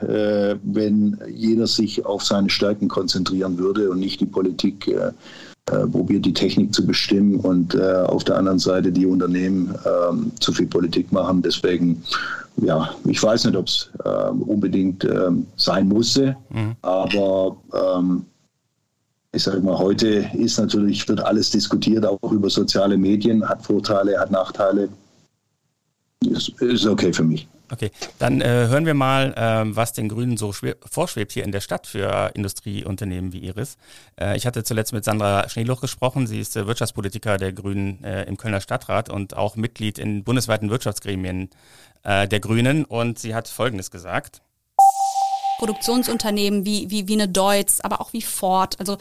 wenn 0.63 1.19
jeder 1.29 1.67
sich 1.67 2.07
auf 2.07 2.23
seine 2.23 2.49
Stärken 2.49 2.87
konzentrieren 2.87 3.59
würde 3.59 3.91
und 3.91 3.99
nicht 3.99 4.21
die 4.21 4.27
Politik 4.27 4.97
probiert, 5.65 6.25
die 6.25 6.33
Technik 6.33 6.73
zu 6.73 6.87
bestimmen 6.87 7.35
und 7.41 7.77
auf 7.77 8.23
der 8.23 8.37
anderen 8.37 8.61
Seite 8.61 8.93
die 8.93 9.07
Unternehmen 9.07 9.75
ähm, 9.85 10.31
zu 10.39 10.53
viel 10.53 10.69
Politik 10.69 11.11
machen. 11.11 11.43
Deswegen, 11.43 12.01
ja, 12.59 12.91
ich 13.09 13.21
weiß 13.21 13.47
nicht, 13.47 13.57
ob 13.57 13.67
es 13.67 13.91
ähm, 14.05 14.43
unbedingt 14.43 15.03
ähm, 15.03 15.45
sein 15.57 15.89
musste, 15.89 16.37
mhm. 16.51 16.77
aber 16.83 17.57
ich 19.35 19.43
sage 19.43 19.61
mal, 19.61 19.79
heute 19.79 20.31
ist 20.35 20.59
natürlich, 20.59 21.07
wird 21.09 21.21
alles 21.21 21.51
diskutiert, 21.51 22.07
auch 22.07 22.33
über 22.33 22.49
soziale 22.49 22.97
Medien, 22.97 23.47
hat 23.49 23.65
Vorteile, 23.65 24.19
hat 24.19 24.31
Nachteile. 24.31 24.89
Ist, 26.25 26.49
ist 26.61 26.87
okay 26.87 27.13
für 27.13 27.25
mich. 27.25 27.47
Okay, 27.71 27.91
dann 28.19 28.41
äh, 28.41 28.69
hören 28.69 28.87
wir 28.87 28.95
mal, 28.95 29.35
ähm, 29.37 29.75
was 29.75 29.93
den 29.93 30.09
Grünen 30.09 30.37
so 30.37 30.53
vorschwebt 30.53 31.33
hier 31.33 31.45
in 31.45 31.51
der 31.51 31.61
Stadt 31.61 31.87
für 31.87 32.31
Industrieunternehmen 32.35 33.33
wie 33.33 33.39
Iris. 33.39 33.79
Äh, 34.21 34.37
ich 34.37 34.47
hatte 34.47 34.65
zuletzt 34.65 34.93
mit 34.93 35.05
Sandra 35.05 35.49
Schneeluch 35.49 35.81
gesprochen. 35.81 36.27
Sie 36.27 36.41
ist 36.41 36.57
äh, 36.57 36.67
Wirtschaftspolitiker 36.67 37.39
der 37.39 37.53
Grünen 37.53 38.05
äh, 38.05 38.25
im 38.25 38.37
Kölner 38.37 38.61
Stadtrat 38.61 39.09
und 39.09 39.37
auch 39.37 39.57
Mitglied 39.57 39.99
in 39.99 40.25
bundesweiten 40.25 40.71
Wirtschaftsgremien 40.71 41.51
äh, 42.05 42.29
der 42.29 42.41
Grünen. 42.41 42.85
Und 42.85 43.19
sie 43.19 43.35
hat 43.35 43.49
Folgendes 43.49 43.91
gesagt. 43.91 44.44
Produktionsunternehmen 45.59 46.65
wie, 46.65 46.91
wie, 46.91 47.09
wie 47.09 47.15
eine 47.15 47.29
Deutz, 47.29 47.81
aber 47.81 48.01
auch 48.01 48.13
wie 48.13 48.23
Ford. 48.23 48.79
Also 48.81 48.99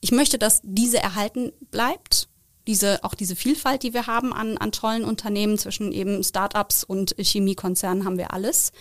ich 0.00 0.12
möchte, 0.12 0.38
dass 0.38 0.60
diese 0.62 0.98
erhalten 0.98 1.52
bleibt 1.70 2.28
diese, 2.66 3.02
auch 3.02 3.14
diese 3.14 3.36
Vielfalt, 3.36 3.82
die 3.82 3.94
wir 3.94 4.06
haben 4.06 4.32
an, 4.32 4.56
an 4.58 4.72
tollen 4.72 5.04
Unternehmen 5.04 5.58
zwischen 5.58 5.92
eben 5.92 6.22
Startups 6.22 6.84
und 6.84 7.16
Chemiekonzernen 7.18 8.04
haben 8.04 8.18
wir 8.18 8.32
alles. 8.32 8.72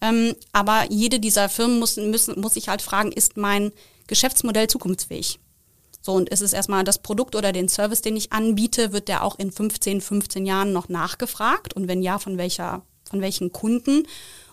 Ähm, 0.00 0.34
aber 0.52 0.86
jede 0.90 1.20
dieser 1.20 1.48
Firmen 1.48 1.78
muss, 1.78 1.96
müssen, 1.96 2.40
muss 2.40 2.54
sich 2.54 2.68
halt 2.68 2.82
fragen, 2.82 3.12
ist 3.12 3.36
mein 3.36 3.72
Geschäftsmodell 4.08 4.66
zukunftsfähig? 4.66 5.38
So, 6.02 6.12
und 6.12 6.28
ist 6.28 6.42
es 6.42 6.52
erstmal 6.52 6.84
das 6.84 6.98
Produkt 6.98 7.34
oder 7.34 7.52
den 7.52 7.68
Service, 7.68 8.02
den 8.02 8.16
ich 8.16 8.32
anbiete, 8.32 8.92
wird 8.92 9.08
der 9.08 9.24
auch 9.24 9.38
in 9.38 9.50
15, 9.50 10.00
15 10.00 10.46
Jahren 10.46 10.72
noch 10.72 10.88
nachgefragt? 10.88 11.72
Und 11.72 11.88
wenn 11.88 12.02
ja, 12.02 12.18
von 12.18 12.38
welcher, 12.38 12.82
von 13.08 13.20
welchen 13.20 13.52
Kunden? 13.52 14.06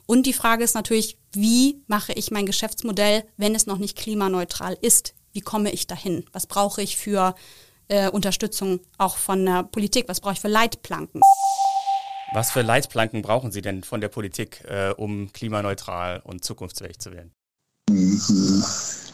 Und 0.05 0.25
die 0.25 0.33
Frage 0.33 0.63
ist 0.63 0.75
natürlich, 0.75 1.17
wie 1.31 1.81
mache 1.87 2.13
ich 2.13 2.31
mein 2.31 2.45
Geschäftsmodell, 2.45 3.23
wenn 3.37 3.55
es 3.55 3.65
noch 3.65 3.77
nicht 3.77 3.97
klimaneutral 3.97 4.77
ist? 4.81 5.13
Wie 5.31 5.41
komme 5.41 5.71
ich 5.71 5.87
dahin? 5.87 6.25
Was 6.31 6.45
brauche 6.45 6.81
ich 6.81 6.97
für 6.97 7.35
äh, 7.87 8.09
Unterstützung 8.09 8.81
auch 8.97 9.17
von 9.17 9.45
der 9.45 9.63
Politik? 9.63 10.05
Was 10.07 10.19
brauche 10.19 10.33
ich 10.33 10.41
für 10.41 10.47
Leitplanken? 10.49 11.21
Was 12.33 12.51
für 12.51 12.61
Leitplanken 12.61 13.21
brauchen 13.21 13.51
Sie 13.51 13.61
denn 13.61 13.83
von 13.83 14.01
der 14.01 14.09
Politik, 14.09 14.63
äh, 14.67 14.91
um 14.91 15.31
klimaneutral 15.31 16.21
und 16.23 16.43
zukunftsfähig 16.43 16.99
zu 16.99 17.11
werden? 17.11 17.31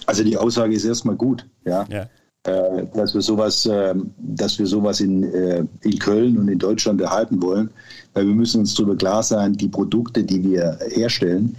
Also 0.06 0.24
die 0.24 0.38
Aussage 0.38 0.74
ist 0.74 0.86
erstmal 0.86 1.16
gut, 1.16 1.46
ja. 1.66 1.86
ja. 1.90 2.10
Äh, 2.44 2.86
dass 2.94 3.14
wir 3.14 3.22
sowas, 3.22 3.66
äh, 3.66 3.94
dass 4.18 4.58
wir 4.60 4.66
sowas 4.66 5.02
in, 5.02 5.24
äh, 5.24 5.66
in 5.82 6.00
Köln 6.00 6.38
und 6.38 6.48
in 6.48 6.58
Deutschland 6.58 7.02
erhalten 7.02 7.42
wollen, 7.42 7.70
weil 8.14 8.28
wir 8.28 8.34
müssen 8.34 8.62
uns 8.62 8.74
darüber 8.76 8.96
klar 8.96 9.24
sein, 9.24 9.54
die 9.54 9.68
Produkte, 9.68 10.24
die 10.24 10.42
wir 10.44 10.80
herstellen, 10.88 11.58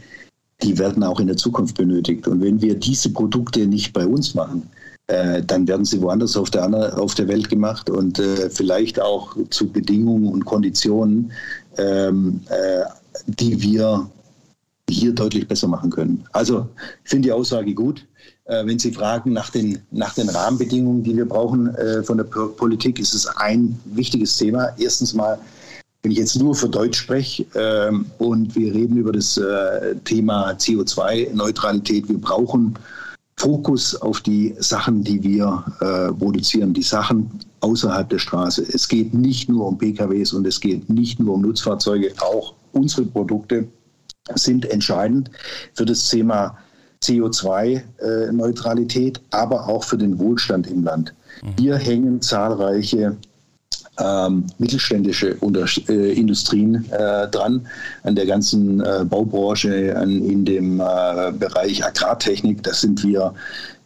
die 0.63 0.79
werden 0.79 1.03
auch 1.03 1.21
in 1.21 1.27
der 1.27 1.37
Zukunft 1.37 1.77
benötigt. 1.77 2.27
Und 2.27 2.41
wenn 2.41 2.63
wir 2.63 2.75
diese 2.77 3.11
Produkte 3.11 3.67
nicht 3.67 3.93
bei 3.93 4.07
uns 4.07 4.35
machen, 4.35 4.71
äh, 5.09 5.43
dann 5.43 5.69
werden 5.69 5.85
sie 5.85 6.01
woanders 6.01 6.35
auf 6.37 6.49
der, 6.49 6.99
auf 6.99 7.15
der 7.15 7.29
Welt 7.29 7.51
gemacht 7.51 7.91
und 7.91 8.19
vielleicht 8.51 8.99
auch 9.01 9.37
zu 9.51 9.71
Bedingungen 9.71 10.29
und 10.29 10.47
Konditionen, 10.47 11.31
ähm, 11.77 12.41
äh, 12.49 12.85
die 13.27 13.61
wir 13.61 14.09
hier 14.89 15.13
deutlich 15.13 15.47
besser 15.47 15.69
machen 15.69 15.91
können. 15.91 16.25
Also 16.33 16.69
ich 17.05 17.11
finde 17.11 17.29
die 17.29 17.33
Aussage 17.33 17.75
gut. 17.75 18.07
Äh, 18.51 18.67
wenn 18.67 18.81
Sie 18.81 18.91
fragen 18.91 19.33
nach 19.33 19.51
den, 19.51 19.79
nach 19.93 20.15
den 20.15 20.29
Rahmenbedingungen, 20.29 21.05
die 21.05 21.17
wir 21.17 21.27
brauchen 21.27 21.73
äh, 21.77 22.03
von 22.03 22.17
der 22.17 22.25
Politik, 22.25 22.99
ist 22.99 23.15
es 23.15 23.27
ein 23.37 23.79
wichtiges 23.85 24.37
Thema. 24.37 24.71
Erstens 24.77 25.15
mal, 25.15 25.39
wenn 26.03 26.11
ich 26.11 26.19
jetzt 26.19 26.37
nur 26.37 26.57
für 26.57 26.69
Deutsch 26.69 26.99
spreche 26.99 27.47
ähm, 27.55 28.07
und 28.19 28.57
wir 28.57 28.75
reden 28.75 28.97
über 28.97 29.13
das 29.13 29.37
äh, 29.37 29.95
Thema 30.05 30.51
CO2-Neutralität, 30.53 32.09
wir 32.09 32.19
brauchen 32.19 32.77
Fokus 33.37 33.95
auf 33.95 34.21
die 34.21 34.57
Sachen, 34.59 35.05
die 35.05 35.23
wir 35.23 35.65
äh, 35.81 36.13
produzieren, 36.13 36.75
die 36.75 36.83
Sachen 36.83 37.31
außerhalb 37.61 38.09
der 38.09 38.19
Straße. 38.19 38.63
Es 38.63 38.89
geht 38.89 39.15
nicht 39.15 39.49
nur 39.49 39.69
um 39.69 39.79
PKWs 39.79 40.33
und 40.33 40.45
es 40.45 40.59
geht 40.59 40.91
nicht 40.91 41.21
nur 41.21 41.35
um 41.35 41.43
Nutzfahrzeuge, 41.43 42.13
auch 42.19 42.55
unsere 42.73 43.07
Produkte 43.07 43.69
sind 44.35 44.69
entscheidend 44.71 45.31
für 45.75 45.85
das 45.85 46.09
Thema 46.09 46.57
CO2-Neutralität, 47.03 49.19
äh, 49.19 49.21
aber 49.31 49.69
auch 49.69 49.85
für 49.85 49.99
den 49.99 50.19
Wohlstand 50.19 50.67
im 50.67 50.85
Land. 50.85 51.15
Mhm. 51.43 51.55
Hier 51.59 51.77
hängen 51.77 52.21
zahlreiche 52.21 53.17
ähm, 53.99 54.47
mittelständische 54.59 55.35
Unter 55.37 55.67
äh, 55.89 56.13
Industrien 56.13 56.91
äh, 56.91 57.29
dran, 57.29 57.67
an 58.03 58.15
der 58.15 58.27
ganzen 58.27 58.81
äh, 58.81 59.05
Baubranche, 59.05 59.97
an, 59.97 60.23
in 60.23 60.45
dem 60.45 60.81
äh, 60.81 61.33
Bereich 61.33 61.85
Agrartechnik. 61.85 62.63
Da 62.63 62.73
sind 62.73 63.03
wir 63.05 63.35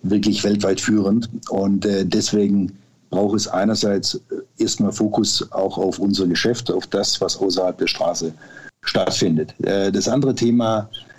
wirklich 0.02 0.44
weltweit 0.44 0.80
führend. 0.80 1.28
Und 1.48 1.86
äh, 1.86 2.04
deswegen 2.04 2.72
braucht 3.10 3.36
es 3.36 3.48
einerseits 3.48 4.20
erstmal 4.58 4.92
Fokus 4.92 5.50
auch 5.52 5.78
auf 5.78 5.98
unser 5.98 6.26
Geschäft, 6.26 6.70
auf 6.70 6.86
das, 6.88 7.20
was 7.20 7.36
außerhalb 7.36 7.78
der 7.78 7.86
Straße 7.86 8.32
stattfindet. 8.82 9.54
das 9.60 10.08
andere 10.08 10.34
Thema 10.34 10.88
äh, 10.90 11.13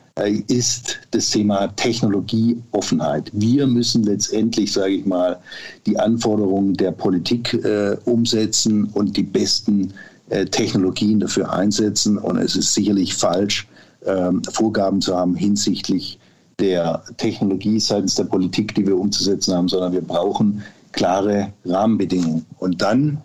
ist 0.47 0.99
das 1.11 1.29
Thema 1.29 1.67
Technologieoffenheit. 1.75 3.29
Wir 3.33 3.67
müssen 3.67 4.03
letztendlich, 4.03 4.71
sage 4.71 4.93
ich 4.93 5.05
mal, 5.05 5.37
die 5.85 5.99
Anforderungen 5.99 6.73
der 6.75 6.91
Politik 6.91 7.53
äh, 7.53 7.97
umsetzen 8.05 8.85
und 8.93 9.17
die 9.17 9.23
besten 9.23 9.93
äh, 10.29 10.45
Technologien 10.45 11.19
dafür 11.19 11.51
einsetzen. 11.51 12.17
Und 12.17 12.37
es 12.37 12.55
ist 12.55 12.73
sicherlich 12.73 13.13
falsch, 13.13 13.67
ähm, 14.05 14.41
Vorgaben 14.51 15.01
zu 15.01 15.15
haben 15.15 15.35
hinsichtlich 15.35 16.17
der 16.59 17.03
Technologie 17.17 17.79
seitens 17.81 18.15
der 18.15 18.23
Politik, 18.23 18.73
die 18.75 18.87
wir 18.87 18.97
umzusetzen 18.97 19.53
haben, 19.53 19.67
sondern 19.67 19.91
wir 19.91 20.01
brauchen 20.01 20.63
klare 20.93 21.51
Rahmenbedingungen. 21.65 22.45
Und 22.59 22.81
dann 22.81 23.21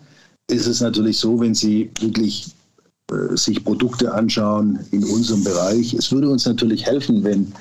ist 0.49 0.67
es 0.67 0.81
natürlich 0.81 1.17
so, 1.17 1.39
wenn 1.39 1.55
Sie 1.55 1.89
wirklich 2.01 2.47
äh, 2.47 2.50
sich 3.33 3.63
Produkte 3.63 4.13
anschauen 4.13 4.79
in 4.91 5.03
unserem 5.03 5.43
Bereich. 5.43 5.93
Es 5.93 6.11
würde 6.11 6.29
uns 6.29 6.45
natürlich 6.45 6.85
helfen, 6.85 7.23
wenn 7.23 7.51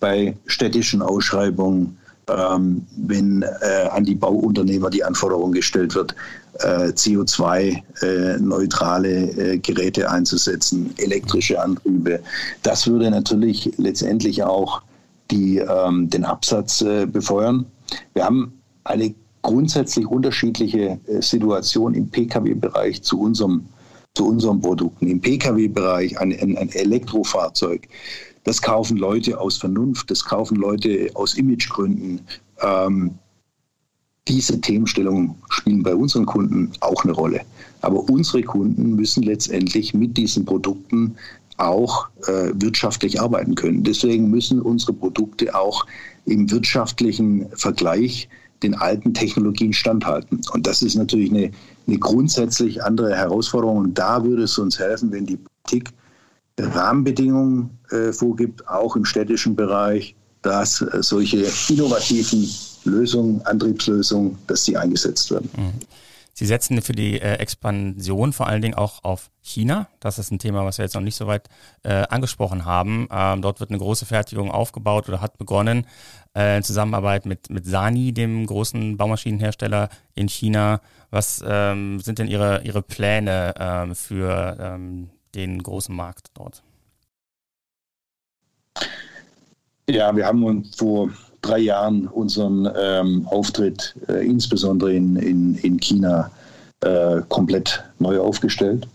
bei 0.00 0.36
städtischen 0.46 1.02
Ausschreibungen, 1.02 1.96
ähm, 2.28 2.86
wenn 2.96 3.42
äh, 3.42 3.88
an 3.90 4.04
die 4.04 4.14
Bauunternehmer 4.14 4.88
die 4.90 5.02
Anforderung 5.04 5.52
gestellt 5.52 5.94
wird, 5.94 6.14
äh, 6.60 6.88
CO2-neutrale 6.88 9.08
äh, 9.08 9.54
äh, 9.54 9.58
Geräte 9.58 10.10
einzusetzen, 10.10 10.92
elektrische 10.96 11.62
Antriebe. 11.62 12.20
Das 12.62 12.86
würde 12.86 13.10
natürlich 13.10 13.72
letztendlich 13.76 14.42
auch 14.42 14.80
die, 15.30 15.58
ähm, 15.58 16.08
den 16.10 16.24
Absatz 16.24 16.80
äh, 16.82 17.06
befeuern. 17.06 17.66
Wir 18.14 18.24
haben 18.24 18.54
eine 18.84 19.14
grundsätzlich 19.42 20.06
unterschiedliche 20.06 21.00
Situation 21.20 21.94
im 21.94 22.10
Pkw-Bereich 22.10 23.02
zu 23.02 23.20
unserem 23.20 23.64
zu 24.20 24.26
unseren 24.26 24.60
Produkten. 24.60 25.06
Im 25.06 25.18
Pkw-Bereich 25.18 26.20
ein, 26.20 26.38
ein, 26.38 26.58
ein 26.58 26.68
Elektrofahrzeug. 26.72 27.88
Das 28.44 28.60
kaufen 28.60 28.98
Leute 28.98 29.40
aus 29.40 29.56
Vernunft, 29.56 30.10
das 30.10 30.22
kaufen 30.22 30.56
Leute 30.56 31.10
aus 31.14 31.34
Imagegründen, 31.38 32.20
Ähm, 32.62 33.12
diese 34.28 34.60
Themenstellungen 34.60 35.34
spielen 35.48 35.82
bei 35.82 35.94
unseren 35.94 36.26
Kunden 36.26 36.70
auch 36.80 37.02
eine 37.04 37.14
Rolle. 37.14 37.40
Aber 37.80 38.00
unsere 38.10 38.42
Kunden 38.42 38.94
müssen 38.94 39.22
letztendlich 39.22 39.94
mit 39.94 40.18
diesen 40.18 40.44
Produkten 40.44 41.16
auch 41.56 42.08
äh, 42.26 42.52
wirtschaftlich 42.54 43.18
arbeiten 43.18 43.54
können. 43.54 43.82
Deswegen 43.82 44.28
müssen 44.28 44.60
unsere 44.60 44.92
Produkte 44.92 45.54
auch 45.54 45.86
im 46.26 46.50
wirtschaftlichen 46.50 47.46
Vergleich 47.54 48.28
den 48.62 48.74
alten 48.74 49.14
Technologien 49.14 49.72
standhalten. 49.72 50.42
Und 50.52 50.66
das 50.66 50.82
ist 50.82 50.96
natürlich 50.96 51.30
eine, 51.30 51.50
eine 51.90 51.98
grundsätzlich 51.98 52.82
andere 52.82 53.14
Herausforderung. 53.14 53.78
Und 53.78 53.98
da 53.98 54.24
würde 54.24 54.44
es 54.44 54.58
uns 54.58 54.78
helfen, 54.78 55.10
wenn 55.12 55.26
die 55.26 55.38
Politik 55.38 55.92
Rahmenbedingungen 56.58 57.70
äh, 57.90 58.12
vorgibt, 58.12 58.66
auch 58.68 58.96
im 58.96 59.04
städtischen 59.04 59.56
Bereich, 59.56 60.14
dass 60.42 60.82
äh, 60.82 61.02
solche 61.02 61.46
innovativen 61.68 62.48
Lösungen, 62.84 63.44
Antriebslösungen, 63.46 64.38
dass 64.46 64.64
sie 64.64 64.76
eingesetzt 64.76 65.30
werden. 65.30 65.50
Mhm. 65.56 65.72
Sie 66.40 66.46
setzen 66.46 66.80
für 66.80 66.94
die 66.94 67.20
äh, 67.20 67.34
Expansion 67.34 68.32
vor 68.32 68.46
allen 68.46 68.62
Dingen 68.62 68.72
auch 68.72 69.04
auf 69.04 69.30
China. 69.42 69.88
Das 70.00 70.18
ist 70.18 70.30
ein 70.30 70.38
Thema, 70.38 70.64
was 70.64 70.78
wir 70.78 70.86
jetzt 70.86 70.94
noch 70.94 71.02
nicht 71.02 71.16
so 71.16 71.26
weit 71.26 71.50
äh, 71.82 72.06
angesprochen 72.08 72.64
haben. 72.64 73.08
Ähm, 73.12 73.42
dort 73.42 73.60
wird 73.60 73.68
eine 73.68 73.78
große 73.78 74.06
Fertigung 74.06 74.50
aufgebaut 74.50 75.06
oder 75.10 75.20
hat 75.20 75.36
begonnen 75.36 75.86
äh, 76.34 76.56
in 76.56 76.62
Zusammenarbeit 76.62 77.26
mit, 77.26 77.50
mit 77.50 77.66
Sani, 77.66 78.14
dem 78.14 78.46
großen 78.46 78.96
Baumaschinenhersteller 78.96 79.90
in 80.14 80.30
China. 80.30 80.80
Was 81.10 81.44
ähm, 81.46 82.00
sind 82.00 82.18
denn 82.18 82.26
Ihre, 82.26 82.62
Ihre 82.62 82.80
Pläne 82.80 83.52
ähm, 83.58 83.94
für 83.94 84.56
ähm, 84.58 85.10
den 85.34 85.62
großen 85.62 85.94
Markt 85.94 86.28
dort? 86.32 86.62
Ja, 89.90 90.16
wir 90.16 90.24
haben 90.24 90.42
uns 90.42 90.74
vor 90.74 91.10
drei 91.42 91.58
Jahren 91.58 92.06
unseren 92.06 92.68
ähm, 92.76 93.26
Auftritt 93.26 93.94
äh, 94.08 94.26
insbesondere 94.26 94.94
in, 94.94 95.16
in, 95.16 95.54
in 95.56 95.78
China 95.78 96.30
äh, 96.80 97.20
komplett 97.28 97.82
neu 97.98 98.20
aufgestellt 98.20 98.86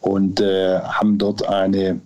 und 0.00 0.40
äh, 0.40 0.80
haben 0.80 1.18
dort 1.18 1.46
eine 1.48 2.00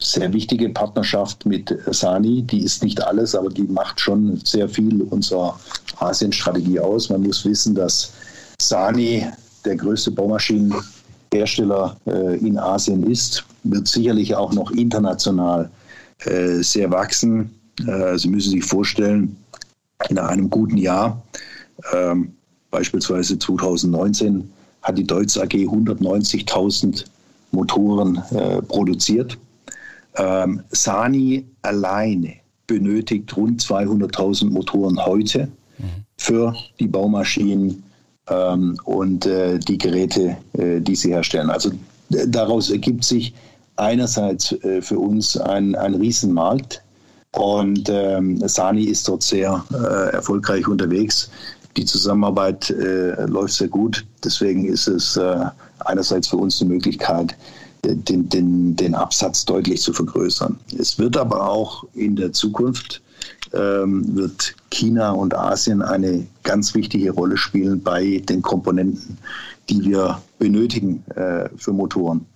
sehr 0.00 0.32
wichtige 0.32 0.68
Partnerschaft 0.68 1.44
mit 1.44 1.76
Sani. 1.86 2.42
Die 2.42 2.62
ist 2.62 2.82
nicht 2.84 3.02
alles, 3.02 3.34
aber 3.34 3.48
die 3.48 3.64
macht 3.64 4.00
schon 4.00 4.40
sehr 4.44 4.68
viel 4.68 5.02
unserer 5.02 5.58
Asienstrategie 5.98 6.78
aus. 6.78 7.10
Man 7.10 7.22
muss 7.22 7.44
wissen, 7.44 7.74
dass 7.74 8.12
Sani 8.60 9.26
der 9.64 9.76
größte 9.76 10.12
Baumaschinenhersteller 10.12 11.96
äh, 12.06 12.36
in 12.38 12.58
Asien 12.58 13.10
ist, 13.10 13.44
wird 13.64 13.88
sicherlich 13.88 14.34
auch 14.36 14.52
noch 14.52 14.70
international 14.70 15.68
äh, 16.24 16.62
sehr 16.62 16.90
wachsen. 16.90 17.57
Äh, 17.86 18.18
Sie 18.18 18.28
müssen 18.28 18.50
sich 18.50 18.64
vorstellen, 18.64 19.36
in 20.08 20.18
einem 20.18 20.48
guten 20.48 20.76
Jahr, 20.76 21.22
ähm, 21.92 22.32
beispielsweise 22.70 23.38
2019, 23.38 24.50
hat 24.82 24.98
die 24.98 25.04
Deutz 25.04 25.36
AG 25.36 25.52
190.000 25.52 27.04
Motoren 27.50 28.22
äh, 28.30 28.62
produziert. 28.62 29.36
Ähm, 30.16 30.62
Sani 30.70 31.44
alleine 31.62 32.34
benötigt 32.66 33.34
rund 33.36 33.62
200.000 33.62 34.50
Motoren 34.50 35.04
heute 35.04 35.48
für 36.16 36.54
die 36.80 36.88
Baumaschinen 36.88 37.82
ähm, 38.28 38.78
und 38.84 39.26
äh, 39.26 39.58
die 39.58 39.78
Geräte, 39.78 40.36
die 40.52 40.96
sie 40.96 41.12
herstellen. 41.12 41.50
Also 41.50 41.70
daraus 42.10 42.70
ergibt 42.70 43.04
sich 43.04 43.32
einerseits 43.76 44.54
für 44.80 44.98
uns 44.98 45.36
ein, 45.36 45.76
ein 45.76 45.94
Riesenmarkt, 45.94 46.82
und 47.32 47.88
ähm, 47.88 48.40
Sani 48.46 48.84
ist 48.84 49.06
dort 49.08 49.22
sehr 49.22 49.64
äh, 49.72 50.12
erfolgreich 50.14 50.66
unterwegs. 50.66 51.30
Die 51.76 51.84
Zusammenarbeit 51.84 52.70
äh, 52.70 53.26
läuft 53.26 53.54
sehr 53.54 53.68
gut. 53.68 54.04
Deswegen 54.24 54.64
ist 54.64 54.88
es 54.88 55.16
äh, 55.16 55.44
einerseits 55.80 56.28
für 56.28 56.36
uns 56.36 56.60
eine 56.60 56.70
Möglichkeit, 56.70 57.36
äh, 57.84 57.94
den, 57.94 58.28
den, 58.28 58.74
den 58.74 58.94
Absatz 58.94 59.44
deutlich 59.44 59.80
zu 59.82 59.92
vergrößern. 59.92 60.58
Es 60.78 60.98
wird 60.98 61.16
aber 61.16 61.48
auch 61.48 61.84
in 61.94 62.16
der 62.16 62.32
Zukunft 62.32 63.02
ähm, 63.52 64.16
wird 64.16 64.54
China 64.70 65.10
und 65.12 65.34
Asien 65.34 65.82
eine 65.82 66.26
ganz 66.42 66.74
wichtige 66.74 67.10
Rolle 67.12 67.36
spielen 67.36 67.82
bei 67.82 68.22
den 68.28 68.42
Komponenten, 68.42 69.18
die 69.68 69.84
wir 69.84 70.20
benötigen 70.38 71.04
äh, 71.14 71.48
für 71.56 71.72
Motoren. 71.72 72.26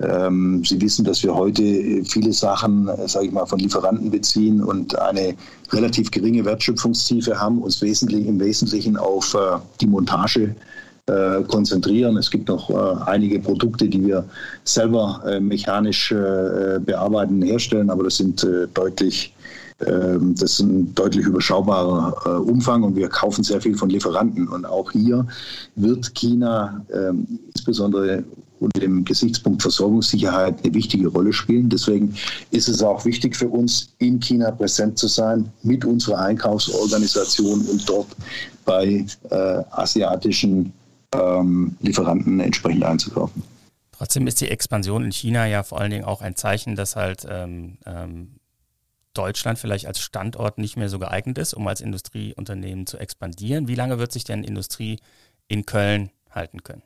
Ähm, 0.00 0.64
Sie 0.64 0.80
wissen, 0.80 1.04
dass 1.04 1.22
wir 1.22 1.34
heute 1.34 1.62
viele 2.04 2.32
Sachen, 2.32 2.88
äh, 2.88 3.08
sage 3.08 3.26
ich 3.26 3.32
mal, 3.32 3.46
von 3.46 3.60
Lieferanten 3.60 4.10
beziehen 4.10 4.62
und 4.62 4.98
eine 4.98 5.34
relativ 5.70 6.10
geringe 6.10 6.44
Wertschöpfungstiefe 6.44 7.38
haben, 7.38 7.62
uns 7.62 7.80
wesentlich, 7.80 8.26
im 8.26 8.40
Wesentlichen 8.40 8.96
auf 8.96 9.34
äh, 9.34 9.58
die 9.80 9.86
Montage 9.86 10.56
äh, 11.06 11.42
konzentrieren. 11.44 12.16
Es 12.16 12.30
gibt 12.30 12.48
noch 12.48 12.70
einige 13.06 13.38
Produkte, 13.38 13.88
die 13.88 14.04
wir 14.04 14.24
selber 14.64 15.22
mechanisch 15.40 16.08
bearbeiten, 16.10 17.42
herstellen, 17.42 17.90
aber 17.90 18.04
das 18.04 18.16
sind 18.16 18.46
deutlich 18.72 19.34
ähm, 19.86 20.34
das 20.38 20.52
ist 20.52 20.60
ein 20.60 20.94
deutlich 20.94 21.26
überschaubarer 21.26 22.40
Umfang 22.46 22.84
und 22.84 22.96
wir 22.96 23.08
kaufen 23.08 23.42
sehr 23.42 23.60
viel 23.60 23.76
von 23.76 23.90
Lieferanten. 23.90 24.48
Und 24.48 24.64
auch 24.64 24.92
hier 24.92 25.26
wird 25.74 26.14
China 26.14 26.84
ähm, 26.94 27.26
insbesondere 27.52 28.24
unter 28.60 28.80
dem 28.80 29.04
Gesichtspunkt 29.04 29.62
Versorgungssicherheit 29.62 30.62
eine 30.62 30.74
wichtige 30.74 31.08
Rolle 31.08 31.32
spielen. 31.32 31.68
Deswegen 31.68 32.14
ist 32.50 32.68
es 32.68 32.82
auch 32.82 33.04
wichtig 33.04 33.36
für 33.36 33.48
uns, 33.48 33.94
in 33.98 34.20
China 34.20 34.50
präsent 34.50 34.98
zu 34.98 35.08
sein 35.08 35.50
mit 35.62 35.84
unserer 35.84 36.18
Einkaufsorganisation 36.20 37.62
und 37.66 37.88
dort 37.88 38.08
bei 38.64 39.04
äh, 39.30 39.34
asiatischen 39.70 40.72
ähm, 41.14 41.76
Lieferanten 41.80 42.40
entsprechend 42.40 42.84
einzukaufen. 42.84 43.42
Trotzdem 43.92 44.26
ist 44.26 44.40
die 44.40 44.48
Expansion 44.48 45.04
in 45.04 45.12
China 45.12 45.46
ja 45.46 45.62
vor 45.62 45.80
allen 45.80 45.90
Dingen 45.90 46.04
auch 46.04 46.20
ein 46.20 46.34
Zeichen, 46.34 46.74
dass 46.74 46.96
halt 46.96 47.26
ähm, 47.28 47.78
ähm, 47.86 48.40
Deutschland 49.14 49.58
vielleicht 49.58 49.86
als 49.86 50.00
Standort 50.00 50.58
nicht 50.58 50.76
mehr 50.76 50.88
so 50.88 50.98
geeignet 50.98 51.38
ist, 51.38 51.54
um 51.54 51.66
als 51.68 51.80
Industrieunternehmen 51.80 52.86
zu 52.86 52.98
expandieren. 52.98 53.68
Wie 53.68 53.76
lange 53.76 53.98
wird 53.98 54.12
sich 54.12 54.24
denn 54.24 54.42
Industrie 54.42 54.98
in 55.46 55.64
Köln 55.64 56.10
halten 56.30 56.64
können? 56.64 56.82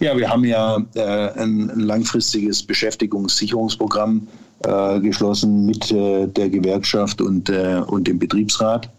Ja, 0.00 0.16
wir 0.16 0.28
haben 0.28 0.44
ja 0.44 0.78
äh, 0.94 1.00
ein, 1.00 1.70
ein, 1.70 1.80
langfristiges 1.80 2.62
Beschäftigungssicherungsprogramm 2.62 4.26
äh, 4.64 5.00
geschlossen 5.00 5.66
mit 5.66 5.90
äh, 5.90 6.26
der 6.26 6.50
Gewerkschaft 6.50 7.20
und, 7.20 7.48
äh, 7.48 7.80
und 7.86 8.08
dem 8.08 8.18
Betriebsrat. 8.18 8.90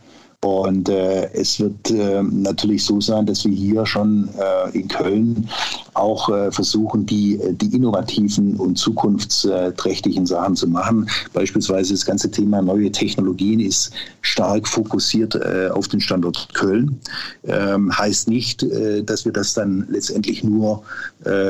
Und 0.46 0.90
äh, 0.90 1.32
es 1.34 1.60
wird 1.60 1.90
äh, 1.90 2.22
natürlich 2.22 2.86
so 2.86 3.02
sein, 3.02 3.26
dass 3.26 3.44
wir 3.46 3.52
hier 3.52 3.84
schon 3.88 4.30
äh, 4.38 4.78
in 4.78 4.88
Köln 4.88 5.50
auch 5.96 6.30
äh, 6.30 6.52
versuchen, 6.52 7.04
die, 7.08 7.40
die 7.54 7.76
innovativen 7.76 8.56
und 8.58 8.78
zukunftsträchtigen 8.78 10.28
Sachen 10.28 10.56
zu 10.56 10.68
machen. 10.68 11.10
Beispielsweise 11.34 11.96
das 11.96 12.06
ganze 12.06 12.30
Thema 12.30 12.62
neue 12.62 12.92
Technologien 12.92 13.60
ist 13.60 13.92
stark 14.22 14.68
fokussiert 14.68 15.34
äh, 15.34 15.70
auf 15.74 15.88
den 15.88 16.00
Standort 16.00 16.54
Köln. 16.54 17.00
Ähm, 17.46 17.92
heißt 17.98 18.28
nicht, 18.28 18.62
äh, 18.62 19.02
dass 19.02 19.26
wir 19.26 19.32
das 19.32 19.56
dann 19.56 19.88
letztendlich 19.90 20.44
nur 20.44 20.84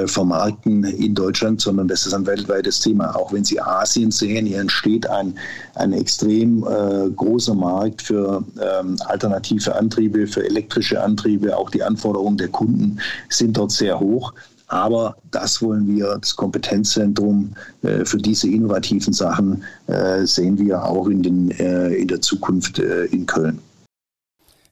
vermarkten 0.05 0.85
in 0.85 1.15
Deutschland, 1.15 1.59
sondern 1.59 1.89
das 1.89 2.05
ist 2.05 2.13
ein 2.13 2.25
weltweites 2.25 2.79
Thema. 2.79 3.13
Auch 3.13 3.33
wenn 3.33 3.43
Sie 3.43 3.59
Asien 3.59 4.09
sehen, 4.09 4.45
hier 4.45 4.61
entsteht 4.61 5.05
ein, 5.09 5.37
ein 5.73 5.91
extrem 5.91 6.61
großer 6.61 7.53
Markt 7.53 8.03
für 8.03 8.41
ähm, 8.61 8.84
ähm, 8.85 8.97
alternative 9.05 9.75
Antriebe, 9.75 10.27
für 10.27 10.45
elektrische 10.45 11.01
Antriebe. 11.01 11.55
Auch 11.55 11.69
die 11.69 11.83
Anforderungen 11.83 12.37
der 12.37 12.49
Kunden 12.49 12.99
sind 13.29 13.57
dort 13.57 13.71
sehr 13.71 13.99
hoch. 13.99 14.33
Aber 14.67 15.15
das 15.31 15.61
wollen 15.61 15.87
wir, 15.87 16.17
das 16.19 16.35
Kompetenzzentrum 16.35 17.53
äh, 17.83 18.03
für 18.03 18.17
diese 18.17 18.49
innovativen 18.49 19.13
Sachen, 19.13 19.63
äh, 19.87 20.25
sehen 20.25 20.57
wir 20.57 20.83
auch 20.83 21.07
in, 21.07 21.21
den, 21.21 21.51
äh, 21.51 21.89
in 21.89 22.07
der 22.07 22.21
Zukunft 22.21 22.79
äh, 22.79 23.05
in 23.05 23.25
Köln. 23.27 23.59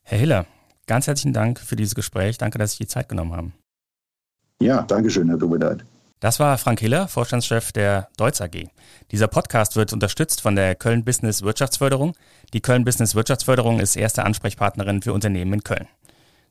Herr 0.02 0.18
Hiller, 0.18 0.46
ganz 0.88 1.08
herzlichen 1.08 1.34
Dank 1.34 1.60
für 1.60 1.76
dieses 1.76 1.94
Gespräch. 1.94 2.38
Danke, 2.38 2.58
dass 2.58 2.72
Sie 2.72 2.80
die 2.80 2.88
Zeit 2.88 3.08
genommen 3.08 3.34
haben. 3.34 3.54
Ja, 4.60 4.82
danke 4.82 5.10
schön, 5.10 5.28
Herr 5.30 5.38
Dobedat. 5.38 5.84
Das 6.20 6.40
war 6.40 6.58
Frank 6.58 6.80
Hiller, 6.80 7.10
Vorstandschef 7.10 7.74
der 7.74 8.08
Deutz 8.16 8.40
AG. 8.40 8.70
Dieser 9.12 9.28
Podcast 9.28 9.76
wird 9.76 9.92
unterstützt 9.92 10.40
von 10.40 10.56
der 10.56 10.74
Köln 10.74 11.04
Business 11.04 11.42
Wirtschaftsförderung. 11.42 12.14
Die 12.54 12.62
Köln 12.62 12.86
Business 12.86 13.16
Wirtschaftsförderung 13.16 13.80
ist 13.80 13.96
erste 13.96 14.24
Ansprechpartnerin 14.24 15.02
für 15.02 15.12
Unternehmen 15.12 15.54
in 15.54 15.64
Köln. 15.64 15.88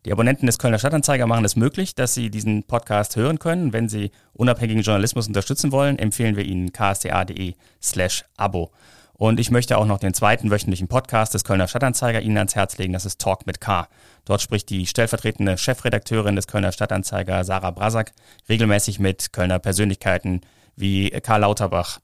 Die 0.04 0.10
Abonnenten 0.10 0.46
des 0.46 0.58
Kölner 0.58 0.80
Stadtanzeiger 0.80 1.28
machen 1.28 1.44
es 1.44 1.54
möglich, 1.54 1.94
dass 1.94 2.12
Sie 2.12 2.28
diesen 2.28 2.64
Podcast 2.64 3.14
hören 3.14 3.38
können. 3.38 3.72
Wenn 3.72 3.88
Sie 3.88 4.10
unabhängigen 4.32 4.82
Journalismus 4.82 5.28
unterstützen 5.28 5.70
wollen, 5.70 6.00
empfehlen 6.00 6.34
wir 6.34 6.44
Ihnen 6.44 6.72
ksta.de 6.72 7.54
slash 7.80 8.24
Abo. 8.36 8.72
Und 9.12 9.38
ich 9.38 9.52
möchte 9.52 9.78
auch 9.78 9.86
noch 9.86 10.00
den 10.00 10.12
zweiten 10.12 10.50
wöchentlichen 10.50 10.88
Podcast 10.88 11.34
des 11.34 11.44
Kölner 11.44 11.68
Stadtanzeiger 11.68 12.20
Ihnen 12.20 12.38
ans 12.38 12.56
Herz 12.56 12.78
legen. 12.78 12.94
Das 12.94 13.04
ist 13.04 13.20
Talk 13.20 13.46
mit 13.46 13.60
K. 13.60 13.86
Dort 14.24 14.42
spricht 14.42 14.70
die 14.70 14.88
stellvertretende 14.88 15.56
Chefredakteurin 15.56 16.34
des 16.34 16.48
Kölner 16.48 16.72
Stadtanzeiger 16.72 17.44
Sarah 17.44 17.70
Brasak 17.70 18.10
regelmäßig 18.48 18.98
mit 18.98 19.32
Kölner 19.32 19.60
Persönlichkeiten 19.60 20.40
wie 20.74 21.10
Karl 21.10 21.42
Lauterbach, 21.42 22.00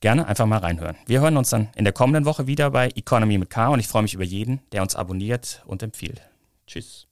Gerne 0.00 0.26
einfach 0.26 0.46
mal 0.46 0.58
reinhören. 0.58 0.96
Wir 1.06 1.20
hören 1.20 1.36
uns 1.36 1.50
dann 1.50 1.68
in 1.76 1.84
der 1.84 1.92
kommenden 1.92 2.24
Woche 2.24 2.46
wieder 2.46 2.70
bei 2.70 2.88
Economy 2.94 3.36
mit 3.36 3.50
K 3.50 3.68
und 3.68 3.80
ich 3.80 3.88
freue 3.88 4.02
mich 4.02 4.14
über 4.14 4.24
jeden, 4.24 4.60
der 4.72 4.80
uns 4.80 4.96
abonniert 4.96 5.62
und 5.66 5.82
empfiehlt. 5.82 6.22
Tschüss. 6.66 7.06